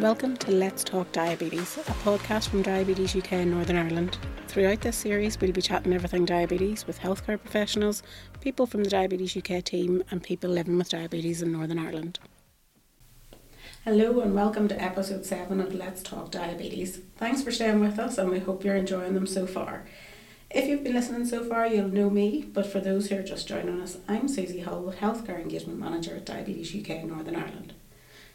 Welcome 0.00 0.36
to 0.36 0.52
Let's 0.52 0.84
Talk 0.84 1.10
Diabetes, 1.10 1.76
a 1.76 1.90
podcast 2.04 2.48
from 2.50 2.62
Diabetes 2.62 3.16
UK 3.16 3.32
in 3.32 3.50
Northern 3.50 3.76
Ireland. 3.76 4.16
Throughout 4.46 4.80
this 4.80 4.96
series, 4.96 5.40
we'll 5.40 5.52
be 5.52 5.60
chatting 5.60 5.92
everything 5.92 6.24
diabetes 6.24 6.86
with 6.86 7.00
healthcare 7.00 7.40
professionals, 7.40 8.04
people 8.40 8.64
from 8.66 8.84
the 8.84 8.90
Diabetes 8.90 9.36
UK 9.36 9.64
team, 9.64 10.04
and 10.10 10.22
people 10.22 10.50
living 10.50 10.78
with 10.78 10.88
diabetes 10.88 11.42
in 11.42 11.50
Northern 11.50 11.80
Ireland. 11.80 12.20
Hello, 13.84 14.20
and 14.20 14.34
welcome 14.34 14.68
to 14.68 14.80
episode 14.80 15.26
7 15.26 15.60
of 15.60 15.74
Let's 15.74 16.02
Talk 16.02 16.30
Diabetes. 16.30 17.00
Thanks 17.16 17.42
for 17.42 17.50
staying 17.50 17.80
with 17.80 17.98
us, 17.98 18.18
and 18.18 18.30
we 18.30 18.38
hope 18.38 18.62
you're 18.62 18.76
enjoying 18.76 19.14
them 19.14 19.26
so 19.26 19.46
far. 19.46 19.84
If 20.50 20.66
you've 20.66 20.82
been 20.82 20.94
listening 20.94 21.26
so 21.26 21.44
far, 21.44 21.66
you'll 21.66 21.88
know 21.88 22.08
me, 22.08 22.48
but 22.54 22.66
for 22.66 22.80
those 22.80 23.08
who 23.08 23.18
are 23.18 23.22
just 23.22 23.46
joining 23.46 23.82
us, 23.82 23.98
I'm 24.08 24.28
Suzy 24.28 24.60
Hull, 24.60 24.94
Healthcare 24.98 25.38
Engagement 25.38 25.78
Manager 25.78 26.16
at 26.16 26.24
Diabetes 26.24 26.74
UK 26.74 27.02
in 27.02 27.08
Northern 27.08 27.36
Ireland. 27.36 27.74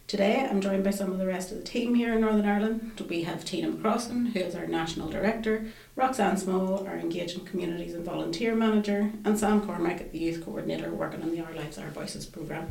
Today 0.06 0.48
I'm 0.48 0.62
joined 0.62 0.84
by 0.84 0.92
some 0.92 1.12
of 1.12 1.18
the 1.18 1.26
rest 1.26 1.52
of 1.52 1.58
the 1.58 1.64
team 1.64 1.96
here 1.96 2.14
in 2.14 2.22
Northern 2.22 2.46
Ireland. 2.46 3.02
We 3.10 3.24
have 3.24 3.44
Tina 3.44 3.72
McCrossan, 3.72 4.32
who 4.34 4.40
is 4.42 4.54
our 4.54 4.68
National 4.68 5.10
Director, 5.10 5.66
Roxanne 5.96 6.38
Small, 6.38 6.86
our 6.86 6.98
Engaging 6.98 7.46
Communities 7.46 7.96
and 7.96 8.06
Volunteer 8.06 8.54
Manager, 8.54 9.12
and 9.26 9.40
Sam 9.40 9.66
Cormack, 9.66 10.12
the 10.12 10.20
Youth 10.20 10.46
Coordinator 10.46 10.94
working 10.94 11.24
on 11.24 11.32
the 11.32 11.42
Our 11.42 11.56
Lives, 11.56 11.80
Our 11.80 11.90
Voices 11.90 12.28
programme. 12.28 12.68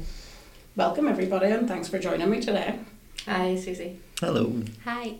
Welcome 0.76 1.08
everybody 1.08 1.46
and 1.46 1.66
thanks 1.66 1.88
for 1.88 1.98
joining 1.98 2.30
me 2.30 2.40
today. 2.40 2.78
Hi 3.26 3.56
Suzy. 3.56 3.98
Hello. 4.20 4.62
Hi. 4.84 5.16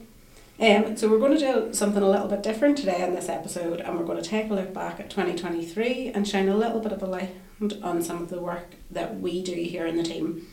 Um, 0.60 0.96
so 0.96 1.08
we're 1.08 1.18
going 1.18 1.36
to 1.36 1.38
do 1.38 1.72
something 1.72 2.02
a 2.02 2.08
little 2.08 2.28
bit 2.28 2.42
different 2.42 2.76
today 2.76 3.02
in 3.02 3.14
this 3.14 3.28
episode 3.28 3.80
and 3.80 3.98
we're 3.98 4.04
going 4.04 4.22
to 4.22 4.28
take 4.28 4.50
a 4.50 4.54
look 4.54 4.72
back 4.72 5.00
at 5.00 5.10
2023 5.10 6.12
and 6.14 6.28
shine 6.28 6.48
a 6.48 6.56
little 6.56 6.78
bit 6.78 6.92
of 6.92 7.02
a 7.02 7.06
light 7.06 7.34
on 7.82 8.02
some 8.02 8.22
of 8.22 8.28
the 8.28 8.40
work 8.40 8.74
that 8.90 9.18
we 9.18 9.42
do 9.42 9.54
here 9.54 9.86
in 9.86 9.96
the 9.96 10.02
team. 10.02 10.46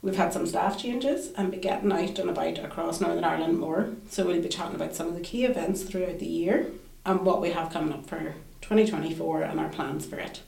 We've 0.00 0.16
had 0.16 0.32
some 0.32 0.46
staff 0.46 0.78
changes 0.78 1.32
and 1.36 1.50
be 1.50 1.58
getting 1.58 1.92
out 1.92 2.18
and 2.18 2.30
about 2.30 2.58
across 2.58 3.00
Northern 3.00 3.24
Ireland 3.24 3.58
more. 3.58 3.90
So 4.08 4.24
we'll 4.24 4.40
be 4.40 4.48
chatting 4.48 4.76
about 4.76 4.94
some 4.94 5.08
of 5.08 5.14
the 5.14 5.20
key 5.20 5.44
events 5.44 5.82
throughout 5.82 6.18
the 6.18 6.26
year 6.26 6.68
and 7.04 7.22
what 7.22 7.40
we 7.40 7.50
have 7.50 7.72
coming 7.72 7.92
up 7.92 8.06
for 8.06 8.36
2024 8.62 9.42
and 9.42 9.58
our 9.58 9.68
plans 9.68 10.06
for 10.06 10.16
it. 10.16 10.42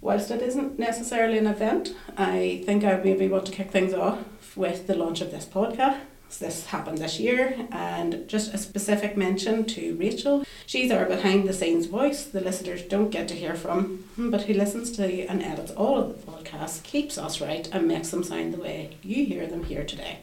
Whilst 0.00 0.30
it 0.30 0.42
isn't 0.42 0.78
necessarily 0.78 1.38
an 1.38 1.46
event, 1.46 1.94
I 2.16 2.62
think 2.64 2.82
I 2.84 2.96
maybe 2.96 3.28
want 3.28 3.46
to 3.46 3.52
kick 3.52 3.70
things 3.70 3.92
off 3.92 4.56
with 4.56 4.86
the 4.86 4.94
launch 4.94 5.20
of 5.20 5.30
this 5.30 5.44
podcast 5.44 6.00
this 6.38 6.66
happened 6.66 6.98
this 6.98 7.18
year, 7.18 7.66
and 7.70 8.28
just 8.28 8.52
a 8.52 8.58
specific 8.58 9.16
mention 9.16 9.64
to 9.66 9.96
Rachel. 9.96 10.44
She's 10.66 10.90
our 10.90 11.06
behind 11.06 11.48
the 11.48 11.52
scenes 11.52 11.86
voice, 11.86 12.24
the 12.24 12.40
listeners 12.40 12.82
don't 12.82 13.10
get 13.10 13.28
to 13.28 13.34
hear 13.34 13.54
from, 13.54 14.04
hmm, 14.16 14.30
but 14.30 14.42
who 14.42 14.54
listens 14.54 14.90
to 14.92 15.26
and 15.26 15.42
edits 15.42 15.72
all 15.72 15.98
of 15.98 16.08
the 16.08 16.30
podcasts, 16.30 16.82
keeps 16.82 17.16
us 17.16 17.40
right, 17.40 17.68
and 17.72 17.88
makes 17.88 18.10
them 18.10 18.24
sound 18.24 18.52
the 18.52 18.60
way 18.60 18.96
you 19.02 19.24
hear 19.24 19.46
them 19.46 19.64
here 19.64 19.84
today. 19.84 20.18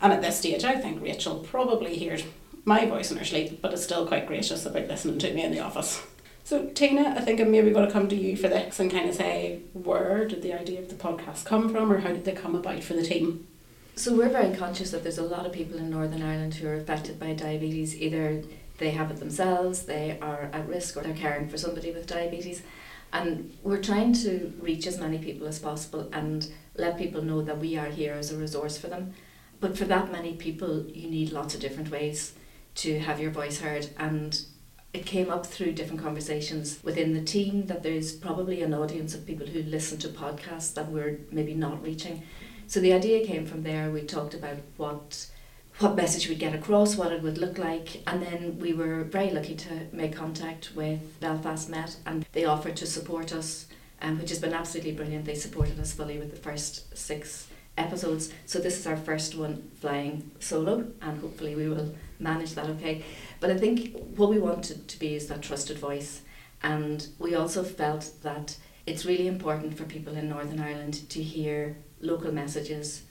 And 0.00 0.12
at 0.12 0.20
this 0.20 0.38
stage, 0.38 0.64
I 0.64 0.76
think 0.76 1.00
Rachel 1.00 1.36
probably 1.38 1.96
hears 1.96 2.24
my 2.64 2.86
voice 2.86 3.10
in 3.10 3.18
her 3.18 3.24
sleep, 3.24 3.62
but 3.62 3.72
is 3.72 3.82
still 3.82 4.06
quite 4.06 4.26
gracious 4.26 4.66
about 4.66 4.88
listening 4.88 5.18
to 5.20 5.32
me 5.32 5.44
in 5.44 5.52
the 5.52 5.60
office. 5.60 6.02
So, 6.44 6.66
Tina, 6.66 7.14
I 7.16 7.20
think 7.20 7.40
I'm 7.40 7.52
maybe 7.52 7.70
going 7.70 7.86
to 7.86 7.92
come 7.92 8.08
to 8.08 8.16
you 8.16 8.36
for 8.36 8.48
this 8.48 8.80
and 8.80 8.90
kind 8.90 9.08
of 9.08 9.14
say 9.14 9.60
where 9.72 10.26
did 10.26 10.42
the 10.42 10.52
idea 10.52 10.80
of 10.80 10.88
the 10.88 10.96
podcast 10.96 11.44
come 11.44 11.70
from, 11.70 11.92
or 11.92 12.00
how 12.00 12.08
did 12.08 12.24
they 12.24 12.32
come 12.32 12.56
about 12.56 12.82
for 12.82 12.94
the 12.94 13.04
team? 13.04 13.46
So 13.94 14.16
we're 14.16 14.30
very 14.30 14.56
conscious 14.56 14.90
that 14.90 15.02
there's 15.02 15.18
a 15.18 15.22
lot 15.22 15.44
of 15.44 15.52
people 15.52 15.76
in 15.76 15.90
Northern 15.90 16.22
Ireland 16.22 16.54
who 16.54 16.66
are 16.66 16.76
affected 16.76 17.20
by 17.20 17.34
diabetes. 17.34 17.94
Either 18.00 18.42
they 18.78 18.90
have 18.90 19.10
it 19.10 19.18
themselves, 19.18 19.82
they 19.82 20.18
are 20.20 20.48
at 20.52 20.66
risk, 20.66 20.96
or 20.96 21.02
they're 21.02 21.14
caring 21.14 21.48
for 21.48 21.58
somebody 21.58 21.92
with 21.92 22.06
diabetes. 22.06 22.62
And 23.12 23.54
we're 23.62 23.82
trying 23.82 24.14
to 24.14 24.54
reach 24.60 24.86
as 24.86 24.98
many 24.98 25.18
people 25.18 25.46
as 25.46 25.58
possible 25.58 26.08
and 26.10 26.50
let 26.74 26.96
people 26.96 27.20
know 27.20 27.42
that 27.42 27.58
we 27.58 27.76
are 27.76 27.90
here 27.90 28.14
as 28.14 28.32
a 28.32 28.38
resource 28.38 28.78
for 28.78 28.86
them. 28.86 29.12
But 29.60 29.76
for 29.76 29.84
that 29.84 30.10
many 30.10 30.34
people, 30.34 30.86
you 30.86 31.10
need 31.10 31.30
lots 31.30 31.54
of 31.54 31.60
different 31.60 31.90
ways 31.90 32.32
to 32.76 32.98
have 32.98 33.20
your 33.20 33.30
voice 33.30 33.60
heard. 33.60 33.90
And 33.98 34.42
it 34.94 35.04
came 35.04 35.30
up 35.30 35.44
through 35.46 35.72
different 35.72 36.02
conversations 36.02 36.80
within 36.82 37.12
the 37.12 37.22
team 37.22 37.66
that 37.66 37.82
there's 37.82 38.12
probably 38.12 38.62
an 38.62 38.72
audience 38.72 39.14
of 39.14 39.26
people 39.26 39.46
who 39.46 39.62
listen 39.62 39.98
to 39.98 40.08
podcasts 40.08 40.72
that 40.74 40.88
we're 40.88 41.20
maybe 41.30 41.52
not 41.52 41.82
reaching. 41.82 42.22
So 42.66 42.80
the 42.80 42.92
idea 42.92 43.26
came 43.26 43.46
from 43.46 43.62
there. 43.62 43.90
We 43.90 44.02
talked 44.02 44.34
about 44.34 44.56
what 44.76 45.26
what 45.78 45.96
message 45.96 46.28
we'd 46.28 46.38
get 46.38 46.54
across, 46.54 46.96
what 46.96 47.12
it 47.12 47.22
would 47.22 47.38
look 47.38 47.58
like, 47.58 48.02
and 48.06 48.22
then 48.22 48.58
we 48.58 48.72
were 48.72 49.04
very 49.04 49.30
lucky 49.30 49.54
to 49.56 49.68
make 49.90 50.14
contact 50.14 50.70
with 50.76 51.18
Belfast 51.18 51.68
Met, 51.68 51.96
and 52.06 52.26
they 52.32 52.44
offered 52.44 52.76
to 52.76 52.86
support 52.86 53.32
us, 53.32 53.66
um, 54.00 54.18
which 54.18 54.28
has 54.28 54.38
been 54.38 54.52
absolutely 54.52 54.92
brilliant. 54.92 55.24
They 55.24 55.34
supported 55.34 55.80
us 55.80 55.92
fully 55.92 56.18
with 56.18 56.30
the 56.30 56.36
first 56.36 56.96
six 56.96 57.48
episodes. 57.78 58.32
So 58.44 58.58
this 58.58 58.78
is 58.78 58.86
our 58.86 58.96
first 58.98 59.34
one 59.34 59.70
flying 59.80 60.30
solo, 60.40 60.86
and 61.00 61.20
hopefully 61.20 61.56
we 61.56 61.68
will 61.68 61.94
manage 62.20 62.54
that 62.54 62.66
okay. 62.66 63.04
But 63.40 63.50
I 63.50 63.56
think 63.56 63.96
what 64.16 64.28
we 64.28 64.38
wanted 64.38 64.86
to 64.88 64.98
be 64.98 65.14
is 65.14 65.26
that 65.28 65.42
trusted 65.42 65.78
voice, 65.78 66.20
and 66.62 67.06
we 67.18 67.34
also 67.34 67.64
felt 67.64 68.12
that 68.22 68.56
it's 68.86 69.06
really 69.06 69.26
important 69.26 69.76
for 69.76 69.84
people 69.84 70.16
in 70.16 70.28
Northern 70.28 70.60
Ireland 70.60 71.08
to 71.10 71.22
hear 71.22 71.76
local 72.02 72.32
messages, 72.32 73.02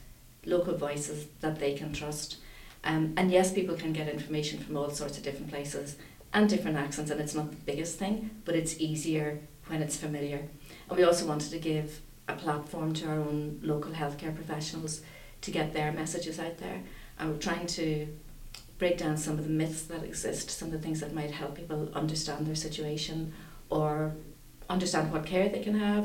local 0.46 0.76
voices 0.76 1.26
that 1.40 1.58
they 1.58 1.74
can 1.74 1.92
trust. 1.92 2.36
Um, 2.84 3.14
and 3.16 3.30
yes, 3.30 3.52
people 3.52 3.76
can 3.76 3.92
get 3.92 4.08
information 4.08 4.58
from 4.60 4.76
all 4.76 4.90
sorts 4.90 5.16
of 5.18 5.24
different 5.24 5.50
places 5.50 5.96
and 6.32 6.48
different 6.48 6.76
accents, 6.76 7.10
and 7.10 7.20
it's 7.20 7.34
not 7.34 7.50
the 7.50 7.56
biggest 7.56 7.98
thing, 7.98 8.30
but 8.44 8.54
it's 8.54 8.80
easier 8.80 9.40
when 9.66 9.82
it's 9.82 9.96
familiar. 9.96 10.48
And 10.88 10.98
we 10.98 11.04
also 11.04 11.26
wanted 11.26 11.50
to 11.50 11.58
give 11.58 12.00
a 12.28 12.34
platform 12.34 12.92
to 12.94 13.08
our 13.08 13.18
own 13.18 13.60
local 13.62 13.92
healthcare 13.92 14.34
professionals 14.34 15.02
to 15.42 15.50
get 15.50 15.72
their 15.72 15.92
messages 15.92 16.38
out 16.38 16.58
there. 16.58 16.82
And 17.18 17.32
we're 17.32 17.38
trying 17.38 17.66
to 17.66 18.08
break 18.78 18.98
down 18.98 19.16
some 19.16 19.38
of 19.38 19.44
the 19.44 19.50
myths 19.50 19.82
that 19.82 20.02
exist, 20.02 20.50
some 20.50 20.68
of 20.68 20.72
the 20.72 20.78
things 20.78 21.00
that 21.00 21.14
might 21.14 21.30
help 21.30 21.56
people 21.56 21.88
understand 21.94 22.46
their 22.46 22.54
situation 22.54 23.32
or 23.70 24.14
understand 24.68 25.12
what 25.12 25.26
care 25.26 25.48
they 25.48 25.60
can 25.60 25.78
have. 25.78 26.04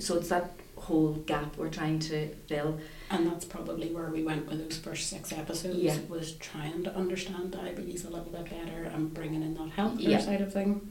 So 0.00 0.16
it's 0.16 0.28
that 0.30 0.52
whole 0.86 1.14
gap 1.26 1.56
we're 1.56 1.68
trying 1.68 1.98
to 1.98 2.28
fill. 2.46 2.78
And 3.10 3.26
that's 3.26 3.44
probably 3.44 3.88
where 3.90 4.08
we 4.08 4.22
went 4.22 4.46
with 4.48 4.62
those 4.62 4.78
first 4.78 5.10
six 5.10 5.32
episodes 5.32 5.78
yeah. 5.78 5.98
was 6.08 6.32
trying 6.36 6.84
to 6.84 6.94
understand 6.94 7.50
diabetes 7.50 8.04
a 8.04 8.10
little 8.10 8.30
bit 8.30 8.44
better 8.44 8.84
and 8.84 9.12
bringing 9.12 9.42
in 9.42 9.54
that 9.54 9.70
healthcare 9.76 10.08
yeah. 10.08 10.20
side 10.20 10.40
of 10.40 10.52
things. 10.52 10.82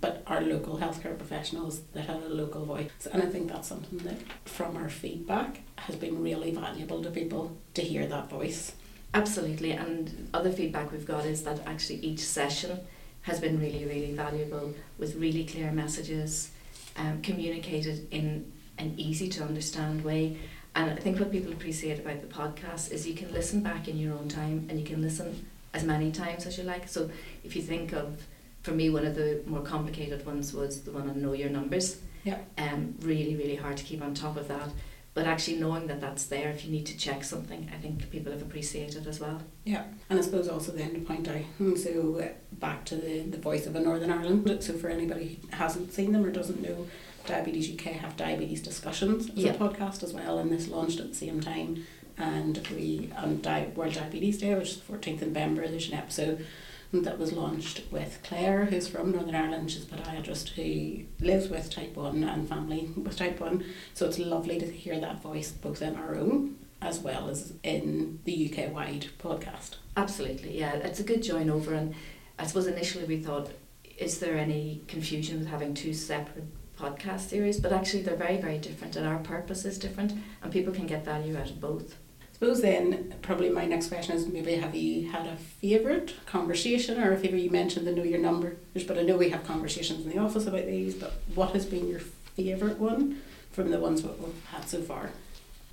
But 0.00 0.22
our 0.26 0.40
local 0.40 0.78
healthcare 0.78 1.16
professionals 1.16 1.80
that 1.92 2.06
had 2.06 2.22
a 2.22 2.28
local 2.28 2.64
voice. 2.64 2.90
And 3.12 3.22
I 3.22 3.26
think 3.26 3.50
that's 3.50 3.68
something 3.68 3.98
that 3.98 4.18
from 4.44 4.76
our 4.76 4.88
feedback 4.88 5.60
has 5.76 5.96
been 5.96 6.22
really 6.22 6.52
valuable 6.52 7.02
to 7.02 7.10
people 7.10 7.56
to 7.74 7.82
hear 7.82 8.06
that 8.06 8.30
voice. 8.30 8.72
Absolutely. 9.12 9.72
And 9.72 10.30
other 10.32 10.52
feedback 10.52 10.90
we've 10.92 11.06
got 11.06 11.26
is 11.26 11.42
that 11.42 11.60
actually 11.66 11.96
each 11.96 12.20
session 12.20 12.80
has 13.22 13.40
been 13.40 13.60
really, 13.60 13.84
really 13.84 14.12
valuable 14.12 14.74
with 14.98 15.16
really 15.16 15.44
clear 15.44 15.70
messages 15.72 16.50
um, 16.96 17.20
communicated 17.22 18.06
in 18.10 18.52
an 18.78 18.94
easy 18.96 19.28
to 19.30 19.42
understand 19.42 20.04
way. 20.04 20.38
And 20.74 20.90
I 20.90 20.96
think 20.96 21.18
what 21.18 21.32
people 21.32 21.52
appreciate 21.52 21.98
about 21.98 22.20
the 22.20 22.26
podcast 22.28 22.92
is 22.92 23.06
you 23.06 23.14
can 23.14 23.32
listen 23.32 23.62
back 23.62 23.88
in 23.88 23.98
your 23.98 24.14
own 24.14 24.28
time 24.28 24.66
and 24.68 24.78
you 24.78 24.84
can 24.84 25.02
listen 25.02 25.46
as 25.74 25.84
many 25.84 26.12
times 26.12 26.46
as 26.46 26.56
you 26.58 26.64
like. 26.64 26.88
So 26.88 27.10
if 27.44 27.56
you 27.56 27.62
think 27.62 27.92
of, 27.92 28.24
for 28.62 28.72
me, 28.72 28.90
one 28.90 29.06
of 29.06 29.14
the 29.14 29.42
more 29.46 29.62
complicated 29.62 30.24
ones 30.24 30.52
was 30.52 30.82
the 30.82 30.92
one 30.92 31.08
on 31.08 31.20
Know 31.20 31.32
Your 31.32 31.50
Numbers. 31.50 32.00
Yeah. 32.24 32.38
Um, 32.56 32.94
really, 33.00 33.34
really 33.36 33.56
hard 33.56 33.76
to 33.78 33.84
keep 33.84 34.02
on 34.02 34.14
top 34.14 34.36
of 34.36 34.48
that. 34.48 34.68
But 35.14 35.26
actually 35.26 35.56
knowing 35.58 35.88
that 35.88 36.00
that's 36.00 36.26
there 36.26 36.50
if 36.50 36.64
you 36.64 36.70
need 36.70 36.86
to 36.86 36.96
check 36.96 37.24
something, 37.24 37.68
I 37.74 37.78
think 37.78 38.08
people 38.10 38.30
have 38.30 38.42
appreciated 38.42 39.08
as 39.08 39.18
well. 39.18 39.42
Yeah, 39.64 39.82
and 40.08 40.16
I 40.16 40.22
suppose 40.22 40.48
also 40.48 40.70
then 40.70 40.94
to 40.94 41.00
point 41.00 41.26
out, 41.26 41.42
so 41.76 42.30
back 42.52 42.84
to 42.84 42.94
the, 42.94 43.22
the 43.22 43.38
voice 43.38 43.66
of 43.66 43.74
a 43.74 43.80
Northern 43.80 44.12
Ireland, 44.12 44.62
so 44.62 44.74
for 44.74 44.88
anybody 44.88 45.40
who 45.50 45.56
hasn't 45.56 45.92
seen 45.92 46.12
them 46.12 46.24
or 46.24 46.30
doesn't 46.30 46.62
know, 46.62 46.86
Diabetes 47.28 47.72
UK 47.72 47.92
have 47.94 48.16
diabetes 48.16 48.62
discussions 48.62 49.28
as 49.28 49.36
yeah. 49.36 49.52
a 49.52 49.58
podcast 49.58 50.02
as 50.02 50.12
well, 50.12 50.38
and 50.38 50.50
this 50.50 50.68
launched 50.68 51.00
at 51.00 51.08
the 51.08 51.14
same 51.14 51.40
time. 51.40 51.86
And 52.16 52.66
we 52.72 53.10
on 53.16 53.40
Di- 53.40 53.70
World 53.76 53.94
Diabetes 53.94 54.38
Day, 54.38 54.54
which 54.54 54.70
is 54.70 54.80
the 54.80 54.92
14th 54.92 55.22
of 55.22 55.28
November, 55.28 55.68
there's 55.68 55.88
an 55.88 55.94
episode 55.94 56.44
that 56.92 57.18
was 57.18 57.32
launched 57.32 57.82
with 57.90 58.18
Claire, 58.24 58.64
who's 58.64 58.88
from 58.88 59.12
Northern 59.12 59.34
Ireland. 59.34 59.70
She's 59.70 59.84
a 59.84 59.86
podiatrist 59.86 60.48
who 60.50 61.04
lives 61.24 61.48
with 61.48 61.70
type 61.70 61.94
1 61.94 62.24
and 62.24 62.48
family 62.48 62.90
with 62.96 63.16
type 63.16 63.40
1. 63.40 63.64
So 63.94 64.06
it's 64.06 64.18
lovely 64.18 64.58
to 64.58 64.66
hear 64.66 64.98
that 64.98 65.22
voice 65.22 65.50
both 65.50 65.82
in 65.82 65.96
our 65.96 66.16
own 66.16 66.56
as 66.80 67.00
well 67.00 67.28
as 67.28 67.54
in 67.62 68.20
the 68.24 68.52
UK 68.52 68.72
wide 68.72 69.06
podcast. 69.18 69.76
Absolutely, 69.96 70.58
yeah. 70.58 70.74
It's 70.76 71.00
a 71.00 71.04
good 71.04 71.22
join 71.22 71.50
over. 71.50 71.74
And 71.74 71.94
I 72.38 72.46
suppose 72.46 72.66
initially 72.66 73.04
we 73.04 73.18
thought, 73.18 73.50
is 73.98 74.20
there 74.20 74.38
any 74.38 74.82
confusion 74.86 75.40
with 75.40 75.48
having 75.48 75.74
two 75.74 75.92
separate 75.92 76.44
podcast 76.78 77.28
series, 77.28 77.58
but 77.60 77.72
actually 77.72 78.02
they're 78.02 78.16
very, 78.16 78.36
very 78.36 78.58
different 78.58 78.96
and 78.96 79.06
our 79.06 79.18
purpose 79.18 79.64
is 79.64 79.78
different 79.78 80.12
and 80.42 80.52
people 80.52 80.72
can 80.72 80.86
get 80.86 81.04
value 81.04 81.36
out 81.36 81.50
of 81.50 81.60
both. 81.60 81.96
I 82.20 82.34
suppose 82.34 82.62
then 82.62 83.14
probably 83.20 83.50
my 83.50 83.64
next 83.64 83.88
question 83.88 84.14
is 84.14 84.26
maybe 84.28 84.54
have 84.54 84.74
you 84.74 85.10
had 85.10 85.26
a 85.26 85.36
favourite 85.36 86.14
conversation 86.26 87.02
or 87.02 87.12
a 87.12 87.18
favourite? 87.18 87.42
you 87.42 87.50
mentioned 87.50 87.86
the 87.86 87.92
know 87.92 88.04
your 88.04 88.20
numbers, 88.20 88.84
but 88.86 88.96
I 88.96 89.02
know 89.02 89.16
we 89.16 89.30
have 89.30 89.44
conversations 89.44 90.06
in 90.06 90.12
the 90.12 90.18
office 90.18 90.46
about 90.46 90.66
these, 90.66 90.94
but 90.94 91.14
what 91.34 91.50
has 91.50 91.66
been 91.66 91.88
your 91.88 92.00
favourite 92.36 92.78
one 92.78 93.22
from 93.50 93.70
the 93.70 93.80
ones 93.80 94.02
that 94.02 94.20
we've 94.20 94.44
had 94.52 94.68
so 94.68 94.80
far? 94.82 95.10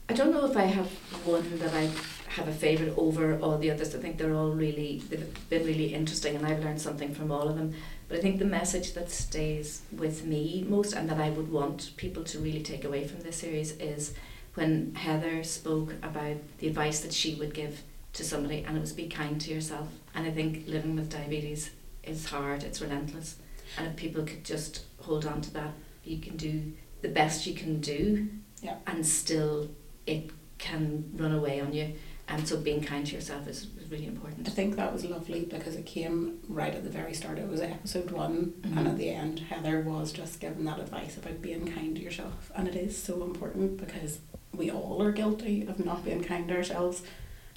I 0.10 0.14
don't 0.14 0.32
know 0.32 0.46
if 0.46 0.58
I 0.58 0.64
have 0.64 0.88
one 1.26 1.60
that 1.60 1.74
I 1.74 1.90
have 2.30 2.48
a 2.48 2.54
favourite 2.54 2.98
over 2.98 3.40
all 3.40 3.58
the 3.58 3.72
others. 3.72 3.96
I 3.96 4.00
think 4.00 4.18
they're 4.18 4.34
all 4.34 4.52
really, 4.52 5.02
they've 5.10 5.50
been 5.50 5.66
really 5.66 5.94
interesting 5.94 6.36
and 6.36 6.46
I've 6.46 6.64
learned 6.64 6.82
something 6.82 7.14
from 7.14 7.32
all 7.32 7.48
of 7.48 7.56
them. 7.56 7.74
But 8.08 8.20
I 8.20 8.22
think 8.22 8.40
the 8.40 8.46
message 8.46 8.94
that 8.94 9.10
stays 9.10 9.82
with 9.92 10.26
me 10.26 10.66
most 10.68 10.94
and 10.94 11.10
that 11.10 11.20
I 11.20 11.32
would 11.32 11.52
want 11.52 11.92
people 11.98 12.24
to 12.26 12.40
really 12.40 12.62
take 12.62 12.86
away 12.86 13.08
from 13.08 13.22
this 13.22 13.38
series 13.38 13.72
is 13.78 14.14
when 14.54 14.94
Heather 14.96 15.44
spoke 15.44 15.94
about 16.04 16.38
the 16.60 16.68
advice 16.68 17.00
that 17.02 17.14
she 17.14 17.36
would 17.36 17.54
give 17.54 17.82
to 18.14 18.24
somebody 18.24 18.64
and 18.66 18.78
it 18.78 18.82
was 18.82 18.94
be 18.94 19.08
kind 19.08 19.42
to 19.42 19.54
yourself. 19.54 19.88
And 20.14 20.26
I 20.28 20.32
think 20.32 20.68
living 20.68 20.96
with 20.96 21.10
diabetes 21.10 21.72
is 22.04 22.28
hard, 22.28 22.64
it's 22.64 22.80
relentless. 22.82 23.36
And 23.78 23.88
if 23.88 23.96
people 23.96 24.24
could 24.24 24.44
just 24.46 24.86
hold 25.02 25.26
on 25.26 25.42
to 25.42 25.54
that, 25.54 25.74
you 26.04 26.20
can 26.20 26.38
do 26.38 26.72
the 27.02 27.10
best 27.10 27.46
you 27.48 27.54
can 27.54 27.82
do 27.82 28.28
Yeah. 28.62 28.78
and 28.88 29.06
still 29.06 29.70
it 30.06 30.30
can 30.58 31.12
run 31.18 31.32
away 31.34 31.60
on 31.60 31.74
you. 31.74 31.94
And 32.28 32.48
so 32.48 32.58
being 32.58 32.82
kind 32.84 33.06
to 33.06 33.14
yourself 33.16 33.48
is, 33.48 33.68
is 33.80 33.90
really 33.92 34.08
important. 34.08 34.48
I 34.48 34.52
think 34.52 34.76
that 34.78 34.92
was 34.92 35.06
lovely 35.06 35.46
because 35.46 35.76
it 35.76 35.86
came 35.86 36.40
right 36.50 36.74
at 36.74 36.84
the 36.84 36.90
very 36.90 37.14
start. 37.14 37.38
It 37.38 37.48
was 37.48 37.62
episode 37.62 38.10
one, 38.10 38.54
Mhm. 38.62 38.78
and 38.78 38.88
at 38.88 38.98
the 38.98 39.10
end, 39.10 39.40
Heather 39.42 39.80
was 39.82 40.12
just 40.12 40.40
giving 40.40 40.66
that 40.66 40.80
advice 40.80 41.18
about 41.18 41.42
being 41.42 41.68
kind 41.72 41.96
to 41.96 42.02
yourself. 42.02 42.52
And 42.56 42.68
it 42.68 42.76
is 42.76 42.98
so 42.98 43.24
important 43.24 43.78
because 43.78 44.20
we 44.54 44.72
all 44.72 45.02
are 45.04 45.12
guilty 45.12 45.68
of 45.68 45.84
not 45.86 46.04
being 46.04 46.24
kind 46.24 46.48
to 46.48 46.56
ourselves 46.56 47.04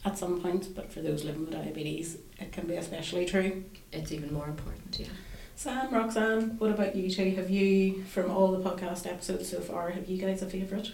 at 0.05 0.19
some 0.19 0.41
point, 0.41 0.75
but 0.75 0.93
for 0.93 1.01
those 1.01 1.25
living 1.25 1.43
with 1.47 1.53
diabetes, 1.53 2.19
it 2.39 2.53
can 2.53 2.67
be 2.67 2.75
especially 2.75 3.25
true. 3.25 3.65
It's 3.91 4.13
even 4.13 4.33
more 4.35 4.47
important, 4.49 4.99
yeah. 5.01 5.07
Sam, 5.57 5.93
Roxanne, 5.93 6.57
what 6.59 6.71
about 6.71 6.95
you 6.95 7.11
two? 7.11 7.31
Have 7.33 7.51
you, 7.51 8.05
from 8.05 8.31
all 8.31 8.53
the 8.53 8.61
podcast 8.71 9.07
episodes 9.07 9.49
so 9.49 9.61
far, 9.61 9.91
have 9.91 10.09
you 10.09 10.19
guys 10.19 10.41
a 10.43 10.47
favourite? 10.47 10.93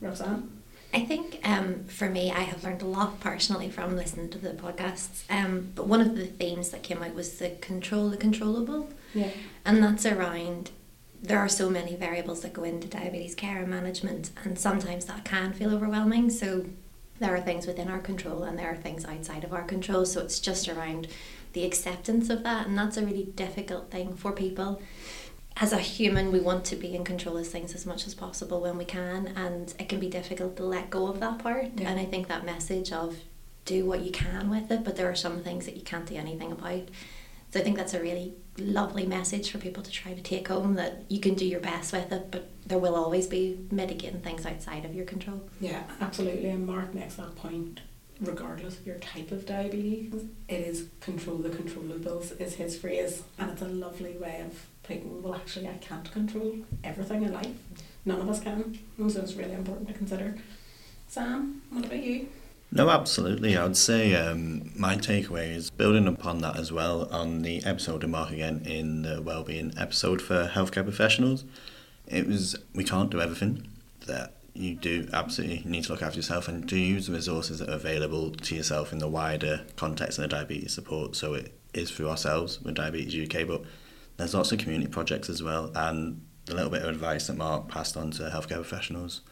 Roxanne? 0.00 0.57
I 0.92 1.04
think 1.04 1.40
um, 1.44 1.84
for 1.84 2.08
me, 2.08 2.30
I 2.30 2.40
have 2.40 2.64
learned 2.64 2.80
a 2.82 2.86
lot 2.86 3.20
personally 3.20 3.68
from 3.68 3.94
listening 3.94 4.30
to 4.30 4.38
the 4.38 4.50
podcasts. 4.50 5.22
Um, 5.30 5.72
but 5.74 5.86
one 5.86 6.00
of 6.00 6.16
the 6.16 6.26
themes 6.26 6.70
that 6.70 6.82
came 6.82 7.02
out 7.02 7.14
was 7.14 7.38
the 7.38 7.50
control 7.60 8.08
the 8.08 8.16
controllable, 8.16 8.88
Yeah. 9.14 9.30
and 9.64 9.82
that's 9.82 10.06
around. 10.06 10.70
There 11.22 11.38
are 11.38 11.48
so 11.48 11.68
many 11.68 11.94
variables 11.96 12.40
that 12.42 12.52
go 12.52 12.62
into 12.62 12.86
diabetes 12.88 13.34
care 13.34 13.58
and 13.58 13.68
management, 13.68 14.30
and 14.44 14.58
sometimes 14.58 15.04
that 15.06 15.24
can 15.24 15.52
feel 15.52 15.74
overwhelming. 15.74 16.30
So 16.30 16.66
there 17.18 17.34
are 17.34 17.40
things 17.40 17.66
within 17.66 17.88
our 17.88 17.98
control, 17.98 18.44
and 18.44 18.58
there 18.58 18.70
are 18.70 18.76
things 18.76 19.04
outside 19.04 19.44
of 19.44 19.52
our 19.52 19.64
control. 19.64 20.06
So 20.06 20.20
it's 20.22 20.40
just 20.40 20.68
around 20.68 21.08
the 21.52 21.64
acceptance 21.66 22.30
of 22.30 22.44
that, 22.44 22.66
and 22.66 22.78
that's 22.78 22.96
a 22.96 23.04
really 23.04 23.24
difficult 23.24 23.90
thing 23.90 24.14
for 24.14 24.32
people 24.32 24.80
as 25.60 25.72
a 25.72 25.78
human, 25.78 26.30
we 26.30 26.40
want 26.40 26.64
to 26.66 26.76
be 26.76 26.94
in 26.94 27.04
control 27.04 27.36
of 27.36 27.46
things 27.46 27.74
as 27.74 27.84
much 27.84 28.06
as 28.06 28.14
possible 28.14 28.60
when 28.60 28.78
we 28.78 28.84
can, 28.84 29.28
and 29.36 29.74
it 29.78 29.88
can 29.88 29.98
be 29.98 30.08
difficult 30.08 30.56
to 30.56 30.64
let 30.64 30.90
go 30.90 31.08
of 31.08 31.20
that 31.20 31.38
part. 31.40 31.70
Yeah. 31.76 31.90
And 31.90 31.98
I 32.00 32.04
think 32.04 32.28
that 32.28 32.44
message 32.44 32.92
of 32.92 33.16
do 33.64 33.84
what 33.84 34.00
you 34.00 34.10
can 34.10 34.50
with 34.50 34.70
it, 34.70 34.84
but 34.84 34.96
there 34.96 35.10
are 35.10 35.16
some 35.16 35.42
things 35.42 35.66
that 35.66 35.76
you 35.76 35.82
can't 35.82 36.06
do 36.06 36.14
anything 36.14 36.52
about. 36.52 36.88
So 37.50 37.60
I 37.60 37.62
think 37.62 37.76
that's 37.76 37.94
a 37.94 38.00
really 38.00 38.34
lovely 38.58 39.06
message 39.06 39.50
for 39.50 39.58
people 39.58 39.82
to 39.82 39.90
try 39.90 40.12
to 40.12 40.20
take 40.20 40.48
home 40.48 40.74
that 40.74 41.04
you 41.08 41.18
can 41.18 41.34
do 41.34 41.46
your 41.46 41.60
best 41.60 41.92
with 41.92 42.12
it, 42.12 42.30
but 42.30 42.50
there 42.66 42.78
will 42.78 42.94
always 42.94 43.26
be 43.26 43.58
mitigating 43.70 44.20
things 44.20 44.46
outside 44.46 44.84
of 44.84 44.94
your 44.94 45.06
control. 45.06 45.48
Yeah, 45.60 45.82
absolutely. 46.00 46.50
And 46.50 46.66
Mark 46.66 46.94
makes 46.94 47.16
that 47.16 47.34
point 47.36 47.80
regardless 48.20 48.78
of 48.78 48.86
your 48.86 48.98
type 48.98 49.30
of 49.32 49.46
diabetes. 49.46 50.24
It 50.48 50.60
is 50.60 50.88
control 51.00 51.38
the 51.38 51.50
controllables 51.50 52.38
is 52.40 52.54
his 52.54 52.76
phrase 52.76 53.22
and 53.38 53.50
it's 53.50 53.62
a 53.62 53.68
lovely 53.68 54.16
way 54.16 54.42
of 54.44 54.66
putting 54.88 55.22
well 55.22 55.34
actually 55.34 55.68
I 55.68 55.74
can't 55.74 56.10
control 56.10 56.56
everything 56.82 57.22
in 57.22 57.32
life. 57.32 57.54
None 58.04 58.20
of 58.20 58.28
us 58.28 58.40
can. 58.40 58.78
And 58.96 59.12
so 59.12 59.20
it's 59.20 59.34
really 59.34 59.52
important 59.52 59.88
to 59.88 59.94
consider. 59.94 60.36
Sam, 61.06 61.62
what 61.70 61.84
about 61.84 62.02
you? 62.02 62.28
No, 62.70 62.90
absolutely. 62.90 63.56
I 63.56 63.64
would 63.64 63.76
say 63.76 64.14
um, 64.14 64.72
my 64.76 64.96
takeaway 64.96 65.54
is 65.54 65.70
building 65.70 66.06
upon 66.06 66.38
that 66.38 66.58
as 66.58 66.70
well 66.70 67.08
on 67.10 67.42
the 67.42 67.64
episode 67.64 68.04
of 68.04 68.10
Mark 68.10 68.30
again 68.30 68.62
in 68.66 69.02
the 69.02 69.22
wellbeing 69.22 69.72
episode 69.78 70.20
for 70.20 70.48
healthcare 70.48 70.84
professionals. 70.84 71.44
It 72.06 72.26
was 72.26 72.56
we 72.74 72.84
can't 72.84 73.10
do 73.10 73.20
everything 73.20 73.68
that 74.06 74.34
you 74.54 74.74
do 74.74 75.08
absolutely 75.12 75.62
need 75.64 75.84
to 75.84 75.92
look 75.92 76.02
after 76.02 76.18
yourself 76.18 76.48
and 76.48 76.66
do 76.66 76.76
use 76.76 77.06
the 77.06 77.12
resources 77.12 77.58
that 77.60 77.68
are 77.68 77.74
available 77.74 78.30
to 78.32 78.54
yourself 78.54 78.92
in 78.92 78.98
the 78.98 79.08
wider 79.08 79.64
context 79.76 80.18
of 80.18 80.22
the 80.22 80.28
diabetes 80.28 80.72
support. 80.72 81.14
So 81.14 81.34
it 81.34 81.52
is 81.74 81.90
through 81.90 82.08
ourselves 82.08 82.60
with 82.60 82.74
Diabetes 82.74 83.14
UK, 83.14 83.46
but 83.46 83.62
there's 84.18 84.34
lots 84.34 84.52
of 84.52 84.58
community 84.58 84.90
projects 84.90 85.30
as 85.30 85.42
well 85.42 85.72
and 85.74 86.20
a 86.50 86.54
little 86.54 86.70
bit 86.70 86.82
of 86.82 86.88
advice 86.88 87.26
that 87.28 87.36
Mark 87.36 87.68
passed 87.68 87.96
on 87.96 88.10
to 88.12 88.24
healthcare 88.24 88.56
professionals 88.56 89.22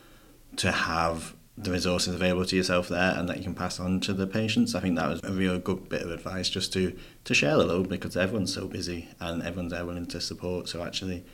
to 0.57 0.73
have 0.73 1.35
the 1.59 1.71
resources 1.71 2.15
available 2.15 2.45
to 2.45 2.57
yourself 2.57 2.89
there 2.89 3.15
and 3.17 3.29
that 3.29 3.39
you 3.39 3.43
can 3.43 3.55
pass 3.55 3.81
on 3.81 3.99
to 4.01 4.13
the 4.13 4.27
patients. 4.27 4.75
I 4.75 4.81
think 4.81 4.97
that 4.97 5.09
was 5.09 5.21
a 5.25 5.33
real 5.33 5.59
good 5.59 5.89
bit 5.89 6.03
of 6.03 6.11
advice 6.11 6.51
just 6.51 6.73
to, 6.75 6.97
to 7.25 7.35
share 7.35 7.57
the 7.57 7.65
load 7.65 7.89
because 7.89 8.17
everyone's 8.17 8.55
so 8.55 8.67
busy 8.67 9.09
and 9.21 9.43
everyone's 9.43 9.73
there 9.73 9.85
willing 9.87 10.07
to 10.07 10.21
support. 10.21 10.69
So 10.69 10.85
actually 10.85 11.25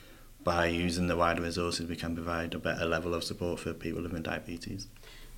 by 0.43 0.65
using 0.67 1.07
the 1.07 1.17
wider 1.17 1.41
resources 1.41 1.87
we 1.87 1.95
can 1.95 2.15
provide 2.15 2.53
a 2.53 2.59
better 2.59 2.85
level 2.85 3.13
of 3.13 3.23
support 3.23 3.59
for 3.59 3.73
people 3.73 4.01
living 4.01 4.15
with 4.15 4.23
diabetes. 4.23 4.87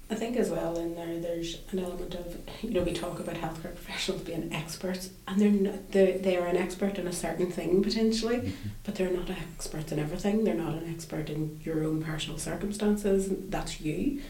I 0.10 0.14
think 0.14 0.38
as 0.38 0.52
well 0.52 0.78
in 0.78 0.94
there 0.94 1.20
there's 1.20 1.58
an 1.72 1.80
element 1.80 2.14
of 2.14 2.38
you 2.62 2.70
know 2.70 2.84
we 2.84 2.94
talk 2.94 3.20
about 3.20 3.36
healthcare 3.36 3.74
professionals 3.74 4.22
being 4.22 4.54
experts 4.54 5.10
and 5.28 5.42
they're 5.42 5.50
not 5.50 5.92
they 5.92 6.12
they 6.14 6.38
are 6.38 6.46
an 6.46 6.58
expert 6.58 7.00
in 7.00 7.08
a 7.08 7.12
certain 7.12 7.52
thing 7.52 7.82
potentially 7.82 8.38
mm-hmm. 8.38 8.70
but 8.84 8.96
they're 8.96 9.10
not 9.10 9.30
experts 9.30 9.92
in 9.92 10.00
everything. 10.00 10.44
They're 10.44 10.54
not 10.54 10.76
an 10.76 10.94
expert 10.94 11.30
in 11.30 11.60
your 11.64 11.84
own 11.84 12.04
personal 12.04 12.38
circumstances 12.38 13.30
that's 13.50 13.82
you. 13.82 14.22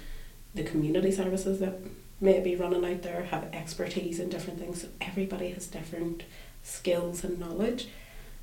The 0.53 0.63
community 0.63 1.11
services 1.11 1.59
that 1.59 1.79
may 2.21 2.39
be 2.39 2.55
running 2.55 2.85
out 2.85 3.01
there 3.01 3.23
have 3.23 3.53
expertise 3.53 4.21
in 4.21 4.29
different 4.29 4.59
things 4.59 4.83
so 4.83 4.87
everybody 5.01 5.49
has 5.49 5.67
different 5.67 6.23
skills 6.63 7.25
and 7.25 7.37
knowledge 7.37 7.89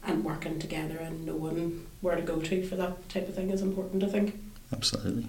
and 0.05 0.23
working 0.23 0.59
together 0.59 0.99
and 0.99 1.25
knowing 1.25 1.87
where 2.03 2.17
to 2.17 2.23
go 2.23 2.41
to 2.41 2.67
for 2.67 2.77
that 2.77 3.09
type 3.09 3.27
of 3.27 3.35
thing 3.35 3.49
is 3.49 3.63
important 3.63 4.05
I 4.05 4.09
think. 4.09 4.39
Absolutely. 4.71 5.29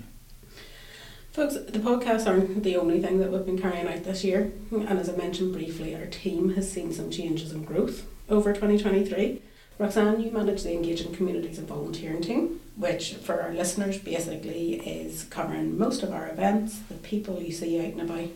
Folks, 1.34 1.56
the 1.56 1.80
podcasts 1.80 2.28
aren't 2.28 2.62
the 2.62 2.76
only 2.76 3.02
thing 3.02 3.18
that 3.18 3.32
we've 3.32 3.44
been 3.44 3.60
carrying 3.60 3.88
out 3.88 4.04
this 4.04 4.24
year, 4.24 4.52
and 4.70 5.00
as 5.00 5.10
I 5.10 5.16
mentioned 5.16 5.52
briefly, 5.52 5.96
our 5.96 6.06
team 6.06 6.54
has 6.54 6.72
seen 6.72 6.94
some 6.94 7.10
changes 7.10 7.52
and 7.52 7.66
growth 7.66 8.06
over 8.30 8.54
2023. 8.54 9.42
Roxanne, 9.80 10.22
you 10.22 10.30
manage 10.30 10.62
the 10.62 10.74
Engaging 10.74 11.12
Communities 11.12 11.58
and 11.58 11.68
Volunteering 11.68 12.22
team, 12.22 12.62
which 12.76 13.16
for 13.16 13.42
our 13.42 13.52
listeners 13.52 13.98
basically 13.98 14.76
is 14.76 15.24
covering 15.24 15.76
most 15.76 16.04
of 16.04 16.14
our 16.14 16.30
events, 16.30 16.78
the 16.88 16.94
people 16.94 17.42
you 17.42 17.52
see 17.52 17.80
out 17.80 17.94
and 17.94 18.02
about 18.02 18.30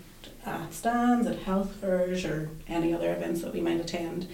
at 0.44 0.74
stands, 0.74 1.28
at 1.28 1.38
health 1.44 1.76
fairs, 1.76 2.26
or 2.26 2.50
any 2.68 2.96
other 2.96 3.14
events 3.14 3.44
that 3.44 3.54
we 3.54 3.62
might 3.62 3.80
attend. 3.80 4.28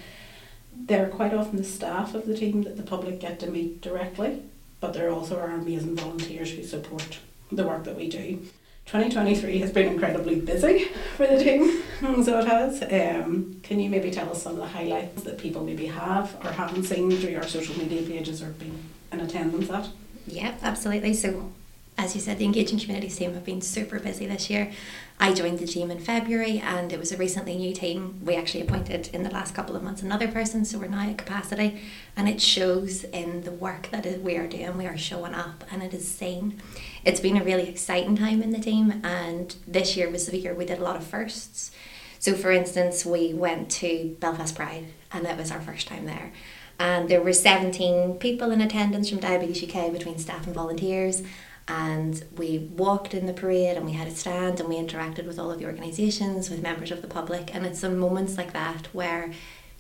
They're 0.74 1.10
quite 1.10 1.34
often 1.34 1.58
the 1.58 1.66
staff 1.66 2.16
of 2.16 2.28
the 2.28 2.38
team 2.38 2.64
that 2.64 2.78
the 2.78 2.84
public 2.84 3.20
get 3.20 3.42
to 3.42 3.52
meet 3.52 3.82
directly, 3.82 4.44
but 4.80 4.94
they're 4.94 5.12
also 5.12 5.38
our 5.38 5.52
amazing 5.52 5.98
volunteers 5.98 6.52
who 6.52 6.64
support 6.64 7.20
the 7.52 7.68
work 7.68 7.84
that 7.84 7.98
we 7.98 8.08
do. 8.08 8.40
2023 8.86 9.60
has 9.60 9.72
been 9.72 9.88
incredibly 9.88 10.36
busy 10.40 10.86
for 11.16 11.26
the 11.26 11.42
team, 11.42 11.82
so 12.24 12.40
it 12.40 12.46
has. 12.46 12.82
Um, 12.84 13.60
can 13.64 13.80
you 13.80 13.90
maybe 13.90 14.12
tell 14.12 14.30
us 14.30 14.44
some 14.44 14.54
of 14.54 14.60
the 14.60 14.68
highlights 14.68 15.24
that 15.24 15.38
people 15.38 15.64
maybe 15.64 15.86
have 15.88 16.36
or 16.44 16.52
haven't 16.52 16.84
seen 16.84 17.10
through 17.12 17.32
your 17.32 17.44
social 17.44 17.78
media 17.78 18.02
pages 18.04 18.42
or 18.44 18.50
been 18.52 18.78
in 19.12 19.22
attendance 19.22 19.70
at? 19.70 19.90
Yep, 20.28 20.60
absolutely. 20.62 21.14
So, 21.14 21.52
as 21.98 22.16
you 22.16 22.22
said, 22.22 22.40
the 22.40 22.46
Engaging 22.46 22.80
Communities 22.80 23.18
team 23.18 23.34
have 23.34 23.46
been 23.46 23.62
super 23.62 24.00
busy 24.00 24.26
this 24.26 24.50
year. 24.50 24.72
I 25.20 25.34
joined 25.34 25.60
the 25.60 25.68
team 25.68 25.92
in 25.92 26.00
February 26.00 26.60
and 26.60 26.92
it 26.92 27.00
was 27.00 27.12
a 27.12 27.18
recently 27.18 27.56
new 27.56 27.74
team. 27.74 28.20
We 28.26 28.36
actually 28.36 28.62
appointed 28.62 29.10
in 29.14 29.24
the 29.24 29.30
last 29.30 29.54
couple 29.54 29.76
of 29.76 29.84
months 29.84 30.02
another 30.02 30.28
person, 30.28 30.66
so 30.66 30.80
we're 30.80 30.88
now 30.88 31.08
at 31.08 31.18
capacity. 31.18 31.82
And 32.18 32.28
it 32.28 32.42
shows 32.42 33.04
in 33.06 33.42
the 33.42 33.52
work 33.52 33.90
that 33.92 34.22
we 34.22 34.38
are 34.38 34.48
doing. 34.48 34.78
We 34.78 34.88
are 34.88 34.98
showing 34.98 35.34
up 35.34 35.64
and 35.72 35.84
it 35.84 35.94
is 35.94 36.10
seen. 36.10 36.60
It's 37.06 37.20
been 37.20 37.38
a 37.38 37.44
really 37.44 37.70
exciting 37.70 38.18
time 38.18 38.42
in 38.42 38.52
the 38.52 38.60
team, 38.60 39.02
and 39.04 39.56
this 39.68 39.96
year 39.96 40.10
was 40.10 40.26
the 40.26 40.38
year 40.38 40.54
we 40.54 40.66
did 40.66 40.80
a 40.80 40.84
lot 40.84 40.96
of 40.96 41.06
firsts. 41.06 41.72
So, 42.18 42.34
for 42.34 42.52
instance, 42.52 43.06
we 43.06 43.34
went 43.34 43.70
to 43.72 44.16
Belfast 44.20 44.56
Pride, 44.56 44.86
and 45.12 45.26
that 45.26 45.38
was 45.38 45.52
our 45.52 45.60
first 45.60 45.88
time 45.88 46.06
there. 46.06 46.32
And 46.80 47.08
there 47.10 47.22
were 47.22 47.34
17 47.34 48.16
people 48.16 48.50
in 48.52 48.62
attendance 48.62 49.10
from 49.10 49.20
Diabetes 49.20 49.62
UK 49.64 49.92
between 49.92 50.18
staff 50.18 50.46
and 50.46 50.56
volunteers. 50.56 51.22
And 51.68 52.24
we 52.36 52.70
walked 52.76 53.14
in 53.14 53.26
the 53.26 53.34
parade 53.34 53.78
and 53.78 53.86
we 53.86 53.94
had 53.94 54.08
a 54.08 54.12
stand 54.12 54.60
and 54.60 54.68
we 54.68 54.76
interacted 54.76 55.26
with 55.26 55.40
all 55.40 55.52
of 55.52 55.60
the 55.60 55.66
organisations, 55.66 56.50
with 56.50 56.62
members 56.62 56.92
of 56.92 57.02
the 57.02 57.08
public. 57.08 57.56
And 57.56 57.66
it's 57.66 57.80
some 57.80 57.98
moments 57.98 58.38
like 58.38 58.52
that 58.54 58.88
where 58.94 59.32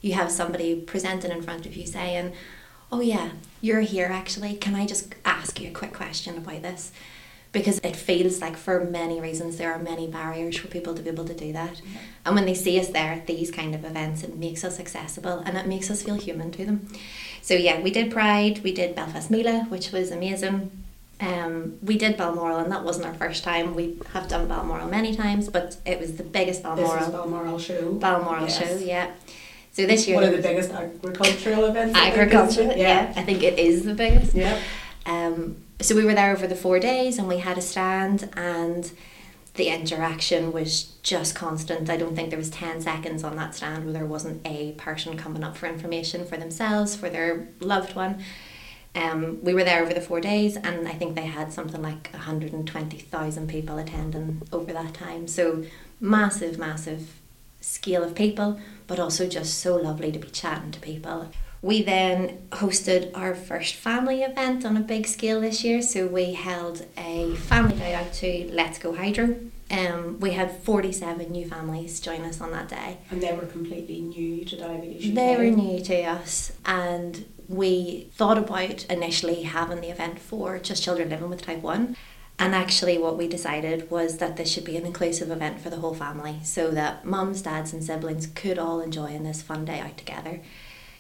you 0.02 0.14
have 0.14 0.32
somebody 0.32 0.80
presenting 0.80 1.32
in 1.32 1.42
front 1.42 1.66
of 1.66 1.76
you 1.76 1.86
saying, 1.86 2.34
Oh, 2.92 3.02
yeah, 3.02 3.32
you're 3.60 3.82
here 3.82 4.06
actually. 4.06 4.56
Can 4.56 4.76
I 4.76 4.86
just 4.86 5.16
ask 5.26 5.60
you 5.60 5.70
a 5.70 5.74
quick 5.74 5.94
question 5.94 6.38
about 6.38 6.62
this? 6.62 6.92
Because 7.52 7.80
it 7.80 7.96
feels 7.96 8.40
like, 8.40 8.56
for 8.56 8.84
many 8.84 9.20
reasons, 9.20 9.58
there 9.58 9.74
are 9.74 9.80
many 9.80 10.08
barriers 10.08 10.58
for 10.58 10.68
people 10.68 10.94
to 10.96 11.02
be 11.02 11.10
able 11.10 11.26
to 11.26 11.34
do 11.36 11.54
that. 11.54 11.74
Mm-hmm. 11.74 11.98
And 12.26 12.36
when 12.36 12.46
they 12.46 12.54
see 12.54 12.80
us 12.80 12.90
there 12.90 13.14
at 13.14 13.28
these 13.28 13.52
kind 13.52 13.76
of 13.76 13.84
events, 13.86 14.24
it 14.24 14.38
makes 14.38 14.64
us 14.64 14.80
accessible 14.80 15.40
and 15.40 15.58
it 15.58 15.68
makes 15.68 15.90
us 15.92 16.04
feel 16.04 16.16
human 16.16 16.52
to 16.52 16.66
them. 16.66 16.88
So, 17.42 17.56
yeah, 17.56 17.82
we 17.82 17.92
did 17.92 18.12
Pride, 18.12 18.64
we 18.64 18.74
did 18.74 18.96
Belfast 18.96 19.30
Mela, 19.30 19.66
which 19.70 19.92
was 19.92 20.12
amazing. 20.12 20.83
Um, 21.24 21.78
we 21.82 21.98
did 21.98 22.18
Balmoral, 22.18 22.58
and 22.58 22.72
that 22.72 22.84
wasn't 22.84 23.06
our 23.06 23.14
first 23.14 23.44
time. 23.46 23.76
We 23.76 23.98
have 24.12 24.28
done 24.28 24.48
Balmoral 24.48 24.88
many 24.90 25.16
times, 25.16 25.48
but 25.48 25.78
it 25.86 26.00
was 26.00 26.18
the 26.18 26.24
biggest 26.24 26.64
This 26.64 26.80
is 26.80 26.86
Balmoral 26.86 27.12
Balmoral 27.12 27.60
show. 27.60 27.94
Balmoral 27.94 28.44
Yes. 28.44 28.60
show. 28.60 28.76
Yeah. 28.78 29.08
So 29.72 29.86
this 29.88 30.06
year 30.08 30.18
One 30.18 30.26
of 30.26 30.32
the 30.32 30.42
biggest 30.42 30.72
agricultural 30.72 31.66
events. 31.66 31.98
Agriculture. 31.98 32.72
it? 32.72 32.78
Yeah, 32.78 33.12
I 33.16 33.24
think 33.24 33.42
it 33.42 33.58
is 33.58 33.86
the 33.86 33.94
biggest. 33.94 34.36
Yeah. 34.36 34.60
Um, 35.06 35.56
so 35.80 35.96
we 35.96 36.04
were 36.06 36.14
there 36.14 36.32
over 36.32 36.46
the 36.46 36.56
four 36.56 36.78
days 36.80 37.18
and 37.18 37.28
we 37.28 37.38
had 37.40 37.58
a 37.58 37.62
stand 37.62 38.30
and 38.36 38.92
the 39.56 39.68
interaction 39.70 40.52
was 40.52 40.84
just 41.04 41.36
constant. 41.36 41.90
I 41.90 41.98
don't 41.98 42.16
think 42.16 42.30
there 42.30 42.38
was 42.40 42.50
10 42.52 42.82
seconds 42.82 43.24
on 43.24 43.36
that 43.38 43.56
stand 43.56 43.86
where 43.86 43.94
there 43.94 44.06
wasn't 44.06 44.46
a 44.46 44.74
person 44.74 45.18
coming 45.18 45.44
up 45.44 45.58
for 45.58 45.68
information 45.68 46.26
for 46.26 46.38
themselves, 46.38 46.96
for 46.96 47.10
their 47.10 47.48
loved 47.60 47.96
one. 47.96 48.22
Um, 48.96 49.44
we 49.44 49.54
were 49.54 49.64
there 49.64 49.82
over 49.82 49.94
the 49.94 50.02
four 50.02 50.22
days 50.22 50.56
and 50.56 50.88
I 50.88 50.94
think 50.94 51.16
they 51.16 51.26
had 51.26 51.52
something 51.52 51.82
like 51.82 52.10
120,000 52.12 53.48
people 53.48 53.78
attending 53.78 54.42
over 54.52 54.72
that 54.72 54.94
time. 54.94 55.28
So 55.28 55.66
massive, 56.00 56.60
massive 56.60 57.20
scale 57.60 58.04
of 58.04 58.14
people, 58.14 58.60
but 58.88 59.00
also 59.00 59.28
just 59.28 59.60
so 59.60 59.76
lovely 59.76 60.12
to 60.12 60.20
be 60.20 60.30
chatting 60.30 60.72
to 60.72 60.80
people. 60.80 61.32
We 61.64 61.82
then 61.82 62.46
hosted 62.52 63.12
our 63.16 63.34
first 63.34 63.76
family 63.76 64.22
event 64.22 64.66
on 64.66 64.76
a 64.76 64.82
big 64.82 65.08
scale 65.08 65.40
this 65.40 65.64
year. 65.64 65.82
So 65.82 66.08
we 66.08 66.34
held 66.34 66.86
a 66.98 67.36
family 67.36 67.78
day 67.78 67.94
out 67.96 68.12
to 68.16 68.50
Let's 68.52 68.78
Go 68.78 68.94
Hydro. 68.94 69.38
Um, 69.72 70.20
we 70.20 70.32
had 70.32 70.52
47 70.52 71.32
new 71.32 71.48
families 71.48 72.02
join 72.02 72.22
us 72.24 72.42
on 72.42 72.52
that 72.52 72.68
day. 72.68 72.98
And 73.10 73.24
they 73.24 73.34
were 73.34 73.46
completely 73.46 74.02
new 74.02 74.44
to 74.44 74.58
diabetes. 74.58 75.16
They 75.16 75.38
were 75.38 75.56
new 75.56 75.82
to 75.86 76.04
us, 76.04 76.52
and 76.66 77.26
we 77.54 78.10
thought 78.14 78.38
about 78.38 78.86
initially 78.86 79.44
having 79.44 79.82
the 79.82 79.90
event 79.90 80.20
for 80.20 80.58
just 80.60 80.84
children 80.84 81.10
living 81.10 81.30
with 81.30 81.42
type 81.42 81.62
1. 81.62 81.96
And 82.40 82.56
actually, 82.56 82.98
what 82.98 83.18
we 83.18 83.28
decided 83.28 83.92
was 83.92 84.18
that 84.18 84.38
this 84.38 84.52
should 84.52 84.66
be 84.66 84.76
an 84.76 84.86
inclusive 84.86 85.30
event 85.30 85.62
for 85.62 85.70
the 85.70 85.78
whole 85.78 85.94
family 85.94 86.40
so 86.44 86.72
that 86.72 87.06
mums, 87.06 87.44
dads, 87.44 87.74
and 87.74 87.84
siblings 87.84 88.26
could 88.28 88.58
all 88.58 88.82
enjoy 88.82 89.08
in 89.12 89.24
this 89.24 89.42
fun 89.44 89.66
day 89.66 89.80
out 89.80 89.98
together. 89.98 90.42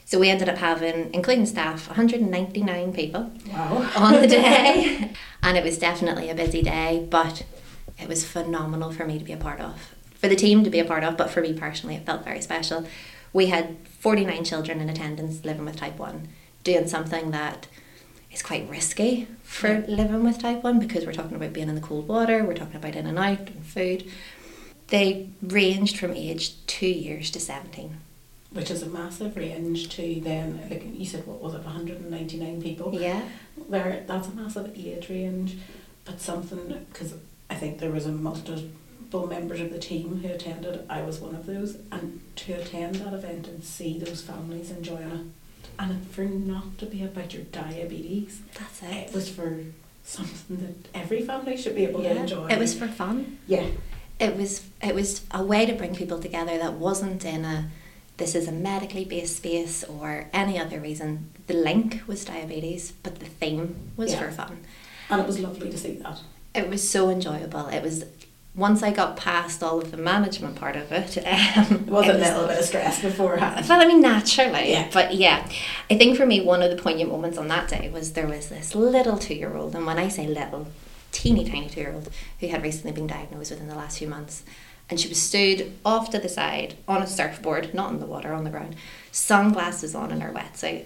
So 0.05 0.19
we 0.19 0.29
ended 0.29 0.47
up 0.47 0.57
having, 0.57 1.11
including 1.13 1.45
staff, 1.47 1.87
199 1.87 2.93
people 2.93 3.31
Wow. 3.51 3.89
on 3.95 4.21
the 4.21 4.27
day. 4.27 5.11
and 5.43 5.57
it 5.57 5.63
was 5.63 5.79
definitely 5.79 6.29
a 6.29 6.35
busy 6.35 6.61
day, 6.61 7.07
but 7.09 7.43
it 7.99 8.07
was 8.07 8.23
phenomenal 8.25 8.91
for 8.91 9.05
me 9.05 9.17
to 9.17 9.25
be 9.25 9.33
a 9.33 9.37
part 9.37 9.59
of. 9.59 9.95
For 10.15 10.27
the 10.27 10.35
team 10.35 10.63
to 10.63 10.69
be 10.69 10.79
a 10.79 10.85
part 10.85 11.03
of, 11.03 11.17
but 11.17 11.31
for 11.31 11.41
me 11.41 11.53
personally, 11.53 11.95
it 11.95 12.05
felt 12.05 12.23
very 12.23 12.41
special. 12.41 12.85
We 13.33 13.47
had 13.47 13.77
49 13.99 14.43
children 14.43 14.79
in 14.79 14.89
attendance 14.89 15.43
living 15.43 15.65
with 15.65 15.77
type 15.77 15.97
1, 15.97 16.27
doing 16.63 16.87
something 16.87 17.31
that 17.31 17.67
is 18.31 18.41
quite 18.41 18.69
risky 18.69 19.27
for 19.43 19.85
living 19.87 20.23
with 20.23 20.39
type 20.39 20.63
1 20.63 20.79
because 20.79 21.05
we're 21.05 21.13
talking 21.13 21.35
about 21.35 21.53
being 21.53 21.69
in 21.69 21.75
the 21.75 21.81
cold 21.81 22.07
water, 22.07 22.43
we're 22.43 22.55
talking 22.55 22.77
about 22.77 22.95
in 22.95 23.05
and 23.05 23.19
out 23.19 23.39
and 23.39 23.65
food. 23.65 24.09
They 24.87 25.29
ranged 25.41 25.97
from 25.97 26.13
age 26.13 26.53
2 26.67 26.87
years 26.87 27.29
to 27.31 27.39
17. 27.39 27.97
Which 28.51 28.69
is 28.69 28.83
a 28.83 28.87
massive 28.87 29.35
range 29.35 29.89
to 29.95 30.21
then, 30.21 30.59
like 30.69 30.83
you 30.93 31.05
said, 31.05 31.25
what 31.25 31.41
was 31.41 31.55
it, 31.55 31.63
199 31.63 32.61
people? 32.61 32.93
Yeah. 32.93 33.21
There, 33.69 34.03
that's 34.05 34.27
a 34.27 34.31
massive 34.31 34.77
age 34.77 35.09
range, 35.09 35.57
but 36.05 36.21
something 36.21 36.85
because 36.91 37.15
I 37.49 37.55
think 37.55 37.79
there 37.79 37.89
was 37.89 38.05
a 38.05 38.11
multiple 38.11 39.27
members 39.27 39.59
of 39.59 39.71
the 39.71 39.79
team 39.79 40.21
who 40.21 40.27
attended. 40.27 40.85
I 40.89 41.01
was 41.01 41.19
one 41.19 41.33
of 41.33 41.47
those, 41.47 41.77
and 41.91 42.21
to 42.35 42.53
attend 42.53 42.95
that 42.95 43.13
event 43.13 43.47
and 43.47 43.63
see 43.63 43.97
those 43.97 44.21
families 44.21 44.69
enjoying 44.69 45.11
it, 45.11 45.25
and 45.79 46.05
for 46.11 46.23
not 46.23 46.77
to 46.79 46.85
be 46.85 47.03
about 47.03 47.33
your 47.33 47.43
diabetes, 47.43 48.41
That's 48.57 48.81
it 48.83 49.07
it. 49.09 49.13
was 49.13 49.29
for 49.29 49.63
something 50.03 50.57
that 50.57 50.89
every 50.97 51.21
family 51.21 51.55
should 51.57 51.75
be 51.75 51.85
able 51.85 52.01
to 52.03 52.15
enjoy. 52.15 52.47
It 52.47 52.59
was 52.59 52.73
for 52.77 52.87
fun. 52.87 53.39
yeah, 53.47 53.67
it 54.19 54.35
was 54.35 54.63
it 54.81 54.93
was 54.95 55.21
a 55.31 55.43
way 55.43 55.65
to 55.65 55.73
bring 55.73 55.95
people 55.95 56.19
together 56.19 56.57
that 56.57 56.73
wasn't 56.73 57.25
in 57.25 57.45
a 57.45 57.69
this 58.17 58.35
is 58.35 58.47
a 58.47 58.51
medically 58.51 59.05
based 59.05 59.37
space 59.37 59.83
or 59.83 60.29
any 60.33 60.59
other 60.59 60.79
reason. 60.79 61.29
The 61.47 61.55
link 61.55 62.01
was 62.07 62.23
diabetes, 62.25 62.91
but 63.03 63.19
the 63.19 63.25
theme 63.25 63.91
was 63.97 64.11
Yeah. 64.11 64.19
for 64.19 64.31
fun. 64.31 64.57
and 65.09 65.19
it 65.21 65.27
was 65.27 65.39
lovely 65.39 65.69
to 65.69 65.77
see 65.77 65.93
that. 65.95 66.19
It 66.55 66.69
was 66.69 66.87
so 66.87 67.09
enjoyable. 67.09 67.67
It 67.67 67.81
was 67.81 68.05
once 68.55 68.83
I 68.83 68.91
got 68.91 69.17
past 69.17 69.63
all 69.63 69.79
of 69.79 69.89
the 69.91 69.97
management 69.97 70.55
part 70.55 70.75
of 70.75 70.91
it. 70.91 71.17
Um, 71.57 71.75
It 71.75 71.87
was 71.87 72.07
it 72.07 72.15
a 72.15 72.17
little 72.19 72.47
bit 72.47 72.59
of 72.59 72.65
stress 72.65 73.01
beforehand. 73.01 73.65
well, 73.67 73.81
I 73.81 73.85
mean, 73.85 74.01
naturally. 74.01 74.71
Yeah. 74.71 74.89
But 74.93 75.15
yeah, 75.15 75.47
I 75.89 75.97
think 75.97 76.17
for 76.17 76.25
me, 76.25 76.41
one 76.41 76.61
of 76.61 76.69
the 76.75 76.81
poignant 76.81 77.09
moments 77.11 77.37
on 77.37 77.47
that 77.49 77.67
day 77.69 77.89
was 77.89 78.13
there 78.13 78.27
was 78.27 78.49
this 78.49 78.75
little 78.75 79.17
two 79.17 79.35
year 79.35 79.55
old, 79.55 79.75
and 79.75 79.85
when 79.85 79.97
I 79.97 80.07
say 80.07 80.27
little, 80.27 80.67
teeny 81.11 81.45
tiny 81.49 81.69
two 81.69 81.81
year 81.81 81.93
old, 81.93 82.09
who 82.39 82.47
had 82.47 82.61
recently 82.63 82.91
been 82.91 83.07
diagnosed 83.07 83.51
within 83.51 83.67
the 83.67 83.75
last 83.75 83.97
few 83.99 84.07
months. 84.07 84.43
And 84.89 84.99
she 84.99 85.07
was 85.07 85.21
stood 85.21 85.71
off 85.85 86.09
to 86.11 86.19
the 86.19 86.29
side 86.29 86.75
on 86.87 87.01
a 87.01 87.07
surfboard, 87.07 87.73
not 87.73 87.91
in 87.91 87.99
the 87.99 88.05
water, 88.05 88.33
on 88.33 88.43
the 88.43 88.49
ground, 88.49 88.75
sunglasses 89.11 89.95
on 89.95 90.11
in 90.11 90.21
her 90.21 90.31
wetsuit. 90.31 90.85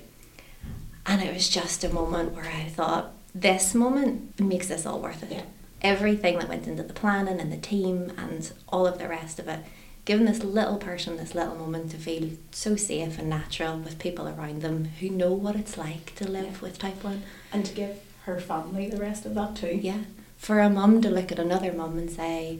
And 1.05 1.21
it 1.21 1.33
was 1.33 1.49
just 1.49 1.83
a 1.83 1.89
moment 1.89 2.33
where 2.33 2.45
I 2.45 2.65
thought, 2.69 3.11
this 3.33 3.73
moment 3.73 4.39
makes 4.39 4.67
this 4.67 4.85
all 4.85 4.99
worth 4.99 5.23
it 5.23 5.31
Yeah. 5.31 5.41
Everything 5.81 6.39
that 6.39 6.49
went 6.49 6.67
into 6.67 6.83
the 6.83 6.93
planning 6.93 7.39
and 7.39 7.51
the 7.51 7.57
team 7.57 8.11
and 8.17 8.51
all 8.69 8.87
of 8.87 8.97
the 8.97 9.07
rest 9.07 9.39
of 9.39 9.47
it, 9.47 9.59
giving 10.05 10.25
this 10.25 10.43
little 10.43 10.77
person 10.77 11.17
this 11.17 11.35
little 11.35 11.55
moment 11.55 11.91
to 11.91 11.97
feel 11.97 12.31
so 12.51 12.75
safe 12.75 13.17
and 13.19 13.29
natural 13.29 13.77
with 13.77 13.99
people 13.99 14.27
around 14.27 14.61
them 14.61 14.85
who 14.99 15.09
know 15.09 15.33
what 15.33 15.55
it's 15.55 15.77
like 15.77 16.15
to 16.15 16.27
live 16.27 16.45
Yeah. 16.55 16.61
with 16.61 16.79
type 16.79 17.03
1. 17.03 17.23
And 17.51 17.65
to 17.65 17.73
give 17.73 17.99
her 18.23 18.39
family 18.39 18.89
the 18.89 18.97
rest 18.97 19.25
of 19.25 19.35
that 19.35 19.55
too. 19.55 19.79
Yeah. 19.81 19.99
For 20.37 20.59
a 20.59 20.69
mum 20.69 21.01
to 21.01 21.09
look 21.09 21.31
at 21.31 21.39
another 21.39 21.73
mum 21.73 21.97
and 21.97 22.09
say, 22.09 22.59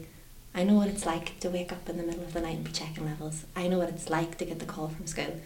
I 0.54 0.64
know 0.64 0.74
what 0.74 0.88
it's 0.88 1.06
like 1.06 1.38
to 1.40 1.50
wake 1.50 1.72
up 1.72 1.88
in 1.88 1.96
the 1.96 2.02
middle 2.02 2.22
of 2.22 2.32
the 2.32 2.40
night 2.40 2.56
and 2.56 2.64
be 2.64 2.72
checking 2.72 3.04
levels. 3.04 3.44
I 3.54 3.68
know 3.68 3.78
what 3.78 3.88
it's 3.90 4.10
like 4.10 4.38
to 4.38 4.44
get 4.44 4.58
the 4.58 4.64
call 4.66 4.88
from 4.88 5.06
school. 5.06 5.40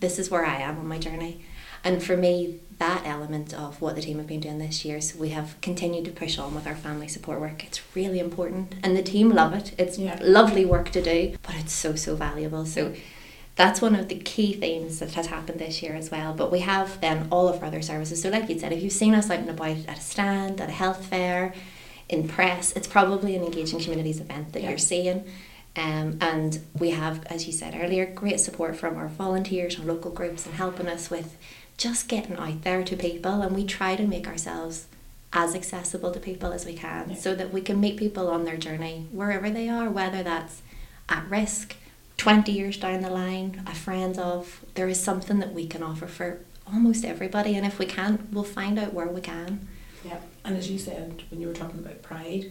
This 0.00 0.18
is 0.18 0.30
where 0.30 0.44
I 0.44 0.56
am 0.60 0.78
on 0.78 0.86
my 0.88 0.98
journey. 0.98 1.44
And 1.82 2.02
for 2.02 2.16
me, 2.16 2.60
that 2.78 3.02
element 3.06 3.52
of 3.54 3.80
what 3.80 3.94
the 3.94 4.02
team 4.02 4.18
have 4.18 4.26
been 4.26 4.40
doing 4.40 4.58
this 4.58 4.84
year, 4.84 5.00
so 5.00 5.18
we 5.18 5.30
have 5.30 5.58
continued 5.60 6.04
to 6.06 6.10
push 6.10 6.38
on 6.38 6.54
with 6.54 6.66
our 6.66 6.74
family 6.74 7.08
support 7.08 7.40
work. 7.40 7.64
It's 7.64 7.80
really 7.94 8.18
important, 8.18 8.74
and 8.82 8.96
the 8.96 9.02
team 9.02 9.30
love 9.30 9.52
it. 9.54 9.72
It's 9.78 9.98
Yeah. 9.98 10.18
lovely 10.22 10.64
work 10.64 10.90
to 10.92 11.02
do, 11.02 11.36
but 11.42 11.54
it's 11.56 11.72
so 11.72 11.94
so 11.94 12.14
valuable. 12.16 12.64
So 12.66 12.94
that's 13.56 13.82
one 13.82 13.94
of 13.94 14.08
the 14.08 14.14
key 14.14 14.54
things 14.54 14.98
that 15.00 15.12
has 15.12 15.26
happened 15.26 15.58
this 15.58 15.82
year 15.82 15.94
as 15.94 16.10
well. 16.10 16.32
But 16.32 16.50
we 16.50 16.60
have 16.60 17.00
then 17.00 17.28
all 17.30 17.48
of 17.48 17.60
our 17.60 17.66
other 17.66 17.82
services. 17.82 18.22
So, 18.22 18.30
like 18.30 18.48
you 18.48 18.58
said, 18.58 18.72
if 18.72 18.82
you've 18.82 18.92
seen 18.92 19.14
us 19.14 19.28
out 19.30 19.40
and 19.40 19.50
about 19.50 19.76
at 19.88 19.98
a 19.98 20.00
stand, 20.00 20.60
at 20.60 20.68
a 20.70 20.72
health 20.72 21.04
fair, 21.06 21.52
in 22.08 22.26
press, 22.28 22.72
it's 22.72 22.88
probably 22.88 23.36
an 23.36 23.44
engaging 23.44 23.80
communities 23.80 24.20
event 24.20 24.52
that 24.52 24.62
Yeah. 24.62 24.70
you're 24.70 24.78
seeing. 24.78 25.24
Um, 25.76 26.18
and 26.20 26.58
we 26.78 26.90
have, 26.90 27.24
as 27.26 27.46
you 27.46 27.52
said 27.52 27.78
earlier, 27.80 28.06
great 28.06 28.40
support 28.40 28.76
from 28.76 28.96
our 28.96 29.08
volunteers 29.08 29.76
and 29.78 29.86
local 29.86 30.10
groups 30.10 30.44
and 30.46 30.54
helping 30.56 30.88
us 30.88 31.10
with 31.10 31.36
just 31.80 32.08
getting 32.08 32.36
out 32.36 32.62
there 32.62 32.84
to 32.84 32.94
people. 32.94 33.40
And 33.42 33.56
we 33.56 33.64
try 33.64 33.96
to 33.96 34.06
make 34.06 34.28
ourselves 34.28 34.86
as 35.32 35.54
accessible 35.54 36.12
to 36.12 36.20
people 36.20 36.52
as 36.52 36.66
we 36.66 36.74
can 36.74 37.10
Yeah. 37.10 37.16
so 37.16 37.34
that 37.34 37.52
we 37.52 37.62
can 37.62 37.80
meet 37.80 37.96
people 37.96 38.28
on 38.28 38.44
their 38.44 38.56
journey 38.58 39.06
wherever 39.10 39.48
they 39.48 39.68
are, 39.68 39.88
whether 39.88 40.22
that's 40.22 40.60
at 41.08 41.28
risk, 41.30 41.74
20 42.18 42.52
years 42.52 42.76
down 42.76 43.00
the 43.00 43.10
line, 43.10 43.62
a 43.66 43.74
friend 43.74 44.18
of. 44.18 44.64
There 44.74 44.88
is 44.88 45.00
something 45.00 45.38
that 45.38 45.54
we 45.54 45.66
can 45.66 45.82
offer 45.82 46.06
for 46.06 46.40
almost 46.66 47.04
everybody. 47.04 47.56
And 47.56 47.66
if 47.66 47.78
we 47.78 47.86
can't, 47.86 48.30
we'll 48.32 48.44
find 48.44 48.78
out 48.78 48.92
where 48.92 49.08
we 49.08 49.20
can. 49.22 49.66
Yeah, 50.04 50.18
and 50.44 50.56
as 50.56 50.70
you 50.70 50.78
said 50.78 51.22
when 51.30 51.40
you 51.40 51.48
were 51.48 51.54
talking 51.54 51.78
about 51.80 52.02
pride, 52.02 52.50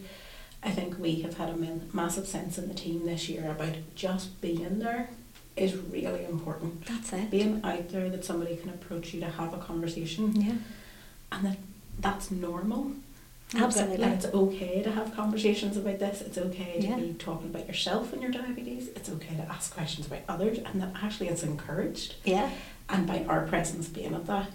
I 0.62 0.70
think 0.70 0.98
we 0.98 1.22
have 1.22 1.36
had 1.38 1.48
a 1.50 1.56
massive 1.92 2.26
sense 2.26 2.58
in 2.58 2.68
the 2.68 2.74
team 2.74 3.06
this 3.06 3.28
year 3.28 3.48
about 3.50 3.76
just 3.94 4.40
being 4.40 4.78
there 4.80 5.10
is 5.60 5.76
really 5.76 6.24
important. 6.24 6.84
That's 6.86 7.12
it. 7.12 7.30
Being 7.30 7.60
out 7.64 7.88
there 7.90 8.08
that 8.08 8.24
somebody 8.24 8.56
can 8.56 8.70
approach 8.70 9.12
you 9.14 9.20
to 9.20 9.26
have 9.28 9.52
a 9.54 9.58
conversation 9.58 10.34
Yeah. 10.40 10.54
and 11.32 11.46
that 11.46 11.56
that's 11.98 12.30
normal. 12.30 12.92
Absolutely. 13.54 13.96
That, 13.98 14.20
that 14.20 14.24
it's 14.26 14.34
okay 14.34 14.82
to 14.82 14.90
have 14.92 15.14
conversations 15.14 15.76
about 15.76 15.98
this. 15.98 16.20
It's 16.22 16.38
okay 16.38 16.80
to 16.80 16.86
Yeah. 16.86 16.96
be 16.96 17.14
talking 17.14 17.48
about 17.50 17.66
yourself 17.66 18.12
and 18.12 18.22
your 18.22 18.30
diabetes. 18.30 18.88
It's 18.96 19.08
okay 19.10 19.34
to 19.36 19.42
ask 19.50 19.74
questions 19.74 20.06
about 20.06 20.20
others 20.28 20.58
and 20.58 20.80
that 20.80 20.92
actually 21.02 21.28
it's 21.28 21.42
encouraged. 21.42 22.14
Yeah. 22.24 22.50
And 22.88 23.06
by 23.06 23.24
our 23.24 23.46
presence 23.46 23.88
being 23.88 24.14
at 24.14 24.26
that, 24.26 24.48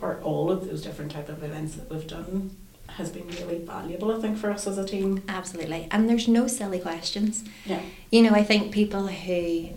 or 0.00 0.20
all 0.22 0.50
of 0.50 0.66
those 0.66 0.82
different 0.82 1.12
type 1.12 1.28
of 1.28 1.42
events 1.42 1.74
that 1.76 1.90
we've 1.90 2.06
done, 2.06 2.56
has 2.88 3.10
been 3.10 3.28
really 3.28 3.58
valuable. 3.58 4.10
I 4.16 4.20
think 4.20 4.36
for 4.36 4.50
us 4.50 4.66
as 4.66 4.78
a 4.78 4.84
team. 4.84 5.22
Absolutely. 5.28 5.86
And 5.92 6.08
there's 6.08 6.26
no 6.26 6.46
silly 6.48 6.80
questions. 6.80 7.44
Yeah. 7.64 7.80
You 8.10 8.22
know, 8.22 8.30
I 8.30 8.42
think 8.42 8.72
people 8.72 9.06
who 9.06 9.70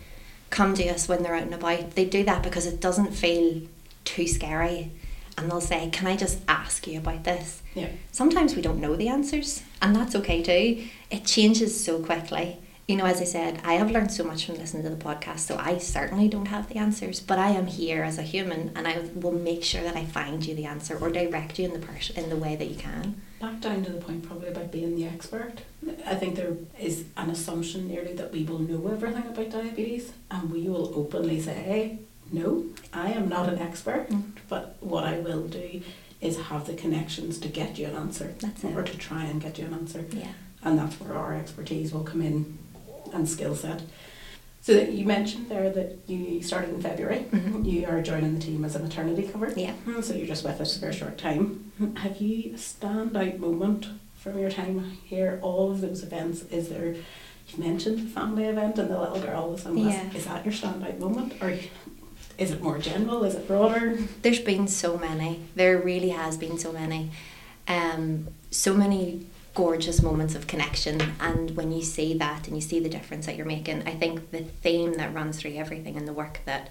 come 0.53 0.75
to 0.75 0.87
us 0.87 1.07
when 1.07 1.23
they're 1.23 1.35
out 1.35 1.43
and 1.43 1.53
about, 1.53 1.91
they 1.95 2.05
do 2.05 2.23
that 2.23 2.43
because 2.43 2.65
it 2.65 2.79
doesn't 2.79 3.11
feel 3.13 3.63
too 4.05 4.27
scary. 4.27 4.91
And 5.37 5.49
they'll 5.49 5.61
say, 5.61 5.89
Can 5.91 6.07
I 6.07 6.15
just 6.15 6.39
ask 6.47 6.85
you 6.87 6.99
about 6.99 7.23
this? 7.23 7.63
Yeah. 7.73 7.89
Sometimes 8.11 8.55
we 8.55 8.61
don't 8.61 8.79
know 8.79 8.95
the 8.95 9.09
answers, 9.09 9.63
and 9.81 9.95
that's 9.95 10.15
okay 10.15 10.43
too. 10.43 10.87
It 11.09 11.25
changes 11.25 11.83
so 11.83 11.99
quickly. 12.03 12.59
You 12.87 12.95
know, 12.97 13.05
as 13.05 13.21
I 13.21 13.23
said, 13.23 13.61
I 13.63 13.73
have 13.75 13.91
learned 13.91 14.11
so 14.11 14.23
much 14.25 14.45
from 14.45 14.55
listening 14.55 14.83
to 14.83 14.89
the 14.89 14.95
podcast, 14.97 15.39
so 15.39 15.57
I 15.57 15.77
certainly 15.77 16.27
don't 16.27 16.47
have 16.47 16.67
the 16.67 16.75
answers, 16.77 17.19
but 17.21 17.39
I 17.39 17.49
am 17.51 17.67
here 17.67 18.03
as 18.03 18.17
a 18.17 18.23
human 18.23 18.71
and 18.75 18.87
I 18.87 18.99
will 19.15 19.31
make 19.31 19.63
sure 19.63 19.81
that 19.83 19.95
I 19.95 20.03
find 20.05 20.45
you 20.45 20.53
the 20.53 20.65
answer 20.65 20.97
or 20.99 21.09
direct 21.09 21.57
you 21.59 21.65
in 21.65 21.73
the 21.79 21.85
pers- 21.85 22.09
in 22.11 22.29
the 22.29 22.35
way 22.35 22.55
that 22.57 22.67
you 22.67 22.75
can. 22.75 23.21
Back 23.39 23.61
down 23.61 23.83
to 23.85 23.91
the 23.91 24.01
point 24.01 24.23
probably 24.27 24.49
about 24.49 24.71
being 24.71 24.95
the 24.97 25.05
expert. 25.05 25.53
I 26.05 26.15
think 26.15 26.35
there 26.35 26.55
is 26.79 27.05
an 27.15 27.29
assumption 27.29 27.87
nearly 27.87 28.13
that 28.13 28.31
we 28.33 28.43
will 28.43 28.59
know 28.59 28.85
everything 28.91 29.27
about 29.27 29.49
diabetes 29.49 30.11
and 30.29 30.51
we 30.51 30.67
will 30.67 30.91
openly 30.95 31.39
say, 31.41 31.99
no, 32.31 32.65
I 32.93 33.11
am 33.11 33.29
not 33.29 33.47
an 33.49 33.59
expert, 33.59 34.09
Mm. 34.09 34.31
but 34.49 34.75
what 34.81 35.03
I 35.05 35.19
will 35.19 35.47
do 35.47 35.81
is 36.21 36.37
have 36.37 36.65
the 36.67 36.73
connections 36.73 37.37
to 37.39 37.47
get 37.49 37.77
you 37.77 37.85
an 37.87 37.95
answer 37.95 38.33
That's 38.39 38.63
it. 38.63 38.75
or 38.75 38.83
to 38.83 38.97
try 38.97 39.23
and 39.25 39.41
get 39.41 39.57
you 39.57 39.65
an 39.65 39.73
answer. 39.73 40.05
Yeah. 40.11 40.33
and 40.65 40.79
that's 40.79 40.97
where 41.01 41.17
our 41.17 41.33
expertise 41.35 41.91
will 41.93 42.05
come 42.05 42.21
in 42.21 42.57
and 43.13 43.27
skill 43.27 43.55
set. 43.55 43.81
So 44.61 44.73
that 44.75 44.93
you 44.93 45.05
mentioned 45.05 45.49
there 45.49 45.69
that 45.69 45.97
you 46.07 46.41
started 46.41 46.69
in 46.73 46.81
February. 46.81 47.25
Mhm. 47.31 47.65
You 47.69 47.85
are 47.85 48.01
joining 48.01 48.35
the 48.35 48.39
team 48.39 48.63
as 48.63 48.75
a 48.75 48.79
maternity 48.79 49.23
cover. 49.23 49.51
Yeah. 49.55 49.73
Mm, 49.85 50.01
So 50.03 50.13
you're 50.13 50.27
just 50.27 50.45
with 50.45 50.61
us 50.61 50.77
for 50.77 50.87
a 50.87 50.93
short 50.93 51.17
time. 51.17 51.71
Have 51.97 52.17
you 52.21 52.53
a 52.53 52.57
standout 52.57 53.39
moment 53.39 53.87
from 54.15 54.39
your 54.39 54.49
time 54.49 54.97
here? 55.03 55.39
All 55.41 55.69
of 55.71 55.81
those 55.81 56.01
events. 56.03 56.43
Is 56.43 56.69
there? 56.69 56.95
You 57.49 57.57
mentioned 57.63 57.99
the 57.99 58.09
family 58.09 58.45
event 58.45 58.79
and 58.79 58.89
the 58.89 58.97
little 58.97 59.19
girl 59.19 59.51
was 59.51 59.65
on 59.65 59.77
Yeah. 59.77 60.01
Is 60.15 60.25
that 60.25 60.45
your 60.45 60.53
standout 60.53 60.97
moment, 60.97 61.33
or 61.41 61.53
is 62.37 62.51
it 62.51 62.63
more 62.63 62.77
general? 62.79 63.25
Is 63.25 63.35
it 63.35 63.45
broader? 63.49 63.97
There's 64.21 64.39
been 64.39 64.69
so 64.69 64.97
many. 64.97 65.41
There 65.55 65.77
really 65.77 66.09
has 66.09 66.37
been 66.37 66.57
so 66.57 66.71
many. 66.71 67.11
Um, 67.67 68.29
so 68.49 68.73
many 68.73 69.25
gorgeous 69.53 70.01
moments 70.01 70.35
of 70.35 70.47
connection 70.47 71.13
and 71.19 71.55
when 71.55 71.71
you 71.71 71.81
see 71.81 72.17
that 72.17 72.47
and 72.47 72.55
you 72.55 72.61
see 72.61 72.79
the 72.79 72.89
difference 72.89 73.25
that 73.27 73.35
you're 73.35 73.45
making, 73.45 73.87
I 73.87 73.91
think 73.91 74.31
the 74.31 74.39
theme 74.39 74.93
that 74.95 75.13
runs 75.13 75.37
through 75.37 75.53
everything 75.55 75.95
in 75.95 76.05
the 76.05 76.13
work 76.13 76.39
that 76.45 76.69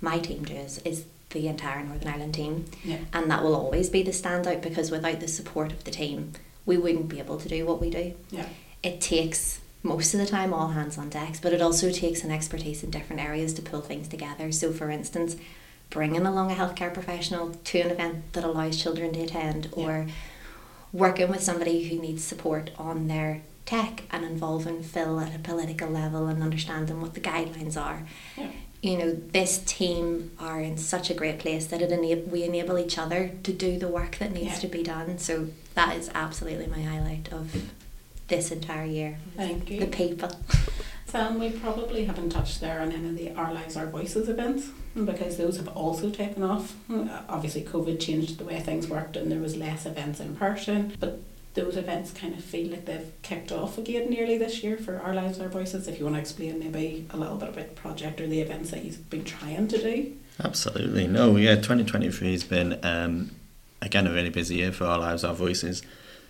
my 0.00 0.18
team 0.18 0.44
does 0.44 0.78
is 0.78 1.04
the 1.30 1.48
entire 1.48 1.82
Northern 1.82 2.08
Ireland 2.08 2.34
team. 2.34 2.64
Yeah. 2.84 2.98
And 3.12 3.30
that 3.30 3.42
will 3.42 3.54
always 3.54 3.88
be 3.88 4.02
the 4.02 4.10
standout 4.10 4.62
because 4.62 4.90
without 4.90 5.20
the 5.20 5.28
support 5.28 5.72
of 5.72 5.84
the 5.84 5.90
team, 5.90 6.32
we 6.64 6.76
wouldn't 6.76 7.08
be 7.08 7.18
able 7.18 7.38
to 7.38 7.48
do 7.48 7.66
what 7.66 7.80
we 7.80 7.90
do. 7.90 8.14
Yeah. 8.30 8.46
It 8.82 9.00
takes 9.00 9.60
most 9.82 10.14
of 10.14 10.20
the 10.20 10.26
time 10.26 10.54
all 10.54 10.68
hands 10.68 10.96
on 10.96 11.08
decks, 11.08 11.40
but 11.40 11.52
it 11.52 11.60
also 11.60 11.90
takes 11.90 12.22
an 12.22 12.30
expertise 12.30 12.82
in 12.84 12.90
different 12.90 13.20
areas 13.20 13.52
to 13.54 13.62
pull 13.62 13.80
things 13.80 14.08
together. 14.08 14.52
So, 14.52 14.72
for 14.72 14.90
instance, 14.90 15.36
bringing 15.90 16.24
along 16.26 16.50
a 16.50 16.54
healthcare 16.54 16.92
professional 16.92 17.50
to 17.50 17.80
an 17.80 17.90
event 17.90 18.32
that 18.32 18.44
allows 18.44 18.80
children 18.80 19.12
to 19.12 19.22
attend, 19.22 19.68
or 19.72 20.06
working 20.92 21.28
with 21.30 21.42
somebody 21.42 21.88
who 21.88 21.98
needs 22.00 22.22
support 22.24 22.70
on 22.78 23.08
their 23.08 23.42
tech 23.64 24.02
and 24.10 24.24
involving 24.24 24.82
Phil 24.82 25.20
at 25.20 25.34
a 25.34 25.38
political 25.38 25.88
level 25.88 26.26
and 26.26 26.42
understanding 26.42 27.00
what 27.00 27.14
the 27.14 27.20
guidelines 27.20 27.80
are. 27.80 28.06
Yeah. 28.36 28.50
You 28.82 28.98
know, 28.98 29.12
this 29.12 29.58
team 29.58 30.32
are 30.40 30.60
in 30.60 30.76
such 30.76 31.08
a 31.08 31.14
great 31.14 31.38
place 31.38 31.66
that 31.66 31.80
it 31.80 31.90
enab- 31.90 32.26
we 32.28 32.42
enable 32.42 32.78
each 32.78 32.98
other 32.98 33.30
to 33.44 33.52
do 33.52 33.78
the 33.78 33.86
work 33.88 34.16
that 34.18 34.32
needs 34.32 34.54
Yeah. 34.54 34.58
to 34.58 34.66
be 34.66 34.82
done. 34.82 35.18
So 35.18 35.48
that 35.74 35.96
is 35.96 36.10
absolutely 36.14 36.66
my 36.66 36.82
highlight 36.82 37.32
of 37.32 37.54
this 38.26 38.50
entire 38.50 38.84
year. 38.84 39.18
Thank 39.36 39.70
you. 39.70 39.80
The 39.80 39.86
people. 39.86 40.30
Sam, 41.12 41.38
we 41.38 41.50
probably 41.50 42.06
haven't 42.06 42.30
touched 42.30 42.62
there 42.62 42.80
on 42.80 42.90
any 42.90 43.06
of 43.06 43.18
the 43.18 43.32
Our 43.32 43.52
Lives, 43.52 43.76
Our 43.76 43.84
Voices 43.84 44.30
events 44.30 44.70
because 44.94 45.36
those 45.36 45.58
have 45.58 45.68
also 45.68 46.08
taken 46.08 46.42
off. 46.42 46.74
Uh, 46.90 47.20
Obviously, 47.28 47.60
COVID 47.60 48.00
changed 48.00 48.38
the 48.38 48.44
way 48.44 48.58
things 48.60 48.88
worked 48.88 49.18
and 49.18 49.30
there 49.30 49.38
was 49.38 49.54
less 49.54 49.84
events 49.84 50.20
in 50.20 50.34
person, 50.36 50.94
but 50.98 51.20
those 51.52 51.76
events 51.76 52.12
kind 52.12 52.32
of 52.32 52.42
feel 52.42 52.70
like 52.70 52.86
they've 52.86 53.12
kicked 53.20 53.52
off 53.52 53.76
again 53.76 54.08
nearly 54.08 54.38
this 54.38 54.62
year 54.62 54.78
for 54.78 55.00
Our 55.00 55.14
Lives, 55.14 55.38
Our 55.38 55.50
Voices. 55.50 55.86
If 55.86 55.98
you 55.98 56.06
want 56.06 56.16
to 56.16 56.20
explain 56.22 56.58
maybe 56.58 57.06
a 57.10 57.18
little 57.18 57.36
bit 57.36 57.50
about 57.50 57.68
the 57.68 57.74
project 57.74 58.18
or 58.18 58.26
the 58.26 58.40
events 58.40 58.70
that 58.70 58.82
you've 58.82 59.10
been 59.10 59.24
trying 59.24 59.68
to 59.68 59.82
do. 59.82 60.16
Absolutely. 60.42 61.08
No, 61.08 61.36
yeah, 61.36 61.56
2023 61.56 62.32
has 62.32 62.44
been, 62.44 62.82
um, 62.82 63.32
again, 63.82 64.06
a 64.06 64.12
really 64.14 64.30
busy 64.30 64.54
year 64.54 64.72
for 64.72 64.86
Our 64.86 64.98
Lives, 64.98 65.24
Our 65.24 65.34
Voices. 65.34 65.82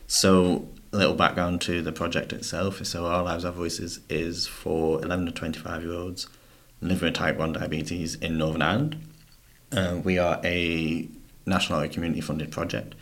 So, 0.09 0.67
little 0.93 1.15
background 1.15 1.61
to 1.63 1.83
the 1.83 1.93
project 1.93 2.33
itself. 2.33 2.85
So, 2.85 3.07
Our 3.07 3.23
Lives, 3.23 3.45
Our 3.45 3.53
Voices 3.53 4.01
is 4.09 4.47
for 4.47 5.03
11 5.03 5.27
to 5.27 5.33
25 5.33 5.83
year 5.83 5.95
olds 5.95 6.29
living 6.81 7.07
with 7.07 7.15
type 7.15 7.37
1 7.39 7.53
diabetes 7.53 8.17
in 8.17 8.37
Northern 8.37 8.63
Ireland. 8.63 8.97
Uh, 9.71 10.01
we 10.03 10.19
are 10.19 10.41
a 10.45 11.09
national 11.47 11.89
community 11.89 12.21
funded 12.21 12.51
project, 12.51 12.95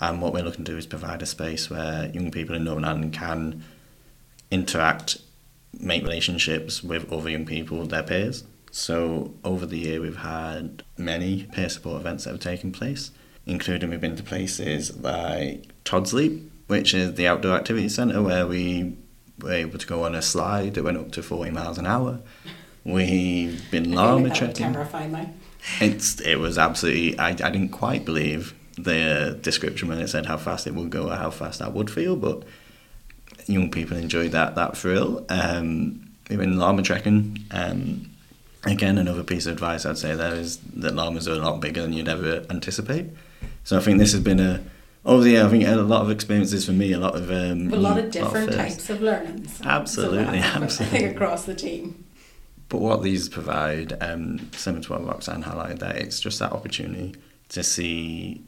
and 0.00 0.20
what 0.20 0.32
we're 0.32 0.42
looking 0.42 0.64
to 0.64 0.72
do 0.72 0.78
is 0.78 0.86
provide 0.86 1.22
a 1.22 1.26
space 1.26 1.70
where 1.70 2.10
young 2.10 2.30
people 2.30 2.54
in 2.54 2.64
Northern 2.64 2.84
Ireland 2.84 3.12
can 3.12 3.64
interact, 4.50 5.18
make 5.78 6.02
relationships 6.02 6.82
with 6.82 7.10
other 7.12 7.30
young 7.30 7.46
people, 7.46 7.86
their 7.86 8.02
peers. 8.02 8.44
So 8.72 9.34
over 9.44 9.64
the 9.64 9.78
year, 9.78 10.00
we've 10.00 10.16
had 10.16 10.82
many 10.98 11.44
peer 11.52 11.68
support 11.68 12.00
events 12.00 12.24
that 12.24 12.30
have 12.30 12.40
taken 12.40 12.72
place, 12.72 13.12
including 13.46 13.90
we've 13.90 14.00
been 14.00 14.16
to 14.16 14.22
places 14.22 14.96
like 14.98 15.68
Todds 15.84 16.12
Leap, 16.12 16.49
which 16.70 16.94
is 16.94 17.14
the 17.14 17.26
outdoor 17.26 17.56
activity 17.56 17.88
centre 17.88 18.22
where 18.22 18.46
we 18.46 18.96
were 19.40 19.52
able 19.52 19.76
to 19.76 19.86
go 19.88 20.04
on 20.04 20.14
a 20.14 20.22
slide 20.22 20.74
that 20.74 20.84
went 20.84 20.96
up 20.96 21.10
to 21.10 21.20
40 21.20 21.50
miles 21.50 21.78
an 21.78 21.86
hour. 21.86 22.20
We've 22.84 23.68
been 23.72 23.92
I 23.92 23.96
llama 23.96 24.28
like 24.28 24.38
that 24.38 24.42
would 24.42 24.54
trekking. 24.54 24.66
It's 25.80 26.20
it 26.20 26.36
was 26.36 26.58
absolutely. 26.58 27.18
I, 27.18 27.30
I 27.30 27.32
didn't 27.32 27.70
quite 27.70 28.04
believe 28.04 28.54
the 28.78 29.36
description 29.42 29.88
when 29.88 29.98
it 29.98 30.08
said 30.08 30.26
how 30.26 30.36
fast 30.36 30.68
it 30.68 30.74
would 30.74 30.90
go 30.90 31.10
or 31.10 31.16
how 31.16 31.30
fast 31.30 31.58
that 31.58 31.74
would 31.74 31.90
feel, 31.90 32.14
but 32.14 32.44
young 33.46 33.68
people 33.72 33.96
enjoyed 33.96 34.30
that 34.30 34.54
that 34.54 34.76
thrill. 34.76 35.26
Um, 35.28 36.08
we've 36.28 36.38
been 36.38 36.56
llama 36.56 36.82
trekking. 36.82 37.44
Um, 37.50 38.10
again, 38.64 38.96
another 38.96 39.24
piece 39.24 39.46
of 39.46 39.54
advice 39.54 39.84
I'd 39.84 39.98
say 39.98 40.14
there 40.14 40.34
is 40.34 40.58
that 40.76 40.94
llamas 40.94 41.26
are 41.26 41.32
a 41.32 41.36
lot 41.36 41.60
bigger 41.60 41.82
than 41.82 41.92
you'd 41.92 42.08
ever 42.08 42.46
anticipate. 42.48 43.06
So 43.64 43.76
I 43.76 43.80
think 43.80 43.98
this 43.98 44.12
has 44.12 44.22
been 44.22 44.38
a 44.38 44.62
over 45.04 45.22
the 45.22 45.30
year. 45.30 45.44
I 45.44 45.48
think 45.48 45.66
a 45.66 45.76
lot 45.76 46.02
of 46.02 46.10
experiences 46.10 46.66
for 46.66 46.72
me. 46.72 46.92
A 46.92 46.98
lot 46.98 47.16
of 47.16 47.30
um, 47.30 47.72
A 47.72 47.76
lot 47.76 47.98
of 47.98 48.04
lot 48.04 48.12
different 48.12 48.52
types 48.52 48.90
of 48.90 49.00
learnings. 49.00 49.60
Absolutely, 49.64 50.40
So, 50.40 50.48
absolutely. 50.48 51.04
across 51.04 51.44
the 51.44 51.54
team. 51.54 52.04
But 52.68 52.80
what 52.80 53.02
these 53.02 53.28
provide, 53.28 54.00
um, 54.00 54.50
similar 54.52 54.82
to 54.84 54.92
what 54.92 55.04
Roxanne 55.04 55.42
highlighted 55.42 55.80
there, 55.80 55.96
it's 55.96 56.20
just 56.20 56.38
that 56.38 56.52
opportunity 56.52 57.16
to 57.48 57.64
see 57.64 58.44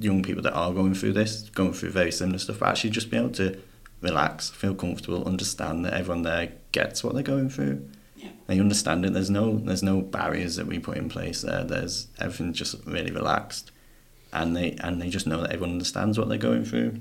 young 0.00 0.22
people 0.22 0.42
that 0.42 0.54
are 0.54 0.72
going 0.72 0.94
through 0.94 1.12
this, 1.12 1.50
going 1.50 1.74
through 1.74 1.90
very 1.90 2.10
similar 2.10 2.38
stuff, 2.38 2.60
but 2.60 2.70
actually 2.70 2.90
just 2.90 3.10
be 3.10 3.18
able 3.18 3.28
to 3.30 3.58
relax, 4.00 4.48
feel 4.50 4.74
comfortable, 4.74 5.26
understand 5.26 5.84
that 5.84 5.92
everyone 5.92 6.22
there 6.22 6.52
gets 6.72 7.04
what 7.04 7.12
they're 7.14 7.22
going 7.22 7.50
through. 7.50 7.88
Yeah. 8.16 8.30
They 8.46 8.58
understand 8.58 9.04
it. 9.04 9.12
There's 9.12 9.30
no 9.30 9.58
there's 9.58 9.82
no 9.82 10.00
barriers 10.00 10.56
that 10.56 10.66
we 10.66 10.78
put 10.78 10.96
in 10.96 11.08
place 11.08 11.42
there. 11.42 11.64
There's 11.64 12.06
everything 12.18 12.52
just 12.52 12.74
really 12.86 13.10
relaxed, 13.10 13.70
and 14.32 14.56
they 14.56 14.72
and 14.80 15.00
they 15.00 15.08
just 15.08 15.26
know 15.26 15.40
that 15.40 15.50
everyone 15.52 15.72
understands 15.72 16.18
what 16.18 16.28
they're 16.28 16.38
going 16.38 16.64
through. 16.64 17.00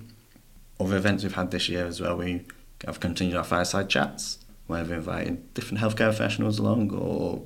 Other 0.80 0.98
events 0.98 1.24
we've 1.24 1.34
had 1.34 1.52
this 1.52 1.70
year 1.70 1.86
as 1.86 2.02
well, 2.02 2.18
we 2.18 2.46
have 2.86 3.00
continued 3.00 3.38
our 3.38 3.44
fireside 3.44 3.90
chats 3.90 4.40
where 4.68 4.84
we've 4.84 4.92
invited 4.92 5.54
different 5.54 5.82
healthcare 5.82 6.10
professionals 6.10 6.58
along 6.60 6.92
or 6.92 7.42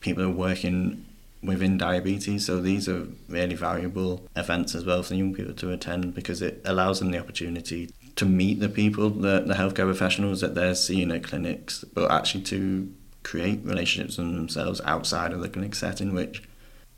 people 0.00 0.22
who 0.22 0.30
are 0.30 0.34
working 0.34 1.04
within 1.42 1.78
diabetes. 1.78 2.46
So 2.46 2.60
these 2.60 2.88
are 2.88 3.08
really 3.28 3.54
valuable 3.54 4.28
events 4.36 4.74
as 4.74 4.84
well 4.84 5.02
for 5.02 5.14
young 5.14 5.34
people 5.34 5.54
to 5.54 5.72
attend 5.72 6.14
because 6.14 6.42
it 6.42 6.60
allows 6.64 7.00
them 7.00 7.10
the 7.10 7.18
opportunity 7.18 7.90
to 8.16 8.26
meet 8.26 8.60
the 8.60 8.68
people, 8.68 9.10
the, 9.10 9.40
the 9.40 9.54
healthcare 9.54 9.86
professionals 9.86 10.40
that 10.42 10.54
they're 10.54 10.74
seeing 10.74 11.10
at 11.10 11.24
clinics, 11.24 11.84
but 11.94 12.10
actually 12.10 12.44
to 12.44 12.92
create 13.22 13.60
relationships 13.64 14.18
with 14.18 14.34
themselves 14.34 14.80
outside 14.84 15.32
of 15.32 15.40
the 15.40 15.48
clinic 15.48 15.74
setting, 15.74 16.14
which 16.14 16.42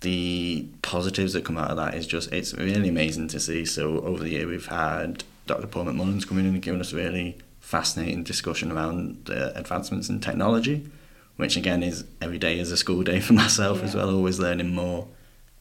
the 0.00 0.51
positives 0.92 1.32
that 1.32 1.42
come 1.42 1.56
out 1.56 1.70
of 1.70 1.78
that 1.78 1.94
is 1.94 2.06
just, 2.06 2.30
it's 2.34 2.52
really 2.52 2.90
amazing 2.90 3.26
to 3.26 3.40
see. 3.40 3.64
So 3.64 4.00
over 4.00 4.22
the 4.22 4.28
year 4.28 4.46
we've 4.46 4.66
had 4.66 5.24
Dr. 5.46 5.66
Paul 5.66 5.86
McMullen's 5.86 6.26
coming 6.26 6.44
in 6.44 6.52
and 6.52 6.62
giving 6.62 6.82
us 6.82 6.92
a 6.92 6.96
really 6.96 7.38
fascinating 7.60 8.24
discussion 8.24 8.70
around 8.70 9.24
the 9.24 9.58
advancements 9.58 10.10
in 10.10 10.20
technology, 10.20 10.86
which 11.36 11.56
again 11.56 11.82
is 11.82 12.04
every 12.20 12.36
day 12.36 12.58
is 12.58 12.70
a 12.70 12.76
school 12.76 13.02
day 13.02 13.20
for 13.20 13.32
myself 13.44 13.82
as 13.82 13.94
well, 13.94 14.14
always 14.14 14.38
learning 14.38 14.74
more. 14.74 15.08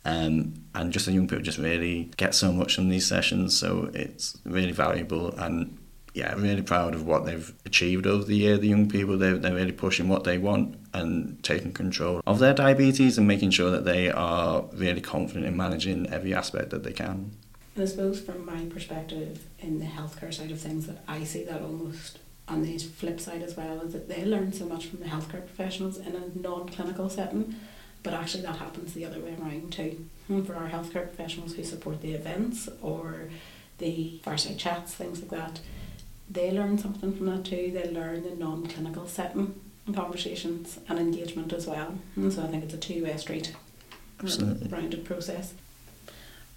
Um, 0.03 0.65
and 0.75 0.91
just 0.91 1.05
the 1.05 1.13
young 1.13 1.29
people 1.29 1.45
just 1.45 1.57
really 1.57 2.11
get 2.17 2.35
so 2.35 2.51
much 2.51 2.75
from 2.75 2.89
these 2.89 3.07
sessions, 3.07 3.57
so 3.57 3.89
it's 3.93 4.37
really 4.43 4.73
valuable. 4.73 5.33
And 5.37 5.77
yeah, 6.13 6.33
really 6.35 6.61
proud 6.61 6.93
of 6.93 7.05
what 7.05 7.25
they've 7.25 7.53
achieved 7.65 8.05
over 8.05 8.23
the 8.23 8.35
year. 8.35 8.57
The 8.57 8.67
young 8.67 8.89
people, 8.89 9.17
they're, 9.17 9.37
they're 9.37 9.55
really 9.55 9.71
pushing 9.71 10.07
what 10.09 10.23
they 10.23 10.37
want 10.37 10.75
and 10.93 11.41
taking 11.43 11.71
control 11.71 12.21
of 12.27 12.39
their 12.39 12.53
diabetes 12.53 13.17
and 13.17 13.27
making 13.27 13.51
sure 13.51 13.71
that 13.71 13.85
they 13.85 14.09
are 14.11 14.65
really 14.73 15.01
confident 15.01 15.45
in 15.45 15.55
managing 15.55 16.07
every 16.09 16.33
aspect 16.33 16.69
that 16.71 16.83
they 16.83 16.93
can. 16.93 17.31
And 17.75 17.83
I 17.83 17.85
suppose 17.85 18.19
from 18.19 18.45
my 18.45 18.65
perspective 18.65 19.45
in 19.59 19.79
the 19.79 19.85
healthcare 19.85 20.33
side 20.33 20.51
of 20.51 20.59
things 20.59 20.87
that 20.87 21.03
I 21.07 21.23
see 21.23 21.43
that 21.45 21.61
almost 21.61 22.19
on 22.47 22.63
the 22.63 22.77
flip 22.77 23.19
side 23.21 23.41
as 23.41 23.55
well 23.55 23.79
is 23.81 23.93
that 23.93 24.09
they 24.09 24.25
learn 24.25 24.51
so 24.51 24.65
much 24.65 24.87
from 24.87 24.99
the 24.99 25.05
healthcare 25.05 25.45
professionals 25.45 25.97
in 25.97 26.15
a 26.15 26.37
non-clinical 26.37 27.09
setting 27.09 27.55
but 28.03 28.13
actually 28.13 28.41
that 28.41 28.57
happens 28.57 28.93
the 28.93 29.05
other 29.05 29.19
way 29.19 29.37
around 29.39 29.71
too 29.71 30.05
Hmm, 30.31 30.43
for 30.43 30.55
our 30.55 30.69
healthcare 30.69 31.07
professionals 31.07 31.55
who 31.55 31.63
support 31.63 32.01
the 32.01 32.13
events 32.13 32.69
or 32.81 33.29
the 33.79 34.19
fireside 34.23 34.57
chats 34.57 34.93
things 34.95 35.19
like 35.21 35.31
that 35.31 35.59
they 36.31 36.51
learn 36.51 36.77
something 36.77 37.15
from 37.15 37.25
that 37.27 37.45
too. 37.45 37.71
They 37.73 37.89
learn 37.91 38.23
the 38.23 38.35
non-clinical 38.35 39.07
setting 39.07 39.59
and 39.85 39.95
conversations 39.95 40.79
and 40.87 40.99
engagement 40.99 41.51
as 41.53 41.67
well. 41.67 41.95
And 42.15 42.31
so 42.31 42.43
I 42.43 42.47
think 42.47 42.63
it's 42.63 42.73
a 42.73 42.77
two-way 42.77 43.17
street, 43.17 43.55
Absolutely. 44.19 44.69
rounded 44.69 45.03
process. 45.03 45.53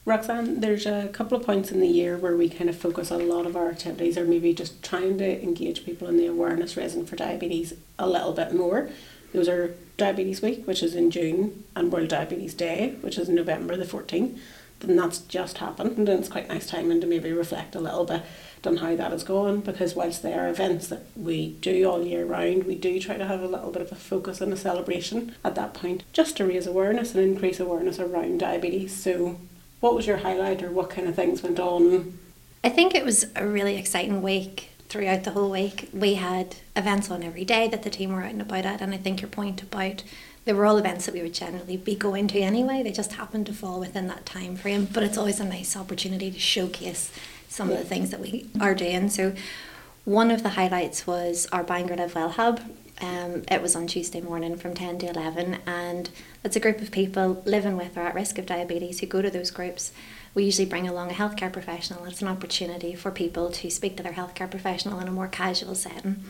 Roxanne, 0.07 0.61
there's 0.61 0.85
a 0.85 1.09
couple 1.09 1.39
of 1.39 1.47
points 1.47 1.73
in 1.73 1.81
the 1.81 1.89
year 1.89 2.19
where 2.19 2.37
we 2.37 2.51
kind 2.51 2.69
of 2.69 2.77
focus 2.77 3.11
a 3.11 3.17
lot 3.17 3.47
of 3.47 3.57
our 3.57 3.71
activities, 3.71 4.19
or 4.19 4.25
maybe 4.27 4.53
just 4.53 4.83
trying 4.83 5.17
to 5.19 5.43
engage 5.43 5.85
people 5.87 6.09
in 6.09 6.19
the 6.19 6.27
awareness 6.27 6.77
raising 6.77 7.07
for 7.07 7.17
diabetes 7.17 7.73
a 7.99 8.07
little 8.07 8.33
bit 8.33 8.55
more. 8.55 8.91
Those 9.33 9.49
are 9.49 9.75
Diabetes 9.97 10.43
Week, 10.43 10.67
which 10.67 10.83
is 10.83 10.95
in 10.95 11.11
June, 11.11 11.65
and 11.75 11.91
World 11.91 12.09
Diabetes 12.09 12.53
Day, 12.53 12.97
which 13.01 13.17
is 13.17 13.29
November 13.31 13.77
the 13.77 13.85
14th. 13.85 14.39
And 14.83 14.99
that's 14.99 15.21
just 15.21 15.59
happened, 15.59 15.97
and 15.97 16.09
it's 16.09 16.29
quite 16.29 16.49
nice 16.49 16.67
timing 16.67 17.01
to 17.01 17.07
maybe 17.07 17.33
reflect 17.33 17.75
a 17.75 17.81
little 17.81 18.05
bit 18.05 18.23
on 18.67 18.79
how 18.79 18.97
that 18.97 19.13
is 19.13 19.25
going 19.25 19.61
because 19.61 19.95
whilst 19.95 20.23
they 20.23 20.35
are 20.35 20.49
events 20.49 20.89
that 20.89 21.05
we 21.17 21.51
do 21.61 21.89
all 21.89 22.03
year 22.03 22.25
round, 22.25 22.65
we 22.65 22.75
do 22.75 23.01
try 23.01 23.17
to 23.17 23.27
have 23.27 23.43
a 23.43 23.47
little 23.49 23.71
bit 23.71 23.83
of 23.83 23.93
a 23.93 23.97
focus 23.97 24.41
and 24.41 24.53
a 24.53 24.57
celebration 24.57 25.35
at 25.45 25.55
that 25.55 25.75
point 25.75 26.05
just 26.13 26.37
to 26.37 26.47
raise 26.47 26.67
awareness 26.67 27.15
and 27.15 27.25
increase 27.25 27.61
awareness 27.61 27.99
around 27.99 28.39
diabetes. 28.39 28.95
So, 28.95 29.41
what 29.81 29.95
was 29.95 30.07
your 30.07 30.19
highlight 30.19 30.63
or 30.63 30.71
what 30.71 30.91
kind 30.91 31.07
of 31.07 31.15
things 31.15 31.43
went 31.43 31.61
on? 31.61 32.19
I 32.63 32.71
think 32.71 32.95
it 32.95 33.05
was 33.05 33.27
a 33.37 33.47
really 33.47 33.77
exciting 33.77 34.23
week 34.23 34.71
throughout 34.89 35.25
the 35.25 35.33
whole 35.33 35.51
week. 35.51 35.91
We 35.93 36.15
had 36.15 36.57
events 36.75 37.11
on 37.11 37.23
every 37.23 37.45
day 37.45 37.69
that 37.69 37.83
the 37.83 37.91
team 37.91 38.13
were 38.13 38.23
out 38.23 38.31
and 38.31 38.41
about 38.41 38.65
at, 38.65 38.81
and 38.81 38.95
I 38.95 38.97
think 38.97 39.21
your 39.21 39.29
point 39.29 39.63
about 39.63 40.03
they 40.45 40.53
were 40.53 40.67
all 40.67 40.77
events 40.77 41.07
that 41.07 41.15
we 41.15 41.23
would 41.23 41.35
generally 41.35 41.77
be 41.77 41.95
going 41.95 42.29
to 42.29 42.41
anyway. 42.41 42.83
They 42.83 42.93
just 42.93 43.15
happened 43.15 43.47
to 43.47 43.55
fall 43.55 43.81
within 43.81 44.09
that 44.09 44.27
time 44.27 44.57
frame, 44.57 44.87
but 44.93 45.03
it's 45.03 45.17
always 45.17 45.41
a 45.41 45.45
nice 45.45 45.77
opportunity 45.77 46.31
to 46.31 46.39
showcase 46.39 47.11
some 47.55 47.71
of 47.71 47.79
the 47.79 47.85
things 47.85 48.11
that 48.11 48.21
we 48.21 48.51
are 48.61 48.75
doing. 48.75 49.09
So, 49.09 49.33
one 50.05 50.31
of 50.31 50.43
the 50.43 50.51
highlights 50.51 51.07
was 51.07 51.47
our 51.53 51.63
Bangor 51.63 51.97
Live 51.97 52.15
Well 52.15 52.31
Hub. 52.31 52.61
Um, 53.01 53.45
it 53.51 53.63
was 53.63 53.75
on 53.75 53.87
Tuesday 53.87 54.21
morning 54.21 54.57
from 54.57 54.75
10 54.75 54.99
to 54.99 55.07
11, 55.07 55.59
and 55.67 56.11
it's 56.45 56.57
a 56.57 56.61
group 56.61 56.81
of 56.81 56.91
people 56.91 57.43
living 57.47 57.77
with 57.77 57.97
or 57.97 58.01
at 58.01 58.15
risk 58.15 58.39
of 58.39 58.47
diabetes 58.47 59.01
who 59.01 59.07
go 59.07 59.23
to 59.23 59.31
those 59.31 59.51
groups. 59.51 59.93
We 60.35 60.45
usually 60.45 60.67
bring 60.67 60.87
along 60.87 61.11
a 61.11 61.15
healthcare 61.15 61.53
professional. 61.53 62.05
It's 62.05 62.21
an 62.21 62.29
opportunity 62.29 62.95
for 62.95 63.11
people 63.11 63.51
to 63.51 63.71
speak 63.71 63.97
to 63.97 64.03
their 64.03 64.13
healthcare 64.13 64.51
professional 64.51 65.01
in 65.01 65.09
a 65.09 65.13
more 65.13 65.29
casual 65.29 65.75
setting. 65.75 66.25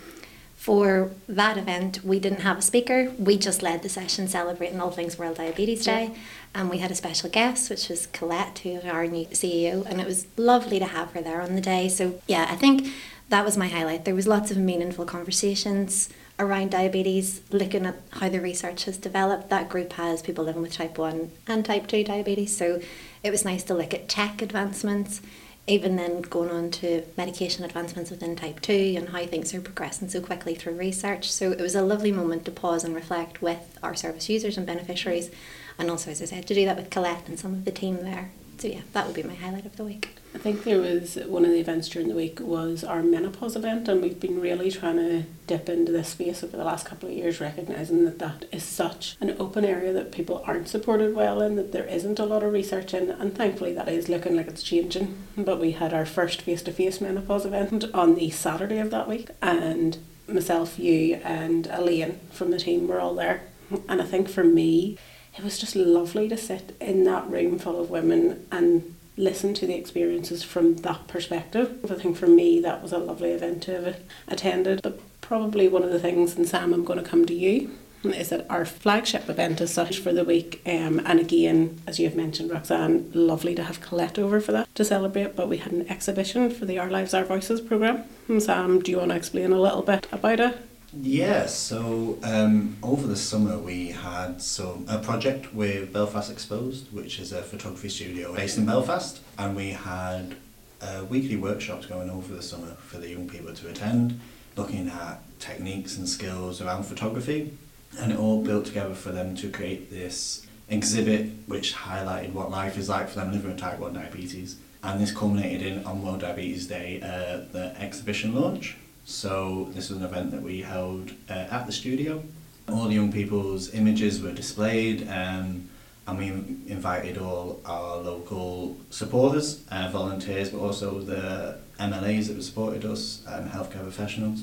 For 0.57 1.11
that 1.29 1.59
event, 1.59 2.05
we 2.05 2.21
didn't 2.21 2.41
have 2.41 2.59
a 2.59 2.63
speaker. 2.63 3.13
We 3.19 3.37
just 3.37 3.63
led 3.63 3.83
the 3.83 3.89
session 3.89 4.29
celebrating 4.29 4.81
all 4.81 4.91
things 4.91 5.19
World 5.19 5.37
Diabetes 5.37 5.85
Day. 5.85 6.11
Yeah. 6.13 6.19
And 6.55 6.71
we 6.71 6.79
had 6.79 6.93
a 6.93 6.95
special 6.95 7.29
guest, 7.29 7.69
which 7.69 7.89
was 7.89 8.07
Colette, 8.07 8.61
who 8.61 8.71
is 8.71 8.85
our 8.85 9.07
new 9.07 9.27
CEO, 9.27 9.85
and 9.87 10.01
it 10.01 10.07
was 10.07 10.27
lovely 10.37 10.79
to 10.79 10.85
have 10.87 11.11
her 11.13 11.21
there 11.21 11.41
on 11.41 11.57
the 11.57 11.61
day. 11.61 11.89
So, 11.89 12.21
yeah, 12.29 12.47
I 12.49 12.55
think 12.55 12.93
that 13.29 13.45
was 13.45 13.57
my 13.57 13.67
highlight. 13.67 14.05
There 14.05 14.15
was 14.15 14.29
lots 14.29 14.53
of 14.53 14.57
meaningful 14.57 15.05
conversations 15.05 16.09
around 16.39 16.71
diabetes, 16.71 17.41
looking 17.51 17.87
at 17.87 17.97
how 18.11 18.29
the 18.29 18.41
research 18.41 18.85
has 18.85 18.99
developed. 18.99 19.51
That 19.51 19.69
group 19.69 19.95
has 19.95 20.23
people 20.23 20.45
living 20.45 20.63
with 20.63 20.75
type 20.75 20.97
1 20.97 21.31
and 21.49 21.65
type 21.65 21.87
2 21.89 22.05
diabetes, 22.05 22.57
so 22.57 22.81
it 23.23 23.31
was 23.31 23.45
nice 23.45 23.65
to 23.65 23.75
look 23.75 23.93
at 23.93 24.09
tech 24.09 24.41
advancements, 24.41 25.21
even 25.67 25.97
then 25.97 26.21
going 26.21 26.51
on 26.51 26.71
to 26.71 27.03
medication 27.17 27.65
advancements 27.65 28.11
within 28.11 28.37
type 28.37 28.61
2 28.61 28.95
and 28.99 29.09
how 29.09 29.25
things 29.25 29.55
are 29.55 29.61
progressing 29.61 30.09
so 30.09 30.21
quickly 30.21 30.55
through 30.55 30.75
research. 30.75 31.33
So 31.33 31.53
it 31.53 31.61
was 31.61 31.75
a 31.75 31.83
lovely 31.83 32.13
moment 32.13 32.45
to 32.45 32.51
pause 32.51 32.85
and 32.85 32.95
reflect 32.95 33.41
with 33.41 33.79
our 33.83 33.95
service 33.95 34.29
users 34.29 34.59
and 34.59 34.67
beneficiaries, 34.67 35.31
and 35.79 35.91
also, 35.91 36.11
as 36.11 36.21
I 36.21 36.27
said, 36.27 36.47
to 36.49 36.55
do 36.55 36.65
that 36.67 36.77
with 36.77 36.91
Colette 36.91 37.29
and 37.29 37.39
some 37.39 37.55
of 37.55 37.65
the 37.65 37.73
team 37.73 38.03
there. 38.03 38.31
So, 38.59 38.69
yeah, 38.69 38.83
that 38.93 39.07
would 39.07 39.17
be 39.17 39.23
my 39.23 39.35
highlight 39.35 39.67
of 39.67 39.77
the 39.77 39.85
week. 39.85 40.17
I 40.35 40.39
think 40.39 40.65
there 40.65 40.81
was 40.81 41.15
one 41.27 41.45
of 41.45 41.53
the 41.53 41.61
events 41.61 41.89
during 41.89 42.09
the 42.09 42.15
week 42.15 42.41
was 42.41 42.83
our 42.83 43.03
menopause 43.03 43.55
event, 43.55 43.89
and 43.89 44.03
we've 44.03 44.19
been 44.19 44.41
really 44.41 44.71
trying 44.71 44.97
to 44.97 45.23
dip 45.47 45.69
into 45.69 45.93
this 45.93 46.09
space 46.09 46.43
over 46.43 46.57
the 46.57 46.65
last 46.65 46.85
couple 46.85 47.09
of 47.09 47.15
years, 47.15 47.41
recognizing 47.41 48.05
that 48.05 48.19
that 48.19 48.47
is 48.51 48.65
such 48.65 49.17
an 49.21 49.37
open 49.39 49.65
area 49.65 49.93
that 49.93 50.11
people 50.11 50.43
aren't 50.45 50.69
supported 50.69 51.15
well 51.15 51.41
in, 51.41 51.55
that 51.55 51.71
there 51.73 51.87
isn't 51.87 52.19
a 52.19 52.27
lot 52.27 52.43
of 52.43 52.53
research 52.53 52.93
in, 52.93 53.11
and 53.11 53.37
thankfully 53.37 53.73
that 53.75 53.89
is 53.89 54.09
looking 54.09 54.37
like 54.37 54.49
it's 54.49 54.63
changing. 54.63 55.17
But 55.37 55.61
we 55.61 55.71
had 55.71 55.95
our 55.95 56.05
first 56.05 56.43
face 56.43 56.63
to 56.63 56.73
face 56.73 57.01
menopause 57.01 57.47
event 57.47 57.85
on 57.95 58.17
the 58.17 58.31
Saturday 58.31 58.79
of 58.79 58.91
that 58.91 59.09
week, 59.09 59.31
and 59.41 59.99
myself, 60.27 60.79
you, 60.79 61.15
and 61.23 61.69
Elaine 61.69 62.19
from 62.33 62.51
the 62.51 62.59
team 62.59 62.89
were 62.89 63.01
all 63.01 63.15
there. 63.15 63.43
And 63.89 64.03
I 64.03 64.05
think 64.05 64.29
for 64.29 64.45
me, 64.45 64.99
it 65.37 65.45
was 65.45 65.59
just 65.59 65.77
lovely 65.77 66.29
to 66.29 66.37
sit 66.37 66.77
in 66.81 67.05
that 67.05 67.29
room 67.31 67.59
full 67.59 67.81
of 67.81 67.91
women 67.91 68.47
and 68.53 68.94
listen 69.17 69.55
to 69.55 69.67
the 69.67 69.75
experiences 69.75 70.43
from 70.43 70.77
that 70.79 71.07
perspective. 71.07 71.79
I 71.91 71.95
think 71.95 72.17
for 72.17 72.27
me 72.27 72.61
that 72.61 72.83
was 72.83 72.93
a 72.93 72.99
lovely 72.99 73.31
event 73.31 73.63
to 73.65 73.81
have 73.81 74.01
attended. 74.29 74.83
But 74.83 75.01
probably 75.21 75.69
one 75.69 75.83
of 75.83 75.91
the 75.91 76.01
things, 76.01 76.37
and 76.37 76.49
Sam, 76.49 76.73
I'm 76.73 76.85
going 76.85 77.03
to 77.03 77.09
come 77.09 77.25
to 77.27 77.35
you, 77.35 77.71
is 78.05 78.29
that 78.29 78.47
our 78.51 78.67
flagship 78.67 79.29
event 79.31 79.61
is 79.61 79.73
such 79.73 79.99
for 79.99 80.13
the 80.13 80.25
week. 80.25 80.61
Um, 80.67 81.01
and 81.07 81.19
again, 81.19 81.81
as 81.87 81.99
you 81.99 82.07
have 82.07 82.17
mentioned, 82.17 82.51
Roxanne, 82.51 83.11
lovely 83.15 83.55
to 83.55 83.65
have 83.65 83.81
Colette 83.81 84.19
over 84.19 84.41
for 84.41 84.53
that 84.53 84.75
to 84.75 84.85
celebrate. 84.85 85.37
But 85.37 85.49
we 85.49 85.59
had 85.59 85.73
an 85.73 85.89
exhibition 85.89 86.51
for 86.51 86.67
the 86.67 86.79
Our 86.79 86.91
Lives, 86.91 87.15
Our 87.15 87.25
Voices 87.25 87.61
programme. 87.61 88.05
Sam, 88.39 88.81
do 88.81 88.91
you 88.91 88.99
want 88.99 89.11
to 89.11 89.17
explain 89.17 89.53
a 89.53 89.61
little 89.61 89.83
bit 89.83 90.07
about 90.13 90.41
it? 90.41 90.59
Yeah, 91.01 91.47
so 91.47 92.19
um, 92.23 92.77
over 92.83 93.09
the 93.09 93.17
summer 93.17 93.59
we 93.59 93.89
had 93.89 94.41
some 94.41 94.87
a 94.89 94.99
project 94.99 95.53
with 95.53 95.93
Belfast 95.93 96.31
Exposed, 96.31 96.93
which 96.93 97.19
is 97.19 97.33
a 97.33 97.43
photography 97.43 97.89
studio 97.89 98.33
based 98.33 98.59
in 98.59 98.67
Belfast, 98.67 99.21
and 99.37 99.57
we 99.57 99.71
had 99.71 100.37
uh, 100.81 101.05
weekly 101.09 101.35
workshops 101.35 101.87
going 101.87 102.11
over 102.11 102.33
the 102.33 102.43
summer 102.43 102.75
for 102.75 102.99
the 102.99 103.09
young 103.09 103.29
people 103.29 103.53
to 103.55 103.69
attend, 103.69 104.21
looking 104.57 104.89
at 104.89 105.21
techniques 105.41 105.97
and 105.97 106.09
skills 106.09 106.61
around 106.61 106.85
photography, 106.85 107.53
and 107.99 108.13
it 108.13 108.19
all 108.19 108.45
built 108.45 108.67
together 108.67 108.95
for 108.95 109.11
them 109.11 109.35
to 109.37 109.51
create 109.51 109.91
this 109.91 110.47
exhibit 110.69 111.29
which 111.47 111.75
highlighted 111.75 112.33
what 112.33 112.53
life 112.53 112.79
is 112.79 112.89
like 112.89 113.09
for 113.09 113.17
them 113.17 113.33
living 113.33 113.51
with 113.51 113.59
type 113.59 113.81
1 113.81 113.95
diabetes. 113.95 114.57
And 114.83 115.01
this 115.01 115.11
culminated 115.11 115.67
in 115.67 115.85
on 115.87 116.05
World 116.05 116.21
Diabetes 116.21 116.67
Day, 116.67 117.01
uh, 117.03 117.51
the 117.53 117.75
exhibition 117.81 118.35
launch. 118.35 118.77
So 119.05 119.69
this 119.73 119.91
was 119.91 119.99
an 119.99 120.05
event 120.05 120.31
that 120.31 120.43
we 120.43 120.63
held 120.63 121.13
uh, 121.29 121.33
at 121.33 121.67
the 121.67 121.73
studio. 121.73 122.23
All 122.69 122.89
the 122.89 122.95
young 122.95 123.13
people's 123.13 123.75
images 123.75 124.23
were 124.23 124.33
displayed, 124.33 125.07
um, 125.09 125.69
and 126.07 126.19
we 126.19 126.29
invited 126.73 127.19
all 127.19 127.61
our 127.67 127.99
local 127.99 128.79
supporters, 128.91 129.63
uh, 129.71 129.91
volunteers, 129.93 130.51
but 130.51 130.61
also 130.61 131.01
the 131.01 131.59
MLAs 131.79 132.29
that 132.29 132.43
supported 132.43 132.85
us 132.85 133.23
and 133.27 133.51
healthcare 133.51 133.83
professionals. 133.83 134.43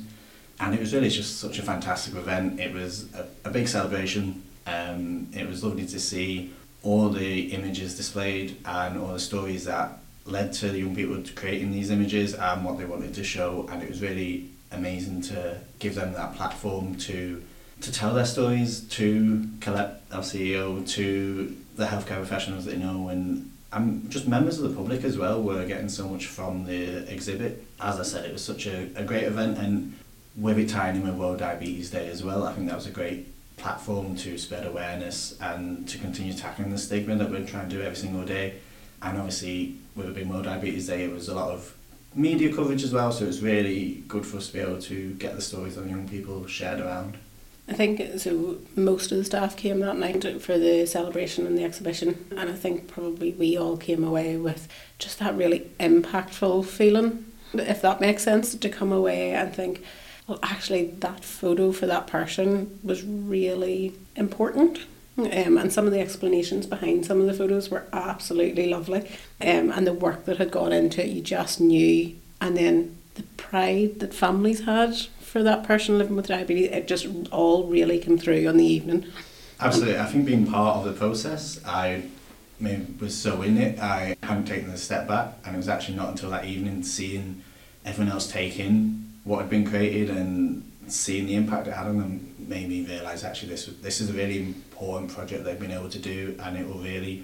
And 0.59 0.75
it 0.75 0.79
was 0.79 0.93
really 0.93 1.09
just 1.09 1.39
such 1.39 1.57
a 1.57 1.63
fantastic 1.63 2.13
event. 2.15 2.59
It 2.59 2.73
was 2.73 3.11
a, 3.15 3.25
a 3.45 3.49
big 3.49 3.67
celebration. 3.67 4.43
Um, 4.67 5.27
it 5.33 5.47
was 5.47 5.63
lovely 5.63 5.87
to 5.87 5.99
see 5.99 6.53
all 6.83 7.09
the 7.09 7.53
images 7.53 7.97
displayed 7.97 8.57
and 8.65 8.99
all 8.99 9.13
the 9.13 9.19
stories 9.19 9.65
that 9.65 9.97
led 10.25 10.53
to 10.53 10.69
the 10.69 10.79
young 10.79 10.95
people 10.95 11.21
creating 11.35 11.71
these 11.71 11.89
images 11.89 12.35
and 12.35 12.63
what 12.63 12.77
they 12.77 12.85
wanted 12.85 13.13
to 13.15 13.23
show. 13.23 13.67
And 13.71 13.81
it 13.81 13.89
was 13.89 14.01
really 14.01 14.50
amazing 14.71 15.21
to 15.21 15.57
give 15.79 15.95
them 15.95 16.13
that 16.13 16.35
platform 16.35 16.95
to 16.95 17.43
to 17.81 17.91
tell 17.91 18.13
their 18.13 18.25
stories 18.25 18.81
to 18.81 19.47
Colette, 19.59 20.01
our 20.11 20.21
CEO, 20.21 20.87
to 20.91 21.57
the 21.75 21.85
healthcare 21.85 22.17
professionals 22.17 22.65
they 22.65 22.77
know, 22.77 23.09
and 23.09 23.51
and 23.73 24.09
just 24.11 24.27
members 24.27 24.59
of 24.59 24.69
the 24.69 24.75
public 24.75 25.03
as 25.03 25.17
well 25.17 25.41
were 25.41 25.65
getting 25.65 25.89
so 25.89 26.07
much 26.07 26.27
from 26.27 26.65
the 26.65 27.11
exhibit. 27.11 27.65
As 27.79 27.99
I 27.99 28.03
said, 28.03 28.25
it 28.25 28.33
was 28.33 28.43
such 28.43 28.67
a, 28.67 28.89
a 28.95 29.03
great 29.03 29.23
event, 29.23 29.57
and 29.57 29.97
with 30.35 30.57
it 30.57 30.69
tying 30.69 30.97
in 30.97 31.03
with 31.03 31.15
World 31.15 31.39
Diabetes 31.39 31.89
Day 31.89 32.07
as 32.07 32.23
well, 32.23 32.43
I 32.43 32.53
think 32.53 32.67
that 32.67 32.75
was 32.75 32.87
a 32.87 32.91
great 32.91 33.27
platform 33.57 34.15
to 34.17 34.37
spread 34.37 34.65
awareness 34.65 35.39
and 35.39 35.87
to 35.87 35.97
continue 35.97 36.33
tackling 36.33 36.71
the 36.71 36.77
stigma 36.77 37.15
that 37.15 37.29
we're 37.29 37.45
trying 37.45 37.69
to 37.69 37.75
do 37.75 37.81
every 37.81 37.95
single 37.95 38.25
day. 38.25 38.55
And 39.01 39.17
obviously, 39.17 39.77
with 39.95 40.07
it 40.07 40.15
being 40.15 40.29
World 40.29 40.45
Diabetes 40.45 40.87
Day, 40.87 41.03
it 41.03 41.11
was 41.11 41.29
a 41.29 41.35
lot 41.35 41.49
of 41.51 41.75
media 42.13 42.53
coverage 42.53 42.83
as 42.83 42.93
well, 42.93 43.11
so 43.11 43.25
it's 43.25 43.39
really 43.39 44.03
good 44.07 44.25
for 44.25 44.37
us 44.37 44.47
to 44.47 44.53
be 44.53 44.59
able 44.59 44.81
to 44.81 45.13
get 45.13 45.35
the 45.35 45.41
stories 45.41 45.77
of 45.77 45.89
young 45.89 46.07
people 46.07 46.45
shared 46.47 46.79
around. 46.79 47.17
I 47.67 47.73
think 47.73 48.19
so. 48.19 48.57
Most 48.75 49.11
of 49.11 49.17
the 49.17 49.23
staff 49.23 49.55
came 49.55 49.79
that 49.79 49.95
night 49.95 50.41
for 50.41 50.57
the 50.57 50.85
celebration 50.85 51.47
and 51.47 51.57
the 51.57 51.63
exhibition, 51.63 52.25
and 52.31 52.49
I 52.49 52.53
think 52.53 52.87
probably 52.87 53.31
we 53.31 53.55
all 53.55 53.77
came 53.77 54.03
away 54.03 54.35
with 54.35 54.67
just 54.99 55.19
that 55.19 55.35
really 55.35 55.71
impactful 55.79 56.65
feeling, 56.65 57.25
if 57.53 57.81
that 57.81 58.01
makes 58.01 58.23
sense, 58.23 58.55
to 58.55 58.69
come 58.69 58.91
away 58.91 59.33
and 59.33 59.55
think, 59.55 59.83
well, 60.27 60.39
actually, 60.43 60.87
that 60.99 61.23
photo 61.23 61.71
for 61.71 61.85
that 61.87 62.07
person 62.07 62.79
was 62.83 63.03
really 63.03 63.93
important. 64.15 64.81
Um, 65.17 65.57
and 65.57 65.71
some 65.71 65.85
of 65.85 65.91
the 65.91 65.99
explanations 65.99 66.65
behind 66.65 67.05
some 67.05 67.19
of 67.19 67.27
the 67.27 67.33
photos 67.33 67.69
were 67.69 67.85
absolutely 67.91 68.69
lovely. 68.69 69.09
Um, 69.41 69.71
and 69.71 69.85
the 69.85 69.93
work 69.93 70.25
that 70.25 70.37
had 70.37 70.51
gone 70.51 70.71
into 70.71 71.03
it, 71.03 71.09
you 71.09 71.21
just 71.21 71.59
knew. 71.59 72.15
And 72.39 72.57
then 72.57 72.97
the 73.15 73.23
pride 73.37 73.99
that 73.99 74.13
families 74.13 74.65
had 74.65 74.95
for 75.19 75.43
that 75.43 75.63
person 75.63 75.97
living 75.97 76.15
with 76.15 76.27
diabetes, 76.27 76.71
it 76.71 76.87
just 76.87 77.07
all 77.31 77.67
really 77.67 77.99
came 77.99 78.17
through 78.17 78.47
on 78.47 78.57
the 78.57 78.65
evening. 78.65 79.05
Absolutely. 79.59 79.99
I 79.99 80.05
think 80.05 80.25
being 80.25 80.47
part 80.47 80.77
of 80.77 80.85
the 80.85 80.93
process, 80.93 81.59
I 81.65 82.03
maybe 82.59 82.85
was 82.99 83.15
so 83.15 83.41
in 83.41 83.57
it, 83.57 83.79
I 83.79 84.15
hadn't 84.23 84.45
taken 84.45 84.69
a 84.69 84.77
step 84.77 85.07
back. 85.07 85.33
And 85.45 85.55
it 85.55 85.57
was 85.57 85.69
actually 85.69 85.97
not 85.97 86.09
until 86.09 86.29
that 86.31 86.45
evening 86.45 86.83
seeing 86.83 87.43
everyone 87.85 88.11
else 88.11 88.31
take 88.31 88.59
in 88.59 89.11
what 89.23 89.39
had 89.41 89.49
been 89.49 89.67
created 89.67 90.09
and 90.09 90.63
seeing 90.87 91.25
the 91.25 91.35
impact 91.35 91.67
it 91.67 91.73
had 91.73 91.87
on 91.87 91.97
them 91.97 92.35
made 92.39 92.67
me 92.67 92.85
realise 92.85 93.23
actually 93.23 93.49
this 93.49 93.67
this 93.81 94.01
is 94.01 94.09
a 94.09 94.13
really 94.13 94.53
important 94.81 95.13
project 95.13 95.43
they've 95.43 95.59
been 95.59 95.71
able 95.71 95.89
to 95.89 95.99
do 95.99 96.35
and 96.43 96.57
it 96.57 96.67
will 96.67 96.79
really, 96.79 97.23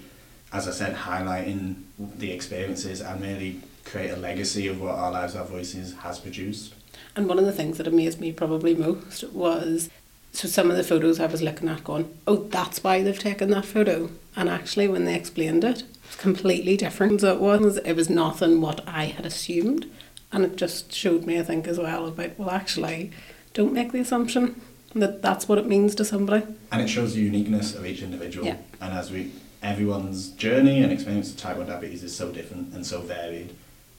as 0.52 0.68
I 0.68 0.70
said, 0.70 0.94
highlighting 0.94 1.82
the 1.98 2.30
experiences 2.30 3.00
and 3.00 3.20
really 3.20 3.60
create 3.84 4.10
a 4.10 4.16
legacy 4.16 4.68
of 4.68 4.80
what 4.80 4.94
Our 4.94 5.10
Lives 5.10 5.34
Our 5.34 5.44
Voices 5.44 5.96
has 5.96 6.20
produced. 6.20 6.74
And 7.16 7.28
one 7.28 7.38
of 7.38 7.46
the 7.46 7.52
things 7.52 7.78
that 7.78 7.88
amazed 7.88 8.20
me 8.20 8.32
probably 8.32 8.76
most 8.76 9.24
was 9.32 9.90
so 10.30 10.46
some 10.46 10.70
of 10.70 10.76
the 10.76 10.84
photos 10.84 11.18
I 11.18 11.26
was 11.26 11.42
looking 11.42 11.68
at 11.68 11.82
going, 11.82 12.16
oh, 12.28 12.36
that's 12.44 12.84
why 12.84 13.02
they've 13.02 13.18
taken 13.18 13.50
that 13.50 13.64
photo. 13.64 14.10
And 14.36 14.48
actually, 14.48 14.86
when 14.86 15.04
they 15.04 15.16
explained 15.16 15.64
it, 15.64 15.80
it 15.80 15.86
was 16.06 16.16
completely 16.16 16.76
different. 16.76 17.22
So 17.22 17.34
it 17.34 17.40
was, 17.40 17.78
it 17.78 17.94
was 17.94 18.08
nothing 18.08 18.60
what 18.60 18.86
I 18.86 19.06
had 19.06 19.26
assumed. 19.26 19.90
And 20.30 20.44
it 20.44 20.54
just 20.54 20.92
showed 20.92 21.24
me, 21.24 21.40
I 21.40 21.42
think, 21.42 21.66
as 21.66 21.78
well 21.78 22.06
about, 22.06 22.38
well, 22.38 22.50
actually, 22.50 23.10
don't 23.52 23.72
make 23.72 23.90
the 23.90 24.00
assumption 24.00 24.60
that 24.94 25.22
that's 25.22 25.48
what 25.48 25.58
it 25.58 25.66
means 25.66 25.94
to 25.96 26.04
somebody. 26.04 26.46
And 26.72 26.82
it 26.82 26.88
shows 26.88 27.14
the 27.14 27.20
uniqueness 27.20 27.74
of 27.74 27.86
each 27.86 28.02
individual. 28.02 28.46
Yeah. 28.46 28.56
And 28.80 28.94
as 28.94 29.10
we, 29.10 29.32
everyone's 29.62 30.30
journey 30.30 30.82
and 30.82 30.92
experience 30.92 31.30
of 31.30 31.36
type 31.36 31.56
1 31.56 31.66
diabetes 31.66 32.02
is 32.02 32.14
so 32.14 32.30
different 32.32 32.74
and 32.74 32.86
so 32.86 33.00
varied. 33.00 33.54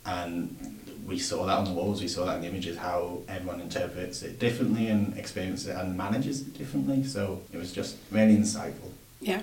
And 0.05 0.55
we 1.05 1.19
saw 1.19 1.45
that 1.45 1.57
on 1.57 1.65
the 1.65 1.73
walls, 1.73 2.01
we 2.01 2.07
saw 2.07 2.25
that 2.25 2.35
in 2.37 2.41
the 2.41 2.47
images, 2.47 2.77
how 2.77 3.19
everyone 3.27 3.61
interprets 3.61 4.21
it 4.21 4.39
differently 4.39 4.87
and 4.87 5.17
experiences 5.17 5.67
it 5.67 5.75
and 5.75 5.97
manages 5.97 6.41
it 6.41 6.57
differently. 6.57 7.03
So 7.03 7.41
it 7.51 7.57
was 7.57 7.71
just 7.71 7.97
really 8.11 8.35
insightful. 8.35 8.91
Yeah. 9.19 9.41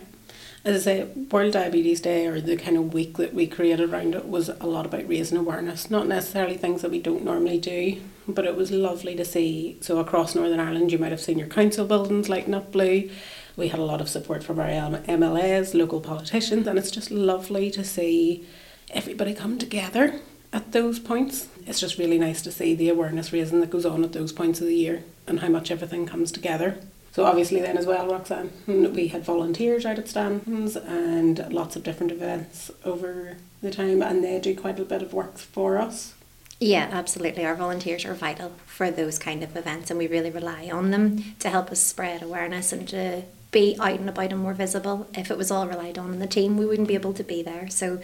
As 0.66 0.84
I 0.84 0.90
say, 0.90 1.04
World 1.30 1.52
Diabetes 1.52 2.00
Day 2.00 2.26
or 2.26 2.40
the 2.40 2.56
kind 2.56 2.76
of 2.76 2.92
week 2.92 3.18
that 3.18 3.32
we 3.32 3.46
created 3.46 3.88
around 3.88 4.16
it 4.16 4.28
was 4.28 4.48
a 4.48 4.66
lot 4.66 4.84
about 4.84 5.06
raising 5.06 5.38
awareness. 5.38 5.92
Not 5.92 6.08
necessarily 6.08 6.56
things 6.56 6.82
that 6.82 6.90
we 6.90 6.98
don't 6.98 7.22
normally 7.22 7.58
do, 7.58 8.02
but 8.26 8.44
it 8.44 8.56
was 8.56 8.72
lovely 8.72 9.14
to 9.14 9.24
see. 9.24 9.78
So 9.80 10.00
across 10.00 10.34
Northern 10.34 10.58
Ireland, 10.58 10.90
you 10.90 10.98
might 10.98 11.12
have 11.12 11.20
seen 11.20 11.38
your 11.38 11.46
council 11.46 11.86
buildings 11.86 12.28
lighting 12.28 12.52
up 12.52 12.72
blue. 12.72 13.08
We 13.54 13.68
had 13.68 13.78
a 13.78 13.84
lot 13.84 14.00
of 14.00 14.08
support 14.08 14.42
from 14.42 14.58
our 14.58 14.66
MLAs, 14.66 15.72
local 15.72 16.00
politicians, 16.00 16.66
and 16.66 16.80
it's 16.80 16.90
just 16.90 17.12
lovely 17.12 17.70
to 17.70 17.84
see 17.84 18.44
everybody 18.90 19.34
come 19.34 19.58
together 19.58 20.20
at 20.52 20.72
those 20.72 20.98
points. 20.98 21.46
It's 21.64 21.78
just 21.78 21.96
really 21.96 22.18
nice 22.18 22.42
to 22.42 22.50
see 22.50 22.74
the 22.74 22.88
awareness 22.88 23.32
raising 23.32 23.60
that 23.60 23.70
goes 23.70 23.86
on 23.86 24.02
at 24.02 24.14
those 24.14 24.32
points 24.32 24.60
of 24.60 24.66
the 24.66 24.74
year 24.74 25.04
and 25.28 25.38
how 25.38 25.48
much 25.48 25.70
everything 25.70 26.06
comes 26.06 26.32
together. 26.32 26.80
So 27.16 27.24
obviously 27.24 27.62
then 27.62 27.78
as 27.78 27.86
well, 27.86 28.06
Roxanne, 28.08 28.48
hmm, 28.66 28.92
we 28.92 29.08
had 29.08 29.24
volunteers 29.24 29.86
out 29.86 29.98
at 29.98 30.06
stands 30.06 30.76
and 30.76 31.50
lots 31.50 31.74
of 31.74 31.82
different 31.82 32.12
events 32.12 32.70
over 32.84 33.38
the 33.62 33.70
time 33.70 34.02
and 34.02 34.22
they 34.22 34.38
do 34.38 34.54
quite 34.54 34.78
a 34.78 34.84
bit 34.84 35.00
of 35.00 35.14
work 35.14 35.38
for 35.38 35.78
us. 35.78 36.12
Yeah, 36.60 36.90
absolutely. 36.92 37.46
Our 37.46 37.54
volunteers 37.54 38.04
are 38.04 38.12
vital 38.12 38.52
for 38.66 38.90
those 38.90 39.18
kind 39.18 39.42
of 39.42 39.56
events 39.56 39.90
and 39.90 39.96
we 39.96 40.06
really 40.06 40.28
rely 40.28 40.68
on 40.70 40.90
them 40.90 41.34
to 41.38 41.48
help 41.48 41.70
us 41.70 41.80
spread 41.80 42.22
awareness 42.22 42.70
and 42.70 42.86
to 42.88 43.22
be 43.50 43.78
out 43.80 43.98
and 43.98 44.10
about 44.10 44.32
and 44.32 44.42
more 44.42 44.52
visible. 44.52 45.08
If 45.14 45.30
it 45.30 45.38
was 45.38 45.50
all 45.50 45.66
relied 45.66 45.96
on 45.96 46.12
in 46.12 46.18
the 46.18 46.26
team, 46.26 46.58
we 46.58 46.66
wouldn't 46.66 46.86
be 46.86 46.96
able 46.96 47.14
to 47.14 47.24
be 47.24 47.42
there. 47.42 47.70
So 47.70 47.98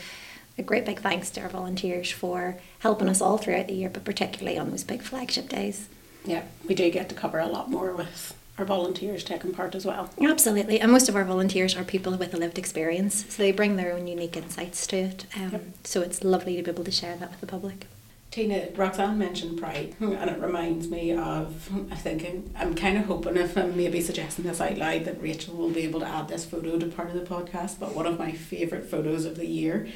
a 0.57 0.63
great 0.63 0.87
big 0.87 1.01
thanks 1.01 1.29
to 1.33 1.43
our 1.43 1.51
volunteers 1.51 2.11
for 2.11 2.57
helping 2.79 3.11
us 3.11 3.21
all 3.21 3.37
throughout 3.37 3.69
the 3.69 3.75
year, 3.75 3.91
but 3.91 4.05
particularly 4.05 4.57
on 4.57 4.71
those 4.71 4.85
big 4.85 5.03
flagship 5.03 5.51
days. 5.51 5.91
Yeah, 6.25 6.45
we 6.67 6.75
do 6.75 6.91
get 6.91 7.11
to 7.11 7.15
cover 7.15 7.41
a 7.41 7.47
lot 7.47 7.71
more 7.71 7.95
with 7.95 8.35
our 8.59 8.65
volunteers 8.65 9.25
taking 9.25 9.53
part 9.53 9.75
as 9.75 9.87
well. 9.87 10.11
Absolutely, 10.21 10.79
and 10.81 10.93
most 10.93 11.09
of 11.09 11.17
our 11.17 11.25
volunteers 11.25 11.77
are 11.77 11.85
people 11.85 12.17
with 12.17 12.35
a 12.35 12.37
lived 12.37 12.59
experience, 12.59 13.25
so 13.29 13.43
they 13.43 13.53
bring 13.53 13.77
their 13.77 13.93
own 13.93 14.07
unique 14.07 14.37
insights 14.37 14.87
to 14.89 14.97
it. 14.97 15.27
Um, 15.37 15.53
yep. 15.53 15.65
So 15.85 16.03
it's 16.03 16.23
lovely 16.23 16.57
to 16.57 16.63
be 16.63 16.71
able 16.71 16.85
to 16.85 16.91
share 16.91 17.17
that 17.17 17.31
with 17.31 17.41
the 17.41 17.47
public. 17.47 17.87
Tina, 18.31 18.69
Roxanne 18.75 19.19
mentioned 19.19 19.59
pride, 19.59 19.95
and 20.01 20.31
it 20.31 20.41
reminds 20.41 20.89
me 20.89 21.13
of, 21.13 21.71
I 21.93 21.97
think, 21.97 22.51
I'm 22.57 22.75
kind 22.75 22.97
of 22.97 23.05
hoping 23.05 23.37
if 23.37 23.59
I'm 23.59 23.77
maybe 23.77 24.01
suggesting 24.01 24.47
this 24.47 24.61
out 24.61 24.79
loud 24.79 25.05
that 25.05 25.21
Rachel 25.21 25.55
will 25.55 25.69
be 25.69 25.83
able 25.83 26.01
to 26.01 26.07
add 26.09 26.29
this 26.29 26.47
photo 26.47 26.79
to 26.79 26.87
part 26.87 27.09
of 27.09 27.15
the 27.15 27.21
podcast, 27.21 27.79
but 27.79 27.95
one 27.95 28.07
of 28.07 28.19
my 28.19 28.33
favourite 28.33 28.87
photos 28.87 29.27
of 29.27 29.37
the 29.37 29.47
year 29.47 29.87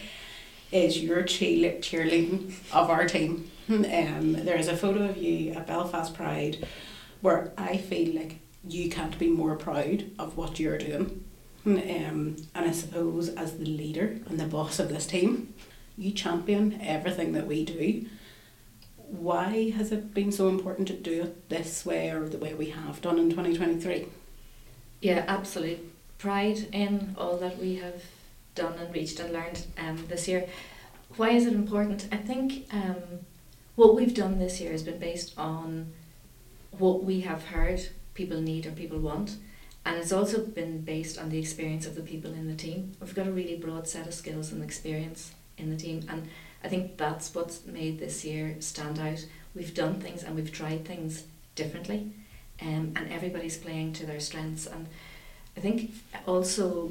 is 0.70 1.02
your 1.02 1.22
cheerleading 1.22 2.52
of 2.72 2.90
our 2.90 3.06
team. 3.06 3.50
Um, 3.68 4.44
there 4.44 4.56
is 4.56 4.68
a 4.68 4.76
photo 4.76 5.08
of 5.08 5.16
you 5.16 5.50
at 5.50 5.66
Belfast 5.66 6.14
Pride 6.14 6.64
where 7.20 7.52
I 7.58 7.78
feel 7.78 8.14
like 8.14 8.38
you 8.68 8.90
can't 8.90 9.18
be 9.18 9.28
more 9.28 9.56
proud 9.56 10.10
of 10.18 10.36
what 10.36 10.58
you're 10.58 10.78
doing. 10.78 11.24
Um, 11.64 12.36
and 12.54 12.64
I 12.66 12.70
suppose 12.70 13.28
as 13.30 13.58
the 13.58 13.64
leader 13.64 14.18
and 14.28 14.38
the 14.38 14.46
boss 14.46 14.78
of 14.78 14.88
this 14.88 15.06
team, 15.06 15.52
you 15.98 16.12
champion 16.12 16.80
everything 16.80 17.32
that 17.32 17.46
we 17.46 17.64
do. 17.64 18.06
Why 18.96 19.70
has 19.70 19.92
it 19.92 20.14
been 20.14 20.32
so 20.32 20.48
important 20.48 20.88
to 20.88 20.94
do 20.94 21.22
it 21.22 21.48
this 21.48 21.86
way 21.86 22.10
or 22.10 22.28
the 22.28 22.38
way 22.38 22.54
we 22.54 22.70
have 22.70 23.00
done 23.00 23.18
in 23.18 23.30
2023? 23.30 24.06
Yeah, 25.00 25.24
absolute 25.26 25.92
pride 26.18 26.68
in 26.72 27.14
all 27.18 27.36
that 27.38 27.58
we 27.58 27.76
have 27.76 28.02
done 28.54 28.74
and 28.78 28.92
reached 28.94 29.20
and 29.20 29.32
learned 29.32 29.66
um, 29.78 30.04
this 30.08 30.26
year. 30.26 30.48
Why 31.16 31.30
is 31.30 31.46
it 31.46 31.52
important? 31.52 32.08
I 32.10 32.16
think 32.16 32.66
um, 32.72 33.20
what 33.76 33.94
we've 33.94 34.14
done 34.14 34.38
this 34.38 34.60
year 34.60 34.72
has 34.72 34.82
been 34.82 34.98
based 34.98 35.38
on 35.38 35.92
what 36.72 37.04
we 37.04 37.20
have 37.20 37.44
heard 37.44 37.88
people 38.16 38.40
need 38.40 38.66
or 38.66 38.72
people 38.72 38.98
want. 38.98 39.36
And 39.84 39.96
it's 39.96 40.10
also 40.10 40.44
been 40.44 40.80
based 40.80 41.16
on 41.16 41.28
the 41.28 41.38
experience 41.38 41.86
of 41.86 41.94
the 41.94 42.02
people 42.02 42.32
in 42.32 42.48
the 42.48 42.56
team. 42.56 42.92
We've 43.00 43.14
got 43.14 43.28
a 43.28 43.30
really 43.30 43.56
broad 43.56 43.86
set 43.86 44.08
of 44.08 44.14
skills 44.14 44.50
and 44.50 44.64
experience 44.64 45.32
in 45.56 45.70
the 45.70 45.76
team. 45.76 46.04
And 46.08 46.28
I 46.64 46.68
think 46.68 46.96
that's 46.96 47.32
what's 47.32 47.64
made 47.64 48.00
this 48.00 48.24
year 48.24 48.56
stand 48.58 48.98
out. 48.98 49.24
We've 49.54 49.72
done 49.72 50.00
things 50.00 50.24
and 50.24 50.34
we've 50.34 50.50
tried 50.50 50.84
things 50.84 51.24
differently. 51.54 52.10
Um, 52.60 52.94
and 52.96 53.12
everybody's 53.12 53.56
playing 53.56 53.92
to 53.94 54.06
their 54.06 54.18
strengths. 54.18 54.66
And 54.66 54.88
I 55.56 55.60
think 55.60 55.92
also 56.26 56.90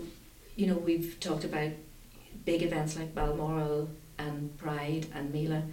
you 0.55 0.67
know, 0.67 0.75
we've 0.75 1.19
talked 1.19 1.43
about 1.43 1.71
big 2.45 2.63
events 2.63 2.97
like 2.97 3.13
Balmoral 3.13 3.89
and 4.17 4.57
Pride 4.57 5.07
and 5.13 5.33
Mela. 5.33 5.63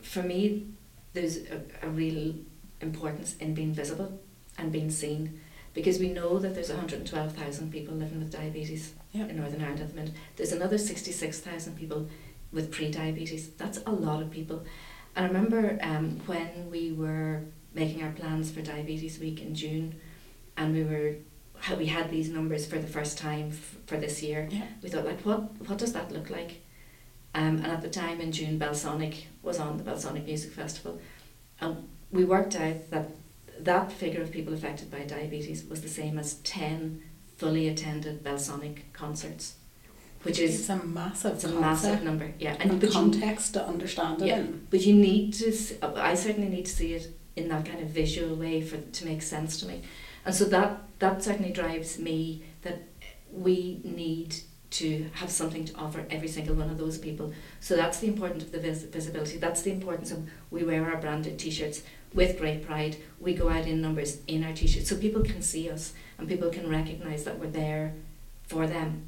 For 0.00 0.22
me, 0.22 0.66
there's 1.12 1.38
a, 1.38 1.62
a 1.82 1.88
real 1.88 2.34
importance 2.80 3.36
in 3.36 3.54
being 3.54 3.72
visible 3.72 4.18
and 4.58 4.72
being 4.72 4.90
seen 4.90 5.40
because 5.74 5.98
we 5.98 6.10
know 6.10 6.38
that 6.38 6.54
there's 6.54 6.68
112,000 6.68 7.72
people 7.72 7.94
living 7.94 8.18
with 8.18 8.30
diabetes 8.30 8.94
yep. 9.12 9.30
in 9.30 9.36
Northern 9.36 9.62
Ireland 9.62 9.80
at 9.80 9.88
the 9.88 9.94
minute. 9.94 10.12
There's 10.36 10.52
another 10.52 10.76
66,000 10.76 11.76
people 11.76 12.08
with 12.52 12.70
pre-diabetes. 12.70 13.50
That's 13.50 13.78
a 13.86 13.90
lot 13.90 14.22
of 14.22 14.30
people. 14.30 14.64
And 15.16 15.24
I 15.24 15.28
remember 15.28 15.78
um, 15.82 16.20
when 16.26 16.70
we 16.70 16.92
were 16.92 17.42
making 17.74 18.02
our 18.02 18.12
plans 18.12 18.50
for 18.50 18.60
Diabetes 18.60 19.18
Week 19.18 19.40
in 19.40 19.54
June 19.54 19.94
and 20.56 20.74
we 20.74 20.84
were 20.84 21.16
how 21.60 21.76
we 21.76 21.86
had 21.86 22.10
these 22.10 22.28
numbers 22.28 22.66
for 22.66 22.78
the 22.78 22.88
first 22.88 23.16
time 23.16 23.50
f- 23.50 23.76
for 23.86 23.96
this 23.96 24.20
year. 24.22 24.48
Yeah. 24.50 24.66
We 24.82 24.88
thought 24.88 25.04
like 25.04 25.20
what 25.20 25.40
what 25.68 25.78
does 25.78 25.92
that 25.92 26.10
look 26.10 26.28
like? 26.28 26.62
Um, 27.34 27.58
and 27.58 27.68
at 27.68 27.80
the 27.80 27.88
time 27.88 28.20
in 28.20 28.32
June, 28.32 28.58
Belsonic 28.58 29.24
was 29.42 29.58
on 29.58 29.78
the 29.78 29.84
Belsonic 29.84 30.26
Music 30.26 30.52
Festival, 30.52 31.00
and 31.60 31.88
we 32.10 32.24
worked 32.24 32.56
out 32.56 32.90
that 32.90 33.10
that 33.64 33.92
figure 33.92 34.22
of 34.22 34.30
people 34.30 34.54
affected 34.54 34.90
by 34.90 35.00
diabetes 35.00 35.64
was 35.64 35.82
the 35.82 35.88
same 35.88 36.18
as 36.18 36.34
ten 36.34 37.02
fully 37.36 37.68
attended 37.68 38.22
Belsonic 38.22 38.92
concerts, 38.92 39.56
which 40.22 40.38
is 40.38 40.60
it's 40.60 40.68
a 40.68 40.76
massive 40.76 41.34
it's 41.34 41.44
a 41.44 41.48
massive 41.48 42.02
number. 42.02 42.32
Yeah, 42.38 42.56
and, 42.60 42.82
and 42.82 42.92
context 42.92 43.54
you, 43.54 43.60
to 43.60 43.66
understand 43.66 44.22
it 44.22 44.26
yeah, 44.28 44.38
in. 44.38 44.66
But 44.70 44.80
you 44.82 44.94
need 44.94 45.34
to. 45.34 45.52
I 45.82 46.14
certainly 46.14 46.48
need 46.48 46.66
to 46.66 46.72
see 46.72 46.94
it 46.94 47.08
in 47.36 47.48
that 47.48 47.64
kind 47.64 47.80
of 47.80 47.88
visual 47.88 48.36
way 48.36 48.60
for 48.60 48.78
to 48.78 49.04
make 49.06 49.22
sense 49.22 49.58
to 49.60 49.66
me. 49.66 49.82
And 50.24 50.34
so 50.34 50.44
that 50.46 50.80
that 50.98 51.22
certainly 51.22 51.52
drives 51.52 51.98
me 51.98 52.44
that 52.62 52.82
we 53.32 53.80
need 53.84 54.36
to 54.70 55.10
have 55.14 55.30
something 55.30 55.64
to 55.66 55.74
offer 55.76 56.06
every 56.10 56.28
single 56.28 56.54
one 56.54 56.70
of 56.70 56.78
those 56.78 56.96
people. 56.96 57.32
So 57.60 57.76
that's 57.76 57.98
the 57.98 58.06
importance 58.06 58.42
of 58.44 58.52
the 58.52 58.58
vis- 58.58 58.84
visibility. 58.84 59.36
That's 59.36 59.62
the 59.62 59.70
importance 59.70 60.10
of 60.10 60.28
we 60.50 60.64
wear 60.64 60.90
our 60.90 60.96
branded 60.98 61.38
t-shirts 61.38 61.82
with 62.14 62.38
great 62.38 62.66
pride. 62.66 62.96
We 63.20 63.34
go 63.34 63.48
out 63.48 63.66
in 63.66 63.80
numbers 63.80 64.18
in 64.26 64.44
our 64.44 64.52
t-shirts 64.52 64.88
so 64.88 64.96
people 64.96 65.22
can 65.22 65.42
see 65.42 65.70
us 65.70 65.92
and 66.18 66.28
people 66.28 66.50
can 66.50 66.68
recognize 66.68 67.24
that 67.24 67.38
we're 67.38 67.46
there 67.46 67.94
for 68.46 68.66
them. 68.66 69.06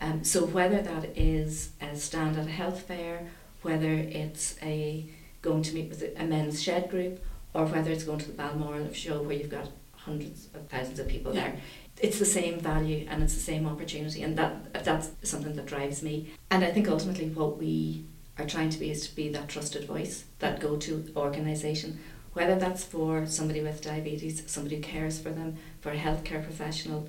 Um, 0.00 0.24
so 0.24 0.44
whether 0.44 0.82
that 0.82 1.16
is 1.16 1.70
a 1.80 1.94
stand 1.96 2.36
at 2.36 2.46
a 2.46 2.50
health 2.50 2.82
fair, 2.82 3.28
whether 3.62 3.92
it's 3.92 4.56
a 4.62 5.06
going 5.42 5.62
to 5.62 5.74
meet 5.74 5.88
with 5.88 6.02
a 6.16 6.24
men's 6.24 6.62
shed 6.62 6.90
group, 6.90 7.22
or 7.54 7.66
whether 7.66 7.90
it's 7.90 8.04
going 8.04 8.18
to 8.18 8.26
the 8.26 8.32
Balmoral 8.32 8.92
show 8.92 9.22
where 9.22 9.36
you've 9.36 9.50
got 9.50 9.68
hundreds 9.92 10.48
of 10.54 10.68
thousands 10.68 10.98
of 10.98 11.08
people 11.08 11.34
yeah. 11.34 11.42
there. 11.42 11.56
It's 12.00 12.18
the 12.18 12.24
same 12.24 12.58
value 12.58 13.06
and 13.08 13.22
it's 13.22 13.34
the 13.34 13.40
same 13.40 13.66
opportunity, 13.66 14.22
and 14.22 14.36
that 14.38 14.84
that's 14.84 15.10
something 15.22 15.54
that 15.54 15.66
drives 15.66 16.02
me. 16.02 16.32
And 16.50 16.64
I 16.64 16.70
think 16.72 16.88
ultimately 16.88 17.28
what 17.28 17.58
we 17.58 18.06
are 18.38 18.46
trying 18.46 18.70
to 18.70 18.78
be 18.78 18.90
is 18.90 19.08
to 19.08 19.14
be 19.14 19.28
that 19.28 19.48
trusted 19.48 19.84
voice, 19.86 20.24
that 20.38 20.58
go-to 20.58 21.12
organisation, 21.16 22.00
whether 22.32 22.56
that's 22.58 22.84
for 22.84 23.26
somebody 23.26 23.60
with 23.60 23.82
diabetes, 23.82 24.42
somebody 24.46 24.76
who 24.76 24.82
cares 24.82 25.18
for 25.18 25.30
them, 25.30 25.56
for 25.80 25.90
a 25.90 25.96
healthcare 25.98 26.42
professional. 26.42 27.08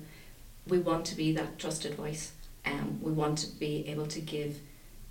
We 0.66 0.78
want 0.78 1.04
to 1.06 1.14
be 1.16 1.32
that 1.32 1.58
trusted 1.58 1.94
voice, 1.94 2.32
and 2.64 2.80
um, 2.80 2.98
we 3.02 3.12
want 3.12 3.38
to 3.38 3.46
be 3.58 3.86
able 3.88 4.06
to 4.06 4.20
give 4.20 4.58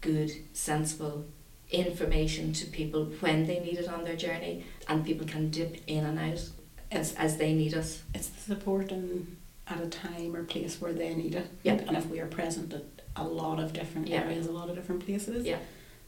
good, 0.02 0.32
sensible 0.54 1.26
information 1.72 2.54
to 2.54 2.66
people 2.68 3.06
when 3.22 3.48
they 3.48 3.60
need 3.60 3.78
it 3.80 3.88
on 3.90 4.04
their 4.04 4.16
journey 4.16 4.64
and 4.88 5.06
people 5.06 5.26
can 5.26 5.50
dip 5.50 5.78
in 5.88 6.06
and 6.06 6.20
out 6.20 6.48
as, 6.92 7.16
as 7.16 7.38
they 7.38 7.54
need 7.54 7.74
us. 7.74 8.04
It's 8.14 8.28
the 8.30 8.42
support 8.56 8.92
and 8.92 9.38
at 9.68 9.82
a 9.82 9.88
time 9.88 10.36
or 10.36 10.44
place 10.44 10.80
where 10.80 10.94
they 10.94 11.16
need 11.16 11.36
it. 11.36 11.48
Yeah. 11.64 11.74
And 11.88 11.98
if 11.98 12.08
we 12.08 12.20
are 12.20 12.28
present 12.28 12.74
at 12.74 12.84
a 13.16 13.24
lot 13.24 13.60
of 13.60 13.74
different 13.74 14.08
Yeah. 14.08 14.22
areas, 14.24 14.46
a 14.46 14.52
lot 14.52 14.70
of 14.70 14.76
different 14.76 15.06
places, 15.06 15.46
Yeah. 15.46 15.60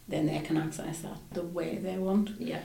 then 0.08 0.28
they 0.28 0.39
can 0.39 0.58
access 0.58 1.00
that 1.00 1.18
the 1.32 1.41
way 1.41 1.78
they 1.78 1.98
want. 1.98 2.32
Yeah. 2.39 2.62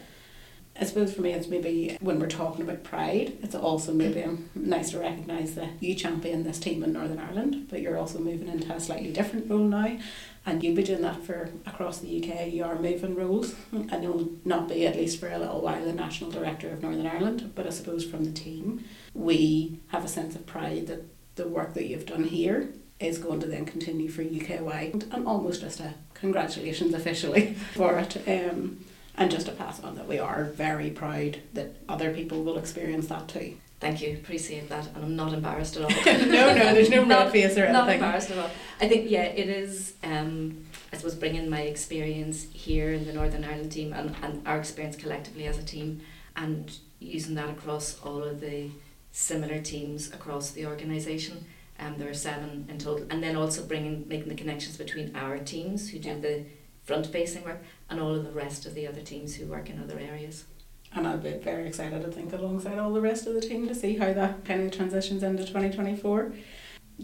I 0.78 0.84
suppose 0.84 1.12
for 1.12 1.20
me, 1.20 1.32
it's 1.32 1.48
maybe 1.48 1.96
when 2.00 2.18
we're 2.18 2.28
talking 2.28 2.62
about 2.62 2.84
pride, 2.84 3.36
it's 3.42 3.54
also 3.54 3.92
maybe 3.92 4.24
nice 4.54 4.92
to 4.92 5.00
recognise 5.00 5.54
that 5.54 5.70
you 5.80 5.94
champion 5.94 6.42
this 6.42 6.58
team 6.58 6.82
in 6.82 6.92
Northern 6.92 7.18
Ireland, 7.18 7.66
but 7.68 7.80
you're 7.80 7.98
also 7.98 8.18
moving 8.18 8.48
into 8.48 8.72
a 8.72 8.80
slightly 8.80 9.12
different 9.12 9.50
role 9.50 9.58
now. 9.58 9.98
And 10.46 10.64
you'll 10.64 10.74
be 10.76 10.82
doing 10.82 11.02
that 11.02 11.22
for 11.22 11.50
across 11.66 11.98
the 11.98 12.08
UK. 12.08 12.50
You 12.50 12.64
are 12.64 12.78
moving 12.78 13.14
roles, 13.14 13.54
and 13.72 14.02
you'll 14.02 14.30
not 14.46 14.68
be, 14.68 14.86
at 14.86 14.96
least 14.96 15.20
for 15.20 15.28
a 15.28 15.38
little 15.38 15.60
while, 15.60 15.84
the 15.84 15.92
National 15.92 16.30
Director 16.30 16.70
of 16.70 16.82
Northern 16.82 17.06
Ireland. 17.06 17.52
But 17.54 17.66
I 17.66 17.70
suppose 17.70 18.06
from 18.06 18.24
the 18.24 18.32
team, 18.32 18.84
we 19.12 19.80
have 19.88 20.04
a 20.04 20.08
sense 20.08 20.34
of 20.34 20.46
pride 20.46 20.86
that 20.86 21.04
the 21.36 21.46
work 21.46 21.74
that 21.74 21.86
you've 21.86 22.06
done 22.06 22.24
here 22.24 22.70
is 22.98 23.18
going 23.18 23.40
to 23.40 23.46
then 23.46 23.66
continue 23.66 24.08
for 24.08 24.22
UK 24.22 24.60
wide, 24.62 25.04
and 25.10 25.26
almost 25.26 25.60
just 25.60 25.80
a 25.80 25.94
congratulations 26.14 26.94
officially 26.94 27.54
for 27.74 27.98
it. 27.98 28.16
Um, 28.26 28.84
and 29.20 29.30
just 29.30 29.46
to 29.46 29.52
pass 29.52 29.80
on 29.84 29.94
that 29.96 30.08
we 30.08 30.18
are 30.18 30.44
very 30.44 30.90
proud 30.90 31.38
that 31.52 31.76
other 31.88 32.12
people 32.12 32.42
will 32.42 32.58
experience 32.58 33.06
that 33.08 33.28
too. 33.28 33.56
Thank 33.78 34.02
you, 34.02 34.14
appreciate 34.14 34.68
that, 34.68 34.88
and 34.94 35.04
I'm 35.04 35.16
not 35.16 35.32
embarrassed 35.32 35.76
at 35.76 35.84
all. 35.84 35.90
no, 36.06 36.54
no, 36.54 36.74
there's 36.74 36.90
no 36.90 37.06
red 37.06 37.30
face 37.32 37.56
or 37.56 37.60
anything. 37.64 37.72
Not 37.72 37.88
embarrassed 37.88 38.30
at 38.30 38.38
all. 38.38 38.50
I 38.80 38.88
think 38.88 39.10
yeah, 39.10 39.22
it 39.24 39.48
is. 39.48 39.94
Um, 40.02 40.66
I 40.92 40.96
suppose 40.96 41.14
bringing 41.14 41.48
my 41.48 41.62
experience 41.62 42.46
here 42.52 42.92
in 42.92 43.06
the 43.06 43.12
Northern 43.12 43.44
Ireland 43.44 43.72
team 43.72 43.92
and, 43.92 44.14
and 44.22 44.46
our 44.46 44.58
experience 44.58 44.96
collectively 44.96 45.46
as 45.46 45.56
a 45.56 45.62
team, 45.62 46.00
and 46.36 46.70
using 46.98 47.34
that 47.36 47.48
across 47.48 47.98
all 48.02 48.22
of 48.22 48.40
the 48.40 48.68
similar 49.12 49.60
teams 49.60 50.12
across 50.12 50.50
the 50.50 50.66
organisation. 50.66 51.44
Um, 51.78 51.96
there 51.96 52.10
are 52.10 52.14
seven 52.14 52.66
in 52.68 52.76
total, 52.76 53.06
and 53.08 53.22
then 53.22 53.34
also 53.36 53.64
bringing 53.64 54.06
making 54.06 54.28
the 54.28 54.34
connections 54.34 54.76
between 54.76 55.16
our 55.16 55.38
teams 55.38 55.88
who 55.88 55.98
do 55.98 56.08
Yeah. 56.10 56.18
the 56.18 56.44
front 56.84 57.06
facing 57.06 57.44
work 57.44 57.62
and 57.88 58.00
all 58.00 58.14
of 58.14 58.24
the 58.24 58.32
rest 58.32 58.66
of 58.66 58.74
the 58.74 58.86
other 58.86 59.00
teams 59.00 59.36
who 59.36 59.46
work 59.46 59.68
in 59.70 59.80
other 59.80 59.98
areas. 59.98 60.44
And 60.92 61.06
I'll 61.06 61.18
be 61.18 61.32
very 61.32 61.68
excited, 61.68 62.04
I 62.04 62.10
think, 62.10 62.32
alongside 62.32 62.78
all 62.78 62.92
the 62.92 63.00
rest 63.00 63.26
of 63.26 63.34
the 63.34 63.40
team 63.40 63.68
to 63.68 63.74
see 63.74 63.96
how 63.96 64.12
that 64.12 64.44
kind 64.44 64.62
of 64.62 64.72
transitions 64.72 65.22
into 65.22 65.44
2024. 65.44 66.32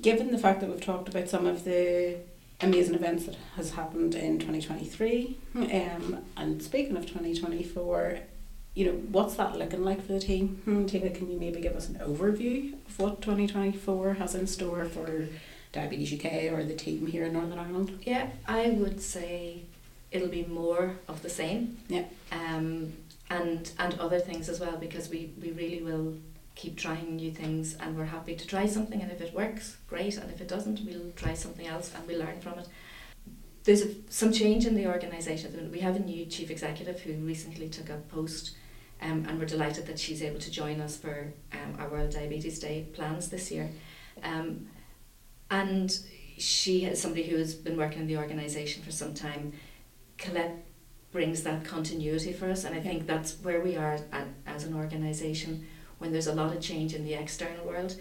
Given 0.00 0.32
the 0.32 0.38
fact 0.38 0.60
that 0.60 0.70
we've 0.70 0.80
talked 0.80 1.08
about 1.08 1.28
some 1.28 1.46
of 1.46 1.64
the 1.64 2.16
amazing 2.60 2.94
events 2.94 3.26
that 3.26 3.36
has 3.54 3.72
happened 3.72 4.14
in 4.14 4.38
2023, 4.38 5.38
um, 5.54 6.18
and 6.36 6.62
speaking 6.62 6.96
of 6.96 7.06
2024, 7.06 8.18
you 8.74 8.86
know, 8.86 8.92
what's 8.92 9.36
that 9.36 9.56
looking 9.56 9.84
like 9.84 10.04
for 10.04 10.12
the 10.12 10.20
team? 10.20 10.60
Hmm, 10.64 10.84
Tina, 10.86 11.10
can 11.10 11.30
you 11.30 11.38
maybe 11.38 11.60
give 11.60 11.76
us 11.76 11.88
an 11.88 11.94
overview 11.96 12.74
of 12.86 12.98
what 12.98 13.22
2024 13.22 14.14
has 14.14 14.34
in 14.34 14.46
store 14.46 14.84
for 14.84 15.28
Diabetes 15.76 16.12
UK 16.12 16.52
or 16.52 16.64
the 16.64 16.74
team 16.74 17.06
here 17.06 17.24
in 17.24 17.32
Northern 17.32 17.58
Ireland? 17.58 17.98
Yeah, 18.02 18.28
I 18.46 18.70
would 18.70 19.00
say 19.00 19.62
it'll 20.10 20.28
be 20.28 20.44
more 20.44 20.96
of 21.08 21.22
the 21.22 21.30
same. 21.30 21.78
Yeah. 21.88 22.04
Um, 22.32 22.92
and 23.28 23.72
and 23.78 23.98
other 23.98 24.20
things 24.20 24.48
as 24.48 24.60
well 24.60 24.76
because 24.76 25.08
we, 25.08 25.32
we 25.42 25.50
really 25.52 25.82
will 25.82 26.14
keep 26.54 26.76
trying 26.76 27.16
new 27.16 27.30
things 27.30 27.74
and 27.80 27.96
we're 27.96 28.04
happy 28.04 28.34
to 28.34 28.46
try 28.46 28.66
something 28.66 29.02
and 29.02 29.10
if 29.12 29.20
it 29.20 29.34
works, 29.34 29.76
great, 29.88 30.16
and 30.16 30.30
if 30.30 30.40
it 30.40 30.48
doesn't, 30.48 30.80
we'll 30.86 31.10
try 31.14 31.34
something 31.34 31.66
else 31.66 31.92
and 31.94 32.06
we'll 32.06 32.18
learn 32.18 32.40
from 32.40 32.58
it. 32.58 32.68
There's 33.64 33.82
a, 33.82 33.88
some 34.08 34.32
change 34.32 34.64
in 34.64 34.74
the 34.74 34.86
organisation. 34.86 35.70
We 35.70 35.80
have 35.80 35.96
a 35.96 35.98
new 35.98 36.24
chief 36.26 36.50
executive 36.50 37.00
who 37.00 37.12
recently 37.14 37.68
took 37.68 37.90
a 37.90 37.98
post 38.08 38.56
um, 39.02 39.26
and 39.28 39.38
we're 39.38 39.46
delighted 39.46 39.86
that 39.86 39.98
she's 39.98 40.22
able 40.22 40.38
to 40.38 40.50
join 40.50 40.80
us 40.80 40.96
for 40.96 41.32
um, 41.52 41.76
our 41.78 41.88
World 41.88 42.10
Diabetes 42.10 42.58
Day 42.58 42.86
plans 42.94 43.28
this 43.28 43.50
year. 43.50 43.68
Um, 44.22 44.68
and 45.50 45.98
she 46.38 46.84
is 46.84 47.00
somebody 47.00 47.24
who 47.24 47.36
has 47.36 47.54
been 47.54 47.76
working 47.76 48.02
in 48.02 48.06
the 48.06 48.16
organisation 48.16 48.82
for 48.82 48.92
some 48.92 49.14
time. 49.14 49.52
Colette 50.18 50.64
brings 51.12 51.42
that 51.44 51.64
continuity 51.64 52.32
for 52.32 52.50
us, 52.50 52.64
and 52.64 52.74
I 52.74 52.80
think 52.80 53.06
that's 53.06 53.36
where 53.42 53.60
we 53.60 53.76
are 53.76 53.98
at, 54.12 54.26
as 54.46 54.64
an 54.64 54.74
organisation 54.74 55.66
when 55.98 56.12
there's 56.12 56.26
a 56.26 56.34
lot 56.34 56.54
of 56.54 56.60
change 56.60 56.94
in 56.94 57.04
the 57.04 57.14
external 57.14 57.64
world. 57.64 57.96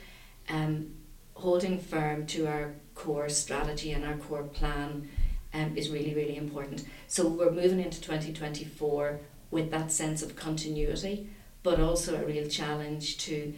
Um, 0.50 0.92
holding 1.36 1.80
firm 1.80 2.26
to 2.28 2.48
our 2.48 2.74
core 2.94 3.30
strategy 3.30 3.92
and 3.92 4.06
our 4.06 4.16
core 4.16 4.44
plan 4.44 5.10
um, 5.54 5.78
is 5.78 5.90
really, 5.90 6.14
really 6.14 6.38
important. 6.38 6.86
So 7.08 7.28
we're 7.28 7.52
moving 7.52 7.80
into 7.80 8.02
2024 8.02 9.20
with 9.52 9.72
that 9.72 9.92
sense 9.92 10.22
of 10.22 10.36
continuity, 10.36 11.30
but 11.64 11.80
also 11.80 12.16
a 12.16 12.26
real 12.26 12.48
challenge 12.50 13.18
to 13.20 13.54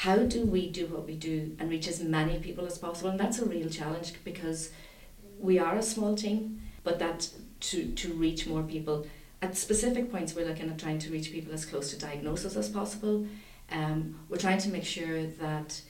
how 0.00 0.18
do 0.18 0.44
we 0.44 0.68
do 0.68 0.86
what 0.88 1.06
we 1.06 1.14
do 1.14 1.56
and 1.58 1.70
reach 1.70 1.88
as 1.88 2.02
many 2.02 2.38
people 2.38 2.66
as 2.66 2.76
possible? 2.76 3.08
And 3.08 3.18
that's 3.18 3.38
a 3.38 3.46
real 3.46 3.70
challenge 3.70 4.12
because 4.24 4.70
we 5.38 5.58
are 5.58 5.76
a 5.76 5.82
small 5.82 6.14
team, 6.14 6.60
but 6.84 6.98
that 6.98 7.30
to, 7.60 7.86
to 7.92 8.12
reach 8.12 8.46
more 8.46 8.62
people 8.62 9.06
at 9.40 9.56
specific 9.56 10.12
points, 10.12 10.34
we're 10.34 10.46
looking 10.46 10.68
at 10.68 10.78
trying 10.78 10.98
to 10.98 11.10
reach 11.10 11.32
people 11.32 11.54
as 11.54 11.64
close 11.64 11.90
to 11.90 11.98
diagnosis 11.98 12.56
as 12.56 12.68
possible. 12.68 13.26
Um, 13.72 14.20
we're 14.28 14.36
trying 14.36 14.58
to 14.58 14.68
make 14.68 14.84
sure 14.84 15.24
that 15.26 15.80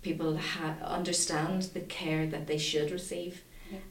people 0.00 0.38
ha- 0.38 0.76
understand 0.82 1.64
the 1.74 1.80
care 1.80 2.26
that 2.28 2.46
they 2.46 2.56
should 2.56 2.90
receive 2.90 3.42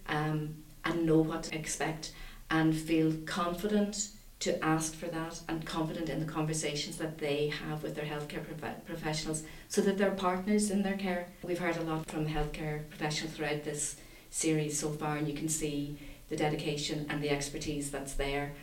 um, 0.08 0.56
and 0.84 1.06
know 1.06 1.20
what 1.20 1.44
to 1.44 1.56
expect 1.56 2.12
and 2.50 2.76
feel 2.76 3.14
confident 3.28 4.10
to 4.40 4.64
ask 4.64 4.96
for 4.96 5.08
that 5.08 5.42
and 5.50 5.66
confident 5.66 6.10
in 6.10 6.20
the 6.20 6.32
conversations 6.32 6.98
that 6.98 7.18
they 7.18 7.48
have 7.48 7.84
with 7.84 7.96
their 7.96 8.06
healthcare 8.06 8.44
prof- 8.44 8.86
professionals 8.86 9.44
so 9.68 9.82
that 9.82 9.98
they're 9.98 10.12
partners 10.12 10.72
in 10.72 10.82
their 10.82 10.98
care. 10.98 11.28
We've 11.44 11.60
heard 11.60 11.78
a 11.78 11.82
lot 11.82 12.10
from 12.10 12.26
healthcare 12.26 12.88
professionals 12.90 13.36
throughout 13.36 13.66
this 13.66 13.98
series 14.30 14.80
so 14.80 14.90
far, 14.92 15.18
and 15.18 15.28
you 15.28 15.34
can 15.34 15.50
see 15.50 15.98
the 16.30 16.38
dedication 16.38 17.06
and 17.10 17.22
the 17.22 17.30
expertise 17.30 17.92
that's 17.92 18.14
there. 18.14 18.54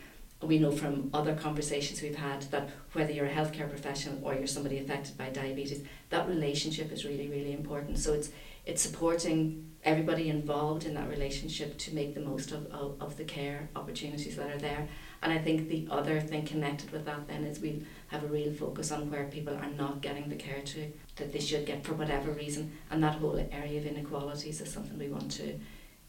We 0.41 0.59
know 0.59 0.71
from 0.71 1.09
other 1.13 1.35
conversations 1.35 2.01
we've 2.01 2.15
had 2.15 2.43
that 2.51 2.69
whether 2.93 3.11
you're 3.11 3.25
a 3.25 3.33
healthcare 3.33 3.69
professional 3.69 4.19
or 4.23 4.33
you're 4.35 4.47
somebody 4.47 4.77
affected 4.79 5.17
by 5.17 5.29
diabetes, 5.29 5.83
that 6.09 6.27
relationship 6.27 6.91
is 6.91 7.05
really, 7.05 7.27
really 7.27 7.53
important. 7.53 7.99
So 7.99 8.13
it's 8.13 8.31
it's 8.65 8.81
supporting 8.81 9.71
everybody 9.83 10.29
involved 10.29 10.85
in 10.85 10.93
that 10.93 11.09
relationship 11.09 11.77
to 11.77 11.95
make 11.95 12.13
the 12.13 12.19
most 12.19 12.51
of, 12.51 12.65
of, 12.67 13.01
of 13.01 13.15
the 13.15 13.23
care 13.23 13.69
opportunities 13.75 14.35
that 14.35 14.49
are 14.49 14.57
there. 14.57 14.89
And 15.23 15.33
I 15.33 15.39
think 15.39 15.67
the 15.67 15.87
other 15.89 16.19
thing 16.21 16.45
connected 16.45 16.91
with 16.91 17.05
that 17.05 17.27
then 17.27 17.43
is 17.43 17.59
we 17.59 17.83
have 18.09 18.23
a 18.23 18.27
real 18.27 18.53
focus 18.53 18.91
on 18.91 19.09
where 19.09 19.25
people 19.25 19.55
are 19.55 19.69
not 19.77 20.01
getting 20.01 20.29
the 20.29 20.35
care 20.35 20.61
to 20.61 20.91
that 21.15 21.33
they 21.33 21.39
should 21.39 21.65
get 21.65 21.83
for 21.83 21.93
whatever 21.93 22.31
reason, 22.31 22.71
and 22.91 23.03
that 23.03 23.15
whole 23.15 23.37
area 23.51 23.79
of 23.79 23.85
inequalities 23.85 24.61
is 24.61 24.71
something 24.71 24.97
we 24.97 25.09
want 25.09 25.31
to 25.31 25.53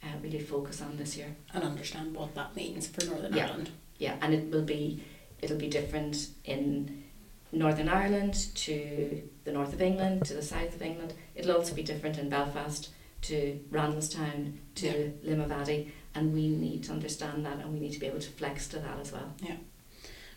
uh, 0.03 0.07
really 0.23 0.39
focus 0.41 0.81
on 0.83 0.97
this 0.97 1.17
year. 1.17 1.35
And 1.55 1.65
understand 1.65 2.15
what 2.15 2.35
that 2.35 2.55
means 2.55 2.87
for 2.87 3.05
Northern 3.07 3.33
Yeah. 3.35 3.47
Ireland. 3.47 3.71
Yeah, 3.99 4.17
and 4.21 4.35
it 4.35 4.51
will 4.51 4.63
be 4.65 5.03
it'll 5.41 5.57
be 5.59 5.69
different 5.69 6.29
in 6.45 7.05
Northern 7.51 7.89
Ireland 7.89 8.35
to 8.57 9.23
the 9.45 9.53
north 9.53 9.73
of 9.73 9.81
England 9.81 10.25
to 10.27 10.35
the 10.35 10.43
south 10.43 10.75
of 10.75 10.83
England. 10.83 11.15
It'll 11.35 11.57
also 11.57 11.75
be 11.75 11.83
different 11.83 12.19
in 12.19 12.29
Belfast 12.29 12.91
to 13.23 13.59
Randallstown 13.73 14.59
to 14.77 15.13
Limavady, 15.25 15.91
and 16.19 16.35
we 16.35 16.49
need 16.49 16.85
to 16.85 16.93
understand 16.93 17.47
that, 17.47 17.59
and 17.61 17.73
we 17.73 17.81
need 17.81 17.93
to 17.93 18.01
be 18.01 18.07
able 18.07 18.21
to 18.21 18.31
flex 18.31 18.67
to 18.69 18.79
that 18.81 18.99
as 19.01 19.13
well. 19.13 19.33
Yeah. 19.41 19.57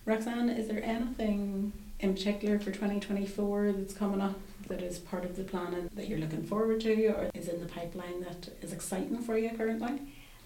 Roxanne, 0.06 0.50
is 0.50 0.68
there 0.68 0.84
anything 0.84 1.74
in 2.00 2.14
particular 2.14 2.60
for 2.60 2.72
2024 2.72 3.74
that's 3.74 3.94
coming 3.94 4.22
up 4.22 4.40
that 4.68 4.82
is 4.82 5.00
part 5.00 5.26
of 5.26 5.36
the 5.36 5.44
planning 5.44 5.90
that 5.94 6.08
you're 6.08 6.20
looking 6.20 6.44
forward 6.44 6.82
to 6.82 7.08
or 7.08 7.30
is 7.34 7.48
in 7.48 7.60
the 7.60 7.66
pipeline 7.66 8.22
that 8.22 8.50
is 8.62 8.72
exciting 8.72 9.22
for 9.22 9.38
you 9.38 9.50
currently? 9.50 10.00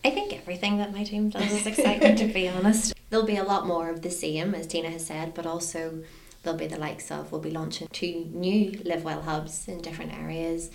I 0.04 0.10
think 0.12 0.34
everything 0.34 0.78
that 0.78 0.94
my 0.94 1.04
team 1.04 1.30
does 1.30 1.52
is 1.52 1.66
exciting, 1.66 2.16
to 2.16 2.28
be 2.28 2.48
honest. 2.58 2.94
There'll 3.10 3.26
be 3.26 3.38
a 3.38 3.44
lot 3.44 3.66
more 3.66 3.90
of 3.90 4.02
the 4.02 4.12
same, 4.12 4.54
as 4.56 4.68
Tina 4.68 4.90
has 4.90 5.06
said, 5.06 5.34
but 5.34 5.46
also 5.46 6.04
there'll 6.44 6.60
be 6.60 6.68
the 6.68 6.78
likes 6.78 7.12
of, 7.12 7.32
we'll 7.32 7.42
be 7.42 7.52
launching 7.52 7.88
two 7.92 8.30
new 8.32 8.80
Live 8.84 9.04
Well 9.04 9.22
hubs 9.22 9.68
in 9.68 9.82
different 9.82 10.14
areas. 10.14 10.70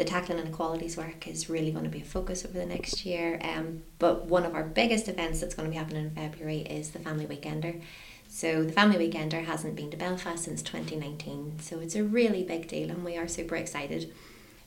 The 0.00 0.06
tackling 0.06 0.38
inequalities 0.38 0.96
work 0.96 1.28
is 1.28 1.50
really 1.50 1.72
going 1.72 1.84
to 1.84 1.90
be 1.90 2.00
a 2.00 2.04
focus 2.06 2.46
over 2.46 2.56
the 2.56 2.64
next 2.64 3.04
year. 3.04 3.38
Um, 3.42 3.82
but 3.98 4.24
one 4.24 4.46
of 4.46 4.54
our 4.54 4.62
biggest 4.62 5.08
events 5.08 5.42
that's 5.42 5.54
going 5.54 5.68
to 5.68 5.70
be 5.70 5.76
happening 5.76 6.06
in 6.06 6.10
February 6.12 6.60
is 6.60 6.92
the 6.92 7.00
Family 7.00 7.26
Weekender. 7.26 7.82
So 8.26 8.64
the 8.64 8.72
Family 8.72 8.96
Weekender 8.96 9.44
hasn't 9.44 9.76
been 9.76 9.90
to 9.90 9.98
Belfast 9.98 10.42
since 10.42 10.62
2019, 10.62 11.58
so 11.60 11.80
it's 11.80 11.96
a 11.96 12.02
really 12.02 12.42
big 12.42 12.66
deal, 12.66 12.88
and 12.88 13.04
we 13.04 13.18
are 13.18 13.28
super 13.28 13.56
excited 13.56 14.10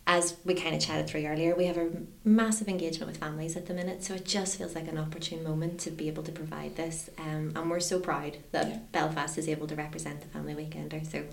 as 0.06 0.36
we 0.44 0.54
kind 0.54 0.76
of 0.76 0.82
chatted 0.82 1.08
through 1.08 1.26
earlier, 1.26 1.56
we 1.56 1.66
have 1.66 1.78
a 1.78 1.90
massive 2.26 2.68
engagement 2.68 3.10
with 3.10 3.20
families 3.20 3.56
at 3.56 3.68
the 3.68 3.74
minute, 3.74 4.04
so 4.04 4.14
it 4.16 4.26
just 4.26 4.58
feels 4.58 4.76
like 4.76 4.88
an 4.90 4.98
opportune 4.98 5.44
moment 5.44 5.80
to 5.80 5.92
be 5.92 6.10
able 6.10 6.24
to 6.24 6.32
provide 6.32 6.76
this. 6.76 7.10
Um, 7.18 7.54
and 7.56 7.72
we're 7.72 7.80
so 7.80 8.00
proud 8.00 8.38
that 8.52 8.68
Yeah. 8.68 8.80
Belfast 8.92 9.38
is 9.38 9.48
able 9.48 9.66
to 9.68 9.76
represent 9.76 10.20
the 10.20 10.28
Family 10.28 10.54
Weekender. 10.54 11.10
So 11.10 11.24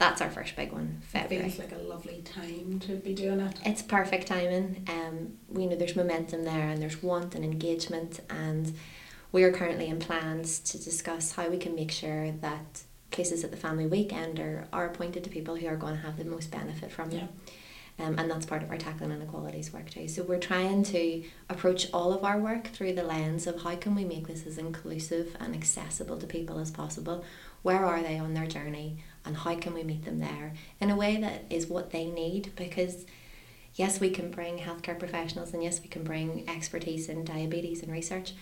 that's 0.00 0.22
our 0.22 0.30
first 0.30 0.56
big 0.56 0.72
one, 0.72 1.00
It 1.02 1.04
February. 1.04 1.50
feels 1.50 1.58
like 1.58 1.78
a 1.78 1.82
lovely 1.82 2.22
time 2.22 2.80
to 2.80 2.96
be 2.96 3.14
doing 3.14 3.38
it. 3.38 3.54
It's 3.66 3.82
perfect 3.82 4.26
timing. 4.26 4.84
Um, 4.88 5.34
we 5.48 5.66
know 5.66 5.76
there's 5.76 5.94
momentum 5.94 6.44
there 6.44 6.68
and 6.70 6.80
there's 6.82 7.02
want 7.02 7.34
and 7.34 7.44
engagement, 7.44 8.18
and 8.30 8.74
we 9.30 9.44
are 9.44 9.52
currently 9.52 9.88
in 9.88 9.98
plans 10.00 10.58
to 10.60 10.82
discuss 10.82 11.32
how 11.32 11.48
we 11.50 11.58
can 11.58 11.74
make 11.74 11.90
sure 11.90 12.32
that 12.32 12.82
places 13.10 13.44
at 13.44 13.50
the 13.50 13.58
family 13.58 13.86
weekend 13.86 14.40
are, 14.40 14.66
are 14.72 14.86
appointed 14.86 15.22
to 15.24 15.30
people 15.30 15.54
who 15.56 15.66
are 15.66 15.76
going 15.76 15.94
to 15.96 16.00
have 16.00 16.16
the 16.16 16.24
most 16.24 16.50
benefit 16.50 16.90
from 16.90 17.10
them. 17.10 17.28
Um, 17.98 18.18
and 18.18 18.30
that's 18.30 18.46
part 18.46 18.62
of 18.62 18.70
our 18.70 18.78
tackling 18.78 19.10
inequalities 19.10 19.74
work 19.74 19.90
too. 19.90 20.08
So 20.08 20.22
we're 20.22 20.38
trying 20.38 20.82
to 20.84 21.22
approach 21.50 21.88
all 21.92 22.14
of 22.14 22.24
our 22.24 22.38
work 22.38 22.68
through 22.68 22.94
the 22.94 23.02
lens 23.02 23.46
of 23.46 23.60
how 23.62 23.76
can 23.76 23.94
we 23.94 24.04
make 24.06 24.26
this 24.28 24.46
as 24.46 24.56
inclusive 24.56 25.36
and 25.38 25.54
accessible 25.54 26.16
to 26.16 26.26
people 26.26 26.58
as 26.58 26.70
possible. 26.70 27.22
Where 27.60 27.84
are 27.84 28.00
they 28.02 28.18
on 28.18 28.32
their 28.32 28.46
journey, 28.46 29.04
and 29.24 29.36
how 29.36 29.54
can 29.56 29.74
we 29.74 29.82
meet 29.82 30.04
them 30.04 30.18
there 30.18 30.54
in 30.80 30.90
a 30.90 30.96
way 30.96 31.16
that 31.16 31.44
is 31.50 31.66
what 31.66 31.90
they 31.90 32.06
need? 32.06 32.52
Because 32.56 33.04
yes, 33.74 34.00
we 34.00 34.10
can 34.10 34.30
bring 34.30 34.58
healthcare 34.58 34.98
professionals, 34.98 35.52
and 35.52 35.62
yes, 35.62 35.80
we 35.80 35.88
can 35.88 36.04
bring 36.04 36.48
expertise 36.48 37.08
in 37.08 37.24
diabetes 37.24 37.82
and 37.82 37.92
research, 37.92 38.32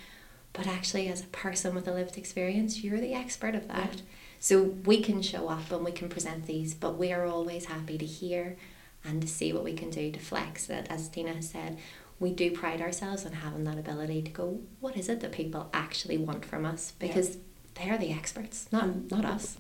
but 0.53 0.67
actually, 0.67 1.09
as 1.09 1.23
a 1.23 1.27
person 1.27 1.75
with 1.75 1.87
a 1.87 1.93
lived 1.93 2.17
experience, 2.17 2.83
you're 2.83 3.01
the 3.01 3.15
expert 3.15 3.55
of 3.55 3.69
that. 3.69 3.95
Yeah. 3.95 4.03
So 4.41 4.63
we 4.63 5.03
can 5.03 5.21
show 5.23 5.49
up 5.49 5.71
and 5.71 5.85
we 5.85 5.93
can 5.93 6.09
present 6.09 6.47
these, 6.47 6.75
but 6.75 6.97
we 6.97 7.13
are 7.13 7.27
always 7.27 7.67
happy 7.67 7.99
to 7.99 8.07
hear 8.07 8.57
and 9.05 9.21
to 9.23 9.29
see 9.29 9.53
what 9.53 9.65
we 9.65 9.75
can 9.75 9.91
do 9.91 10.11
to 10.11 10.19
flex 10.19 10.67
that 10.67 10.91
As 10.91 11.09
Tina 11.09 11.35
has 11.35 11.49
said, 11.49 11.79
we 12.21 12.33
do 12.33 12.51
pride 12.51 12.81
ourselves 12.81 13.25
on 13.25 13.33
having 13.33 13.65
that 13.65 13.79
ability 13.79 14.23
to 14.23 14.31
go, 14.31 14.61
what 14.81 14.97
is 14.97 15.09
it 15.09 15.21
that 15.21 15.33
people 15.33 15.71
actually 15.73 16.19
want 16.19 16.45
from 16.45 16.65
us? 16.65 16.93
Because 16.99 17.37
yeah. 17.37 17.43
they're 17.75 17.99
the 17.99 18.13
experts, 18.13 18.69
not 18.73 19.11
not 19.11 19.25
us. 19.25 19.59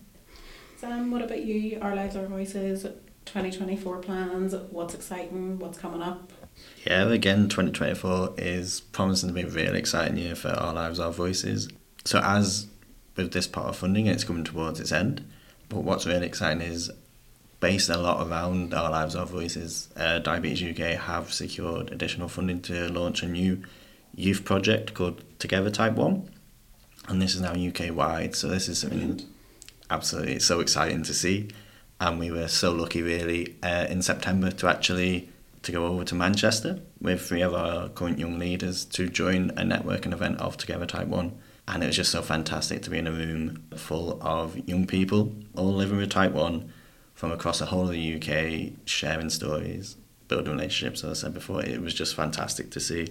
Sam, 0.79 1.11
what 1.11 1.23
about 1.23 1.43
you? 1.43 1.77
Our 1.83 1.97
Lives, 1.97 2.15
Our 2.15 2.27
Voices, 2.27 2.83
2024 3.25 3.99
plans, 3.99 4.55
what's 4.71 4.95
exciting, 4.95 5.59
what's 5.59 5.77
coming 5.77 6.03
up? 6.03 6.33
Yeah, 6.87 7.11
again, 7.11 7.49
2024 7.49 8.35
is 8.39 8.83
promising 8.93 9.29
to 9.29 9.35
be 9.35 9.43
a 9.43 9.49
really 9.49 9.81
exciting 9.81 10.17
year 10.17 10.37
for 10.37 10.51
Our 10.51 10.73
Lives, 10.73 11.01
Our 11.01 11.11
Voices. 11.11 11.69
So 12.05 12.21
as 12.21 12.69
with 13.17 13.33
this 13.33 13.49
part 13.49 13.67
of 13.67 13.77
funding, 13.77 14.07
it's 14.07 14.23
coming 14.23 14.45
towards 14.45 14.79
its 14.79 14.93
end. 14.93 15.29
But 15.69 15.79
what's 15.79 16.07
really 16.07 16.29
exciting 16.29 16.63
is 16.63 16.93
based 17.59 17.91
a 17.91 17.99
lot 17.99 18.25
around 18.25 18.73
Our 18.73 18.89
Lives, 18.89 19.17
Our 19.17 19.27
Voices, 19.27 19.89
uh, 19.97 20.21
Diabetes 20.21 20.79
UK 20.79 20.97
have 20.97 21.33
secured 21.33 21.91
additional 21.91 22.29
funding 22.29 22.63
to 22.63 22.89
launch 22.93 23.25
a 23.25 23.27
new 23.27 23.65
youth 24.15 24.45
project 24.45 24.95
called 24.95 25.25
Together 25.41 25.73
Type 25.73 25.95
1. 25.95 26.31
And 27.09 27.21
this 27.21 27.35
is 27.35 27.41
now 27.41 27.55
UK 27.55 27.93
wide, 27.93 28.37
so 28.37 28.47
this 28.47 28.69
is 28.69 28.79
something 28.79 29.27
absolutely 29.91 30.39
so 30.39 30.61
exciting 30.61 31.03
to 31.05 31.15
see. 31.15 31.49
And 32.01 32.19
we 32.19 32.31
were 32.31 32.49
so 32.49 32.73
lucky, 32.73 33.03
really, 33.03 33.57
uh, 33.63 33.87
in 33.89 34.03
September 34.03 34.51
to 34.53 34.69
actually 34.69 35.29
to 35.63 35.73
go 35.73 35.87
over 35.87 36.05
to 36.05 36.15
Manchester 36.15 36.81
with 37.01 37.21
three 37.21 37.43
of 37.43 37.55
our 37.55 37.89
current 37.89 38.19
young 38.19 38.39
leaders 38.39 38.85
to 38.85 39.09
join 39.09 39.51
a 39.51 39.63
networking 39.63 40.13
event 40.13 40.39
of 40.41 40.57
Together 40.57 40.87
Type 40.87 41.09
1. 41.09 41.37
And 41.67 41.83
it 41.83 41.87
was 41.87 41.97
just 41.97 42.13
so 42.13 42.23
fantastic 42.23 42.83
to 42.83 42.91
be 42.91 42.99
in 42.99 43.07
a 43.07 43.13
room 43.13 43.65
full 43.77 44.19
of 44.23 44.57
young 44.69 44.87
people, 44.87 45.35
all 45.57 45.75
living 45.75 45.99
with 45.99 46.11
Type 46.11 46.33
1, 46.33 46.73
from 47.15 47.33
across 47.33 47.59
the 47.59 47.67
whole 47.67 47.83
of 47.83 47.93
the 47.93 48.15
UK, 48.15 48.73
sharing 48.85 49.29
stories, 49.29 49.97
building 50.29 50.53
relationships, 50.53 51.03
as 51.05 51.19
I 51.19 51.27
said 51.27 51.35
before. 51.35 51.63
It 51.63 51.83
was 51.83 51.93
just 51.93 52.15
fantastic 52.15 52.71
to 52.71 52.81
see. 52.81 53.09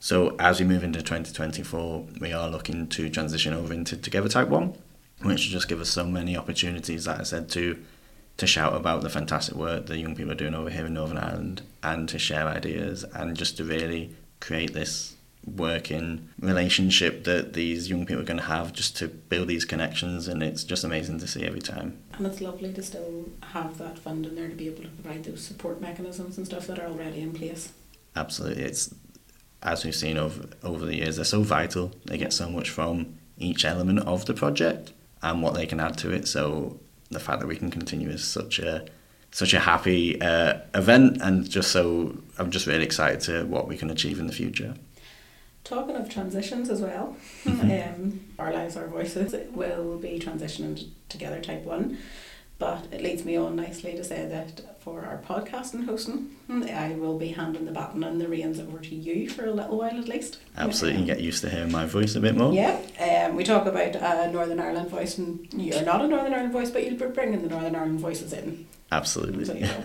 So 0.00 0.36
as 0.38 0.60
we 0.60 0.66
move 0.66 0.84
into 0.84 1.00
2024, 1.00 2.06
we 2.20 2.32
are 2.32 2.48
looking 2.48 2.86
to 2.88 3.08
transition 3.10 3.52
over 3.52 3.72
into 3.72 3.96
Together 3.96 4.28
Type 4.28 4.48
1, 4.48 4.74
which 5.22 5.48
just 5.48 5.68
give 5.68 5.80
us 5.80 5.88
so 5.88 6.04
many 6.04 6.36
opportunities, 6.36 7.06
like 7.06 7.20
I 7.20 7.24
said, 7.24 7.48
to 7.50 7.82
to 8.38 8.46
shout 8.46 8.74
about 8.74 9.02
the 9.02 9.10
fantastic 9.10 9.56
work 9.56 9.86
the 9.86 9.98
young 9.98 10.14
people 10.14 10.30
are 10.30 10.36
doing 10.36 10.54
over 10.54 10.70
here 10.70 10.86
in 10.86 10.94
Northern 10.94 11.18
Ireland 11.18 11.62
and 11.82 12.08
to 12.08 12.20
share 12.20 12.46
ideas 12.46 13.02
and 13.02 13.36
just 13.36 13.56
to 13.56 13.64
really 13.64 14.14
create 14.40 14.72
this 14.72 15.16
working 15.44 16.28
relationship 16.40 17.24
that 17.24 17.54
these 17.54 17.90
young 17.90 18.06
people 18.06 18.22
are 18.22 18.26
going 18.26 18.38
to 18.38 18.44
have 18.44 18.72
just 18.72 18.96
to 18.98 19.08
build 19.08 19.48
these 19.48 19.64
connections 19.64 20.28
and 20.28 20.42
it's 20.42 20.62
just 20.62 20.84
amazing 20.84 21.18
to 21.18 21.26
see 21.26 21.44
every 21.44 21.60
time. 21.60 21.98
And 22.12 22.26
it's 22.26 22.40
lovely 22.40 22.72
to 22.72 22.82
still 22.82 23.28
have 23.52 23.78
that 23.78 23.98
fund 23.98 24.24
in 24.24 24.36
there 24.36 24.48
to 24.48 24.54
be 24.54 24.68
able 24.68 24.82
to 24.82 24.88
provide 24.88 25.24
those 25.24 25.42
support 25.42 25.80
mechanisms 25.80 26.36
and 26.36 26.46
stuff 26.46 26.66
that 26.68 26.78
are 26.78 26.86
already 26.86 27.20
in 27.20 27.32
place. 27.32 27.72
Absolutely. 28.14 28.62
It's 28.62 28.94
as 29.62 29.84
we've 29.84 29.94
seen 29.94 30.16
over 30.16 30.48
over 30.62 30.86
the 30.86 30.96
years 30.96 31.16
they're 31.16 31.24
so 31.24 31.42
vital. 31.42 31.92
They 32.04 32.18
get 32.18 32.32
so 32.32 32.48
much 32.48 32.70
from 32.70 33.18
each 33.36 33.64
element 33.64 34.00
of 34.00 34.26
the 34.26 34.34
project 34.34 34.92
and 35.22 35.42
what 35.42 35.54
they 35.54 35.66
can 35.66 35.80
add 35.80 35.96
to 35.98 36.10
it 36.10 36.28
so 36.28 36.78
the 37.10 37.20
fact 37.20 37.40
that 37.40 37.46
we 37.46 37.56
can 37.56 37.70
continue 37.70 38.08
is 38.08 38.24
such 38.24 38.58
a 38.58 38.86
such 39.30 39.52
a 39.52 39.60
happy 39.60 40.20
uh, 40.20 40.58
event 40.74 41.18
and 41.20 41.48
just 41.48 41.70
so 41.70 42.16
I'm 42.38 42.50
just 42.50 42.66
really 42.66 42.84
excited 42.84 43.20
to 43.22 43.44
what 43.44 43.68
we 43.68 43.76
can 43.76 43.90
achieve 43.90 44.18
in 44.18 44.26
the 44.26 44.32
future. 44.32 44.74
Talking 45.64 45.96
of 45.96 46.08
transitions 46.08 46.70
as 46.70 46.80
well, 46.80 47.16
mm-hmm. 47.44 48.02
um, 48.02 48.20
Our 48.38 48.52
Lives, 48.52 48.76
Our 48.76 48.86
Voices 48.86 49.34
will 49.52 49.98
be 49.98 50.18
transitioning 50.18 50.88
together 51.10 51.40
type 51.42 51.64
1. 51.64 51.98
But 52.58 52.88
it 52.90 53.00
leads 53.02 53.24
me 53.24 53.36
on 53.36 53.54
nicely 53.54 53.92
to 53.92 54.02
say 54.02 54.26
that 54.26 54.80
for 54.82 55.04
our 55.04 55.18
podcast 55.18 55.74
and 55.74 55.84
hosting, 55.84 56.34
I 56.50 56.96
will 56.98 57.16
be 57.16 57.28
handing 57.28 57.66
the 57.66 57.70
baton 57.70 58.02
and 58.02 58.20
the 58.20 58.26
reins 58.26 58.58
over 58.58 58.78
to 58.78 58.94
you 58.94 59.28
for 59.28 59.46
a 59.46 59.52
little 59.52 59.78
while 59.78 59.96
at 59.96 60.08
least. 60.08 60.38
Absolutely, 60.56 61.02
yeah. 61.02 61.14
get 61.14 61.20
used 61.20 61.42
to 61.42 61.50
hearing 61.50 61.70
my 61.70 61.86
voice 61.86 62.16
a 62.16 62.20
bit 62.20 62.36
more. 62.36 62.52
Yeah, 62.52 62.80
um, 62.98 63.36
we 63.36 63.44
talk 63.44 63.66
about 63.66 63.94
a 63.94 64.32
Northern 64.32 64.58
Ireland 64.58 64.90
voice, 64.90 65.18
and 65.18 65.46
you're 65.52 65.82
not 65.84 66.00
a 66.00 66.08
Northern 66.08 66.32
Ireland 66.32 66.52
voice, 66.52 66.70
but 66.70 66.84
you'll 66.84 66.98
be 66.98 67.06
bringing 67.06 67.42
the 67.42 67.48
Northern 67.48 67.76
Ireland 67.76 68.00
voices 68.00 68.32
in. 68.32 68.66
Absolutely. 68.90 69.44
So, 69.44 69.52
you 69.52 69.66
know. 69.66 69.84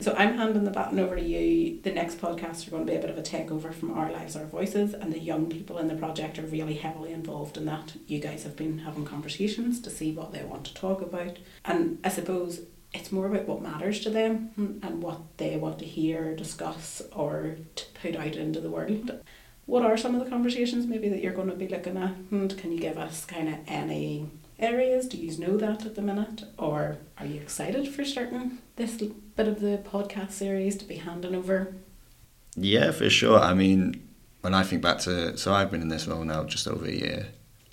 so 0.00 0.14
I'm 0.18 0.36
handing 0.36 0.64
the 0.64 0.70
baton 0.70 0.98
over 0.98 1.14
to 1.14 1.22
you. 1.22 1.80
The 1.82 1.92
next 1.92 2.20
podcast 2.20 2.66
are 2.66 2.72
going 2.72 2.84
to 2.84 2.92
be 2.92 2.98
a 2.98 3.00
bit 3.00 3.10
of 3.10 3.18
a 3.18 3.22
takeover 3.22 3.72
from 3.72 3.96
Our 3.96 4.10
Lives, 4.10 4.34
Our 4.36 4.46
Voices, 4.46 4.92
and 4.92 5.12
the 5.12 5.20
young 5.20 5.48
people 5.48 5.78
in 5.78 5.88
the 5.88 5.94
project 5.94 6.38
are 6.38 6.42
really 6.42 6.74
heavily 6.74 7.12
involved 7.12 7.56
in 7.56 7.66
that. 7.66 7.92
You 8.06 8.18
guys 8.18 8.42
have 8.42 8.56
been 8.56 8.78
having 8.78 9.04
conversations 9.04 9.80
to 9.82 9.90
see 9.90 10.12
what 10.12 10.32
they 10.32 10.42
want 10.42 10.64
to 10.64 10.74
talk 10.74 11.00
about, 11.00 11.38
and 11.64 11.98
I 12.02 12.08
suppose 12.08 12.62
it's 12.92 13.12
more 13.12 13.26
about 13.26 13.46
what 13.46 13.62
matters 13.62 14.00
to 14.00 14.10
them 14.10 14.80
and 14.82 15.00
what 15.00 15.20
they 15.36 15.56
want 15.56 15.78
to 15.78 15.84
hear, 15.84 16.34
discuss, 16.34 17.00
or 17.12 17.56
to 17.76 17.84
put 18.02 18.16
out 18.16 18.34
into 18.34 18.60
the 18.60 18.70
world. 18.70 19.20
What 19.66 19.84
are 19.84 19.96
some 19.96 20.16
of 20.16 20.24
the 20.24 20.30
conversations 20.30 20.86
maybe 20.86 21.08
that 21.08 21.22
you're 21.22 21.32
going 21.32 21.50
to 21.50 21.54
be 21.54 21.68
looking 21.68 21.96
at? 21.96 22.16
And 22.32 22.58
can 22.58 22.72
you 22.72 22.80
give 22.80 22.98
us 22.98 23.24
kind 23.24 23.48
of 23.48 23.54
any 23.68 24.28
areas? 24.60 25.08
Do 25.08 25.16
you 25.16 25.36
know 25.38 25.56
that 25.56 25.84
at 25.84 25.94
the 25.94 26.02
minute? 26.02 26.44
Or 26.58 26.98
are 27.18 27.26
you 27.26 27.40
excited 27.40 27.88
for 27.88 28.04
starting 28.04 28.58
this 28.76 28.96
bit 28.96 29.48
of 29.48 29.60
the 29.60 29.82
podcast 29.84 30.32
series 30.32 30.76
to 30.76 30.84
be 30.84 30.96
handing 30.96 31.34
over? 31.34 31.74
Yeah, 32.56 32.90
for 32.92 33.10
sure. 33.10 33.38
I 33.38 33.54
mean, 33.54 34.08
when 34.40 34.54
I 34.54 34.62
think 34.62 34.82
back 34.82 34.98
to, 35.00 35.36
so 35.36 35.52
I've 35.52 35.70
been 35.70 35.82
in 35.82 35.88
this 35.88 36.06
role 36.06 36.24
now 36.24 36.44
just 36.44 36.66
over 36.68 36.86
a 36.86 36.92
year, 36.92 37.28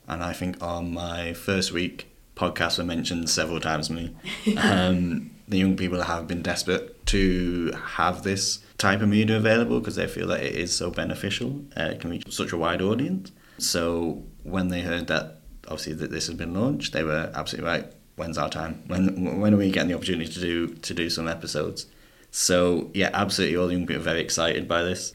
and 0.07 0.23
I 0.23 0.33
think 0.33 0.61
on 0.61 0.93
my 0.93 1.33
first 1.33 1.71
week, 1.71 2.07
podcasts 2.35 2.77
were 2.77 2.83
mentioned 2.83 3.29
several 3.29 3.59
times 3.59 3.87
to 3.87 3.93
me. 3.93 4.15
um, 4.57 5.31
the 5.47 5.57
young 5.57 5.75
people 5.75 6.01
have 6.01 6.27
been 6.27 6.41
desperate 6.41 7.05
to 7.07 7.71
have 7.85 8.23
this 8.23 8.59
type 8.77 9.01
of 9.01 9.09
media 9.09 9.37
available 9.37 9.79
because 9.79 9.95
they 9.95 10.07
feel 10.07 10.27
that 10.27 10.43
it 10.43 10.55
is 10.55 10.75
so 10.75 10.91
beneficial. 10.91 11.65
Uh, 11.75 11.83
it 11.83 11.99
can 11.99 12.11
reach 12.11 12.31
such 12.31 12.51
a 12.51 12.57
wide 12.57 12.81
audience. 12.81 13.31
So 13.57 14.23
when 14.43 14.67
they 14.67 14.81
heard 14.81 15.07
that 15.07 15.36
obviously 15.67 15.93
that 15.93 16.11
this 16.11 16.27
has 16.27 16.35
been 16.35 16.53
launched, 16.53 16.93
they 16.93 17.03
were 17.03 17.31
absolutely 17.33 17.69
right. 17.69 17.85
When's 18.15 18.37
our 18.37 18.49
time? 18.49 18.83
When 18.87 19.39
when 19.39 19.53
are 19.53 19.57
we 19.57 19.69
getting 19.71 19.89
the 19.89 19.95
opportunity 19.95 20.31
to 20.31 20.39
do 20.39 20.67
to 20.67 20.93
do 20.93 21.09
some 21.09 21.27
episodes? 21.27 21.85
So 22.31 22.89
yeah, 22.93 23.11
absolutely, 23.13 23.57
all 23.57 23.67
the 23.67 23.73
young 23.73 23.85
people 23.85 24.01
are 24.01 24.05
very 24.05 24.21
excited 24.21 24.67
by 24.67 24.83
this. 24.83 25.13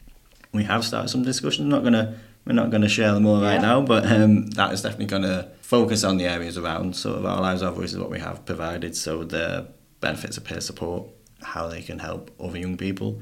We 0.53 0.63
have 0.63 0.85
started 0.85 1.09
some 1.09 1.23
discussions. 1.23 1.67
Not 1.67 1.83
gonna 1.83 2.17
we're 2.45 2.53
not 2.53 2.69
gonna 2.69 2.89
share 2.89 3.13
them 3.13 3.25
all 3.25 3.41
yeah. 3.41 3.53
right 3.53 3.61
now, 3.61 3.81
but 3.81 4.05
um, 4.09 4.47
that 4.51 4.73
is 4.73 4.81
definitely 4.81 5.07
gonna 5.07 5.51
focus 5.61 6.03
on 6.03 6.17
the 6.17 6.25
areas 6.25 6.57
around 6.57 6.95
sort 6.95 7.17
of 7.17 7.25
our 7.25 7.41
lives, 7.41 7.61
our 7.61 7.73
voices, 7.73 7.99
what 7.99 8.09
we 8.09 8.19
have 8.19 8.45
provided. 8.45 8.95
So 8.95 9.23
the 9.23 9.67
benefits 9.99 10.37
of 10.37 10.45
peer 10.45 10.61
support, 10.61 11.07
how 11.41 11.67
they 11.67 11.81
can 11.81 11.99
help 11.99 12.31
other 12.39 12.57
young 12.57 12.77
people, 12.77 13.21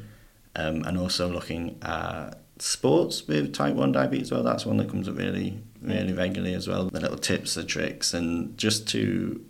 um, 0.55 0.83
and 0.83 0.97
also 0.97 1.27
looking 1.27 1.79
at 1.81 2.41
sports 2.61 3.27
with 3.27 3.53
type 3.53 3.73
1 3.73 3.91
diabetes 3.91 4.31
well 4.31 4.43
that's 4.43 4.67
one 4.67 4.77
that 4.77 4.87
comes 4.87 5.09
up 5.09 5.17
really 5.17 5.59
really 5.81 6.13
regularly 6.13 6.53
as 6.53 6.67
well 6.67 6.85
the 6.89 6.99
little 6.99 7.17
tips 7.17 7.55
the 7.55 7.63
tricks 7.63 8.13
and 8.13 8.57
just 8.57 8.87
to 8.87 9.43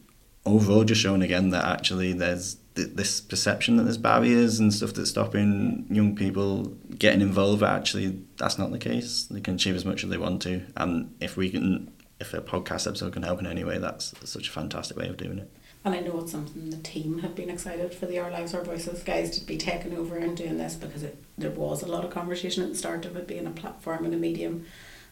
overall 0.46 0.84
just 0.84 1.02
showing 1.02 1.22
again 1.22 1.50
that 1.50 1.64
actually 1.64 2.14
there's 2.14 2.58
th- 2.76 2.90
this 2.94 3.22
perception 3.22 3.78
that 3.78 3.84
there's 3.84 3.98
barriers 3.98 4.60
and 4.60 4.74
stuff 4.74 4.94
that's 4.94 5.10
stopping 5.10 5.86
young 5.90 6.16
people 6.16 6.66
getting 6.98 7.22
involved 7.22 7.64
actually 7.64 8.22
that's 8.38 8.58
not 8.58 8.72
the 8.72 8.80
case. 8.80 9.28
They 9.30 9.42
can 9.42 9.56
achieve 9.56 9.76
as 9.76 9.86
much 9.86 10.04
as 10.04 10.10
they 10.10 10.18
want 10.18 10.42
to 10.44 10.64
and 10.78 11.14
if 11.20 11.38
we 11.38 11.50
can 11.50 11.92
if 12.20 12.34
a 12.34 12.42
podcast 12.42 12.88
episode 12.88 13.14
can 13.14 13.24
help 13.24 13.40
in 13.40 13.48
any 13.48 13.64
way 13.64 13.78
that's 13.78 14.14
such 14.30 14.48
a 14.48 14.52
fantastic 14.52 14.98
way 14.98 15.08
of 15.08 15.18
doing 15.18 15.40
it. 15.40 15.52
And 15.84 15.96
I 15.96 16.00
know 16.00 16.20
it's 16.20 16.32
something 16.32 16.70
the 16.70 16.78
team 16.78 17.20
have 17.20 17.34
been 17.34 17.50
excited 17.50 17.96
for 17.96 18.06
the 18.06 18.20
Our 18.20 18.30
Lives, 18.30 18.54
Our 18.54 18.64
Voices 18.64 19.02
guys 19.02 19.40
to 19.40 19.46
be 19.46 19.58
taking 19.58 19.98
over 19.98 20.16
and 20.16 20.38
doing 20.38 20.60
this 20.60 20.76
because 20.76 21.02
it, 21.02 21.18
there 21.40 21.50
was 21.50 21.82
a 21.82 21.88
lot 21.88 22.06
of 22.06 22.12
conversation 22.12 22.62
at 22.62 22.70
the 22.70 22.78
start 22.78 23.04
of 23.06 23.16
it 23.16 23.28
being 23.28 23.48
a 23.48 23.52
platform 23.52 24.06
and 24.06 24.14
a 24.14 24.18
medium 24.18 24.66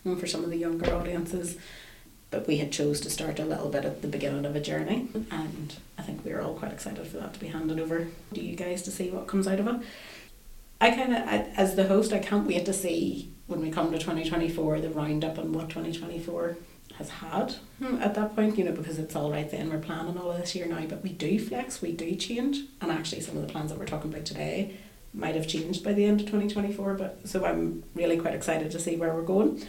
Mm, 0.05 0.19
for 0.19 0.27
some 0.27 0.43
of 0.43 0.49
the 0.49 0.57
younger 0.57 0.93
audiences. 0.93 1.57
But 2.31 2.47
we 2.47 2.57
had 2.57 2.71
chose 2.71 3.01
to 3.01 3.09
start 3.09 3.39
a 3.39 3.45
little 3.45 3.69
bit 3.69 3.85
at 3.85 4.01
the 4.01 4.07
beginning 4.07 4.45
of 4.45 4.55
a 4.55 4.61
journey 4.61 5.07
and 5.31 5.75
I 5.97 6.03
think 6.03 6.23
we 6.23 6.31
are 6.31 6.41
all 6.41 6.53
quite 6.53 6.71
excited 6.71 7.07
for 7.07 7.17
that 7.17 7.33
to 7.33 7.39
be 7.39 7.47
handed 7.47 7.79
over 7.79 8.07
to 8.33 8.41
you 8.41 8.55
guys 8.55 8.83
to 8.83 8.91
see 8.91 9.09
what 9.09 9.27
comes 9.27 9.47
out 9.47 9.59
of 9.59 9.67
it. 9.67 9.81
I 10.79 10.91
kind 10.91 11.13
of, 11.13 11.27
as 11.57 11.75
the 11.75 11.87
host, 11.87 12.13
I 12.13 12.19
can't 12.19 12.47
wait 12.47 12.65
to 12.65 12.73
see 12.73 13.33
when 13.47 13.61
we 13.61 13.71
come 13.71 13.91
to 13.91 13.97
2024, 13.97 14.79
the 14.79 14.89
roundup 14.89 15.37
on 15.39 15.51
what 15.51 15.69
2024 15.69 16.57
has 16.95 17.09
had 17.09 17.53
hmm, 17.79 17.95
at 17.95 18.15
that 18.15 18.35
point, 18.35 18.57
you 18.57 18.63
know, 18.63 18.71
because 18.71 18.99
it's 18.99 19.15
all 19.15 19.31
right 19.31 19.49
then, 19.49 19.69
we're 19.69 19.79
planning 19.79 20.17
all 20.17 20.31
of 20.31 20.37
this 20.37 20.55
year 20.55 20.67
now, 20.67 20.85
but 20.85 21.01
we 21.03 21.09
do 21.09 21.39
flex, 21.39 21.81
we 21.81 21.91
do 21.91 22.15
change, 22.15 22.61
and 22.79 22.91
actually 22.91 23.21
some 23.21 23.35
of 23.35 23.45
the 23.45 23.51
plans 23.51 23.71
that 23.71 23.79
we're 23.79 23.85
talking 23.85 24.13
about 24.13 24.25
today 24.25 24.77
might 25.13 25.35
have 25.35 25.47
changed 25.47 25.83
by 25.83 25.93
the 25.93 26.05
end 26.05 26.21
of 26.21 26.27
2024, 26.27 26.93
but 26.93 27.27
so 27.27 27.43
I'm 27.45 27.83
really 27.95 28.17
quite 28.17 28.35
excited 28.35 28.71
to 28.71 28.79
see 28.79 28.95
where 28.95 29.13
we're 29.13 29.23
going. 29.23 29.65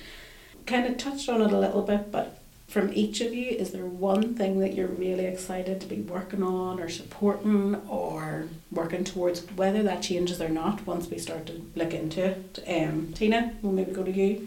Kind 0.71 0.87
of 0.87 0.99
touched 0.99 1.29
on 1.29 1.43
it 1.43 1.51
a 1.51 1.59
little 1.59 1.83
bit, 1.83 2.13
but 2.13 2.39
from 2.69 2.93
each 2.93 3.21
of 3.21 3.35
you, 3.35 3.49
is 3.49 3.73
there 3.73 3.85
one 3.85 4.37
thing 4.37 4.61
that 4.61 4.73
you're 4.73 4.87
really 4.87 5.25
excited 5.25 5.81
to 5.81 5.89
be 5.89 5.97
working 5.97 6.45
on 6.45 6.79
or 6.79 6.89
supporting 6.89 7.75
or 7.89 8.45
working 8.71 9.03
towards, 9.03 9.41
whether 9.57 9.83
that 9.83 10.01
changes 10.01 10.41
or 10.41 10.49
not 10.49 10.87
once 10.87 11.09
we 11.09 11.19
start 11.19 11.47
to 11.47 11.61
look 11.75 11.93
into 11.93 12.25
it? 12.25 12.63
Um, 12.69 13.13
Tina, 13.17 13.55
we'll 13.63 13.73
maybe 13.73 13.91
go 13.91 14.05
to 14.05 14.13
you. 14.13 14.47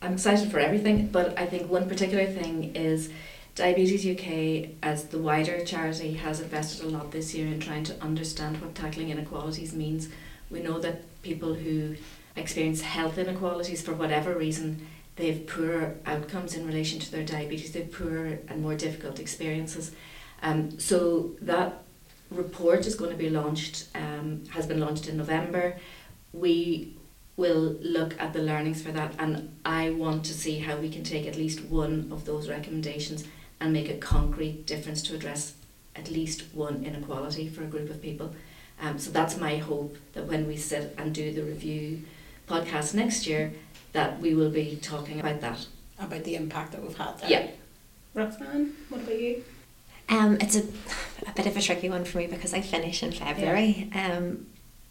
I'm 0.00 0.14
excited 0.14 0.50
for 0.50 0.58
everything, 0.58 1.08
but 1.08 1.38
I 1.38 1.44
think 1.44 1.70
one 1.70 1.86
particular 1.86 2.24
thing 2.24 2.74
is 2.74 3.10
Diabetes 3.54 4.06
UK, 4.06 4.70
as 4.82 5.08
the 5.08 5.18
wider 5.18 5.62
charity, 5.66 6.14
has 6.14 6.40
invested 6.40 6.86
a 6.86 6.88
lot 6.88 7.10
this 7.10 7.34
year 7.34 7.48
in 7.48 7.60
trying 7.60 7.84
to 7.84 8.02
understand 8.02 8.58
what 8.62 8.74
tackling 8.74 9.10
inequalities 9.10 9.74
means. 9.74 10.08
We 10.50 10.60
know 10.60 10.78
that 10.78 11.02
people 11.22 11.52
who 11.52 11.96
experience 12.36 12.80
health 12.80 13.18
inequalities 13.18 13.82
for 13.82 13.92
whatever 13.92 14.34
reason 14.34 14.86
they 15.16 15.30
have 15.30 15.46
poorer 15.46 15.96
outcomes 16.06 16.54
in 16.54 16.66
relation 16.66 16.98
to 16.98 17.10
their 17.10 17.24
diabetes, 17.24 17.72
they 17.72 17.82
have 17.82 17.92
poorer 17.92 18.38
and 18.48 18.62
more 18.62 18.74
difficult 18.74 19.20
experiences. 19.20 19.92
Um, 20.42 20.78
so 20.78 21.32
that 21.42 21.82
report 22.30 22.86
is 22.86 22.94
going 22.94 23.10
to 23.10 23.16
be 23.16 23.30
launched, 23.30 23.86
um, 23.94 24.44
has 24.50 24.66
been 24.66 24.80
launched 24.80 25.08
in 25.08 25.16
November. 25.16 25.76
We 26.32 26.96
will 27.36 27.76
look 27.80 28.18
at 28.20 28.32
the 28.32 28.42
learnings 28.42 28.82
for 28.82 28.92
that, 28.92 29.14
and 29.18 29.54
I 29.64 29.90
want 29.90 30.24
to 30.26 30.34
see 30.34 30.58
how 30.58 30.76
we 30.76 30.88
can 30.88 31.04
take 31.04 31.26
at 31.26 31.36
least 31.36 31.62
one 31.64 32.08
of 32.10 32.24
those 32.24 32.48
recommendations 32.48 33.24
and 33.60 33.72
make 33.72 33.88
a 33.88 33.96
concrete 33.96 34.66
difference 34.66 35.02
to 35.02 35.14
address 35.14 35.54
at 35.94 36.10
least 36.10 36.44
one 36.52 36.84
inequality 36.84 37.48
for 37.48 37.62
a 37.62 37.66
group 37.66 37.90
of 37.90 38.02
people. 38.02 38.34
Um, 38.80 38.98
so 38.98 39.10
that's 39.10 39.36
my 39.36 39.56
hope 39.56 39.96
that 40.14 40.26
when 40.26 40.46
we 40.48 40.56
sit 40.56 40.94
and 40.98 41.14
do 41.14 41.32
the 41.32 41.42
review 41.42 42.02
podcast 42.48 42.94
next 42.94 43.26
year, 43.26 43.52
that 43.92 44.20
we 44.20 44.34
will 44.34 44.50
be 44.50 44.78
talking 44.82 45.20
about 45.20 45.40
that. 45.40 45.66
About 45.98 46.24
the 46.24 46.34
impact 46.34 46.72
that 46.72 46.82
we've 46.82 46.96
had 46.96 47.18
there. 47.18 47.30
Yeah. 47.30 47.50
Roxanne, 48.14 48.72
what 48.88 49.02
about 49.02 49.20
you? 49.20 49.44
Um, 50.08 50.36
it's 50.40 50.56
a, 50.56 50.64
a 51.26 51.32
bit 51.34 51.46
of 51.46 51.56
a 51.56 51.60
tricky 51.60 51.88
one 51.88 52.04
for 52.04 52.18
me 52.18 52.26
because 52.26 52.52
I 52.52 52.60
finish 52.60 53.02
in 53.02 53.12
February. 53.12 53.90
Um, 53.94 54.46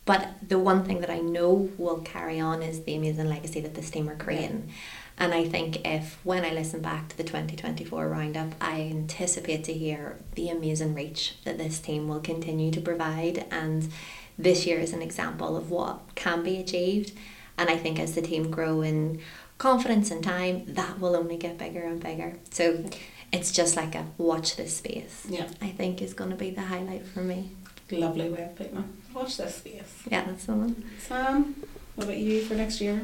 but 0.05 0.29
the 0.47 0.57
one 0.57 0.83
thing 0.83 1.01
that 1.01 1.09
I 1.09 1.19
know 1.19 1.69
will 1.77 1.99
carry 1.99 2.39
on 2.39 2.63
is 2.63 2.83
the 2.83 2.95
amazing 2.95 3.29
legacy 3.29 3.59
that 3.61 3.75
this 3.75 3.91
team 3.91 4.09
are 4.09 4.15
creating. 4.15 4.65
Yeah. 4.67 4.73
And 5.19 5.33
I 5.33 5.47
think 5.47 5.85
if 5.85 6.17
when 6.23 6.43
I 6.43 6.51
listen 6.51 6.81
back 6.81 7.09
to 7.09 7.17
the 7.17 7.23
2024 7.23 8.07
roundup, 8.07 8.55
I 8.59 8.81
anticipate 8.81 9.63
to 9.65 9.73
hear 9.73 10.17
the 10.33 10.49
amazing 10.49 10.95
reach 10.95 11.35
that 11.43 11.59
this 11.59 11.79
team 11.79 12.07
will 12.07 12.21
continue 12.21 12.71
to 12.71 12.81
provide. 12.81 13.45
And 13.51 13.91
this 14.39 14.65
year 14.65 14.79
is 14.79 14.93
an 14.93 15.03
example 15.03 15.55
of 15.55 15.69
what 15.69 15.99
can 16.15 16.41
be 16.43 16.57
achieved. 16.57 17.11
And 17.61 17.69
I 17.69 17.77
think 17.77 17.99
as 17.99 18.15
the 18.15 18.23
team 18.23 18.49
grow 18.49 18.81
in 18.81 19.21
confidence 19.59 20.09
and 20.09 20.23
time, 20.23 20.63
that 20.73 20.99
will 20.99 21.15
only 21.15 21.37
get 21.37 21.59
bigger 21.59 21.83
and 21.83 22.01
bigger. 22.01 22.37
So 22.49 22.83
it's 23.31 23.51
just 23.51 23.75
like 23.75 23.93
a 23.93 24.07
watch 24.17 24.55
this 24.55 24.77
space. 24.77 25.27
Yeah. 25.29 25.47
I 25.61 25.69
think 25.69 26.01
is 26.01 26.15
going 26.15 26.31
to 26.31 26.35
be 26.35 26.49
the 26.49 26.61
highlight 26.61 27.05
for 27.05 27.21
me. 27.21 27.51
Lovely 27.91 28.31
way 28.31 28.45
of 28.45 28.55
putting 28.55 28.77
it. 28.77 28.85
Watch 29.13 29.37
this 29.37 29.57
space. 29.57 29.93
Yeah, 30.09 30.23
that's 30.25 30.45
the 30.45 30.53
one. 30.53 30.83
Sam, 30.97 31.53
what 31.93 32.05
about 32.05 32.17
you 32.17 32.43
for 32.45 32.55
next 32.55 32.81
year? 32.81 32.99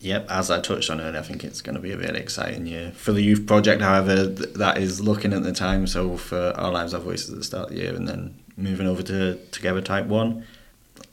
Yep, 0.00 0.26
as 0.30 0.50
I 0.50 0.60
touched 0.60 0.90
on 0.90 1.00
earlier, 1.00 1.20
I 1.20 1.22
think 1.22 1.44
it's 1.44 1.60
going 1.60 1.76
to 1.76 1.80
be 1.80 1.92
a 1.92 1.96
really 1.96 2.18
exciting 2.18 2.66
year 2.66 2.90
for 2.90 3.12
the 3.12 3.22
youth 3.22 3.46
project. 3.46 3.82
However, 3.82 4.34
th- 4.34 4.54
that 4.54 4.78
is 4.78 5.00
looking 5.00 5.32
at 5.32 5.44
the 5.44 5.52
time. 5.52 5.86
So 5.86 6.16
for 6.16 6.52
our 6.56 6.72
lives, 6.72 6.92
our 6.92 7.00
voices 7.00 7.30
at 7.30 7.38
the 7.38 7.44
start 7.44 7.70
of 7.70 7.76
the 7.76 7.82
year, 7.82 7.94
and 7.94 8.08
then 8.08 8.36
moving 8.56 8.88
over 8.88 9.04
to 9.04 9.36
Together 9.52 9.80
Type 9.80 10.06
One, 10.06 10.44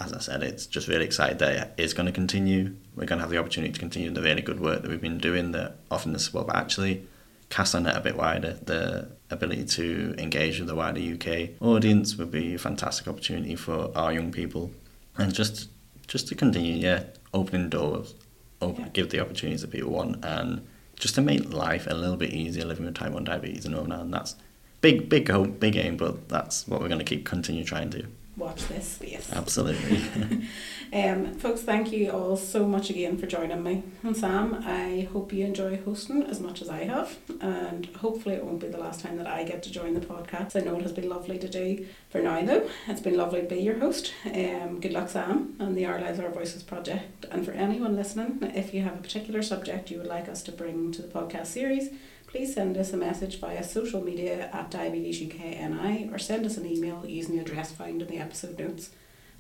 as 0.03 0.13
I 0.13 0.19
said, 0.19 0.43
it's 0.43 0.65
just 0.65 0.87
really 0.87 1.05
excited 1.05 1.39
that 1.39 1.73
it 1.77 1.81
is 1.81 1.93
going 1.93 2.05
to 2.05 2.11
continue. 2.11 2.75
We're 2.95 3.05
going 3.05 3.19
to 3.19 3.23
have 3.23 3.29
the 3.29 3.37
opportunity 3.37 3.73
to 3.73 3.79
continue 3.79 4.11
the 4.11 4.21
really 4.21 4.41
good 4.41 4.59
work 4.59 4.81
that 4.81 4.91
we've 4.91 5.01
been 5.01 5.17
doing, 5.17 5.51
that 5.53 5.77
often 5.89 6.13
this 6.13 6.33
well, 6.33 6.43
but 6.43 6.55
actually 6.55 7.07
cast 7.49 7.75
our 7.75 7.81
net 7.81 7.95
a 7.95 8.01
bit 8.01 8.17
wider. 8.17 8.53
The 8.53 9.09
ability 9.29 9.65
to 9.65 10.15
engage 10.17 10.59
with 10.59 10.67
the 10.67 10.75
wider 10.75 10.99
UK 10.99 11.61
audience 11.61 12.15
would 12.17 12.31
be 12.31 12.55
a 12.55 12.57
fantastic 12.57 13.07
opportunity 13.07 13.55
for 13.55 13.91
our 13.95 14.11
young 14.11 14.31
people, 14.31 14.71
and 15.17 15.33
just 15.33 15.69
just 16.07 16.27
to 16.27 16.35
continue, 16.35 16.73
yeah, 16.73 17.03
opening 17.33 17.69
doors, 17.69 18.13
open, 18.61 18.83
yeah. 18.83 18.89
give 18.89 19.09
the 19.09 19.19
opportunities 19.19 19.61
that 19.61 19.71
people 19.71 19.91
want, 19.91 20.23
and 20.25 20.67
just 20.99 21.15
to 21.15 21.21
make 21.21 21.53
life 21.53 21.87
a 21.87 21.93
little 21.93 22.17
bit 22.17 22.33
easier 22.33 22.65
living 22.65 22.85
with 22.85 22.95
type 22.95 23.11
one 23.11 23.23
diabetes 23.23 23.65
and 23.65 23.75
all 23.75 23.85
that. 23.85 23.99
And 24.01 24.13
that's 24.13 24.35
big, 24.81 25.07
big 25.07 25.29
hope, 25.29 25.59
big 25.59 25.75
aim, 25.77 25.97
but 25.97 26.27
that's 26.29 26.67
what 26.67 26.81
we're 26.81 26.89
going 26.89 26.99
to 26.99 27.05
keep 27.05 27.25
continue 27.25 27.63
trying 27.63 27.89
to 27.91 28.01
do 28.01 28.07
watch 28.35 28.67
this 28.67 28.87
space. 28.87 29.31
Absolutely. 29.31 30.47
um, 30.93 31.35
folks, 31.35 31.61
thank 31.61 31.91
you 31.91 32.11
all 32.11 32.35
so 32.35 32.65
much 32.65 32.89
again 32.89 33.17
for 33.17 33.27
joining 33.27 33.61
me. 33.61 33.83
And 34.01 34.17
Sam, 34.17 34.63
I 34.65 35.07
hope 35.11 35.31
you 35.31 35.45
enjoy 35.45 35.77
hosting 35.83 36.23
as 36.23 36.39
much 36.39 36.61
as 36.61 36.69
I 36.69 36.83
have, 36.85 37.17
and 37.41 37.85
hopefully 37.97 38.35
it 38.35 38.43
won't 38.43 38.59
be 38.59 38.67
the 38.67 38.77
last 38.79 39.01
time 39.01 39.17
that 39.17 39.27
I 39.27 39.43
get 39.43 39.61
to 39.63 39.71
join 39.71 39.93
the 39.93 40.01
podcast. 40.01 40.55
I 40.55 40.65
know 40.65 40.75
it 40.75 40.81
has 40.81 40.91
been 40.91 41.09
lovely 41.09 41.37
to 41.37 41.47
do. 41.47 41.85
For 42.09 42.21
now, 42.21 42.43
though, 42.43 42.67
it's 42.87 43.01
been 43.01 43.17
lovely 43.17 43.41
to 43.41 43.47
be 43.47 43.61
your 43.61 43.79
host. 43.79 44.13
Um, 44.25 44.79
good 44.79 44.93
luck, 44.93 45.09
Sam, 45.09 45.55
and 45.59 45.77
the 45.77 45.85
Our 45.85 46.01
Lives, 46.01 46.19
Our 46.19 46.29
Voices 46.29 46.63
project. 46.63 47.25
And 47.31 47.45
for 47.45 47.51
anyone 47.51 47.95
listening, 47.95 48.39
if 48.55 48.73
you 48.73 48.81
have 48.81 48.95
a 48.95 49.01
particular 49.01 49.41
subject 49.41 49.91
you 49.91 49.99
would 49.99 50.07
like 50.07 50.27
us 50.27 50.41
to 50.43 50.51
bring 50.51 50.91
to 50.93 51.01
the 51.01 51.07
podcast 51.07 51.47
series, 51.47 51.89
please 52.33 52.55
send 52.55 52.75
us 52.77 52.91
a 52.91 52.97
message 52.97 53.39
via 53.39 53.63
social 53.63 54.01
media 54.01 54.49
at 54.51 54.71
Diabetes 54.71 55.21
UK 55.21 55.39
NI 55.69 56.09
or 56.11 56.17
send 56.17 56.47
us 56.47 56.57
an 56.57 56.65
email 56.65 57.05
using 57.05 57.35
the 57.35 57.41
address 57.41 57.71
found 57.71 58.01
in 58.01 58.07
the 58.07 58.17
episode 58.17 58.57
notes. 58.57 58.89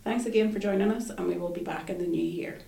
Thanks 0.03 0.27
again 0.27 0.51
for 0.51 0.59
joining 0.59 0.91
us, 0.91 1.09
and 1.09 1.27
we 1.27 1.35
will 1.35 1.49
be 1.49 1.61
back 1.61 1.89
in 1.89 1.97
the 1.97 2.05
new 2.05 2.21
year. 2.21 2.59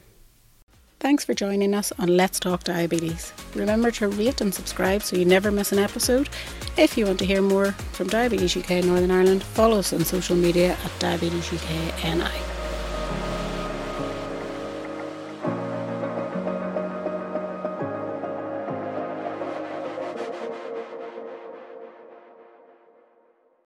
Thanks 0.99 1.23
for 1.23 1.35
joining 1.35 1.75
us 1.75 1.91
on 1.99 2.17
Let's 2.17 2.39
Talk 2.39 2.63
Diabetes. 2.63 3.33
Remember 3.53 3.91
to 3.91 4.07
rate 4.07 4.41
and 4.41 4.51
subscribe 4.51 5.03
so 5.03 5.15
you 5.15 5.25
never 5.25 5.51
miss 5.51 5.71
an 5.71 5.77
episode. 5.77 6.27
If 6.75 6.97
you 6.97 7.05
want 7.05 7.19
to 7.19 7.25
hear 7.25 7.43
more 7.43 7.73
from 7.93 8.07
Diabetes 8.07 8.57
UK 8.57 8.83
Northern 8.83 9.11
Ireland, 9.11 9.43
follow 9.43 9.77
us 9.77 9.93
on 9.93 10.03
social 10.05 10.35
media 10.35 10.75
at 10.83 10.99
Diabetes 10.99 11.53
UK 11.53 12.03
NI. 12.03 12.54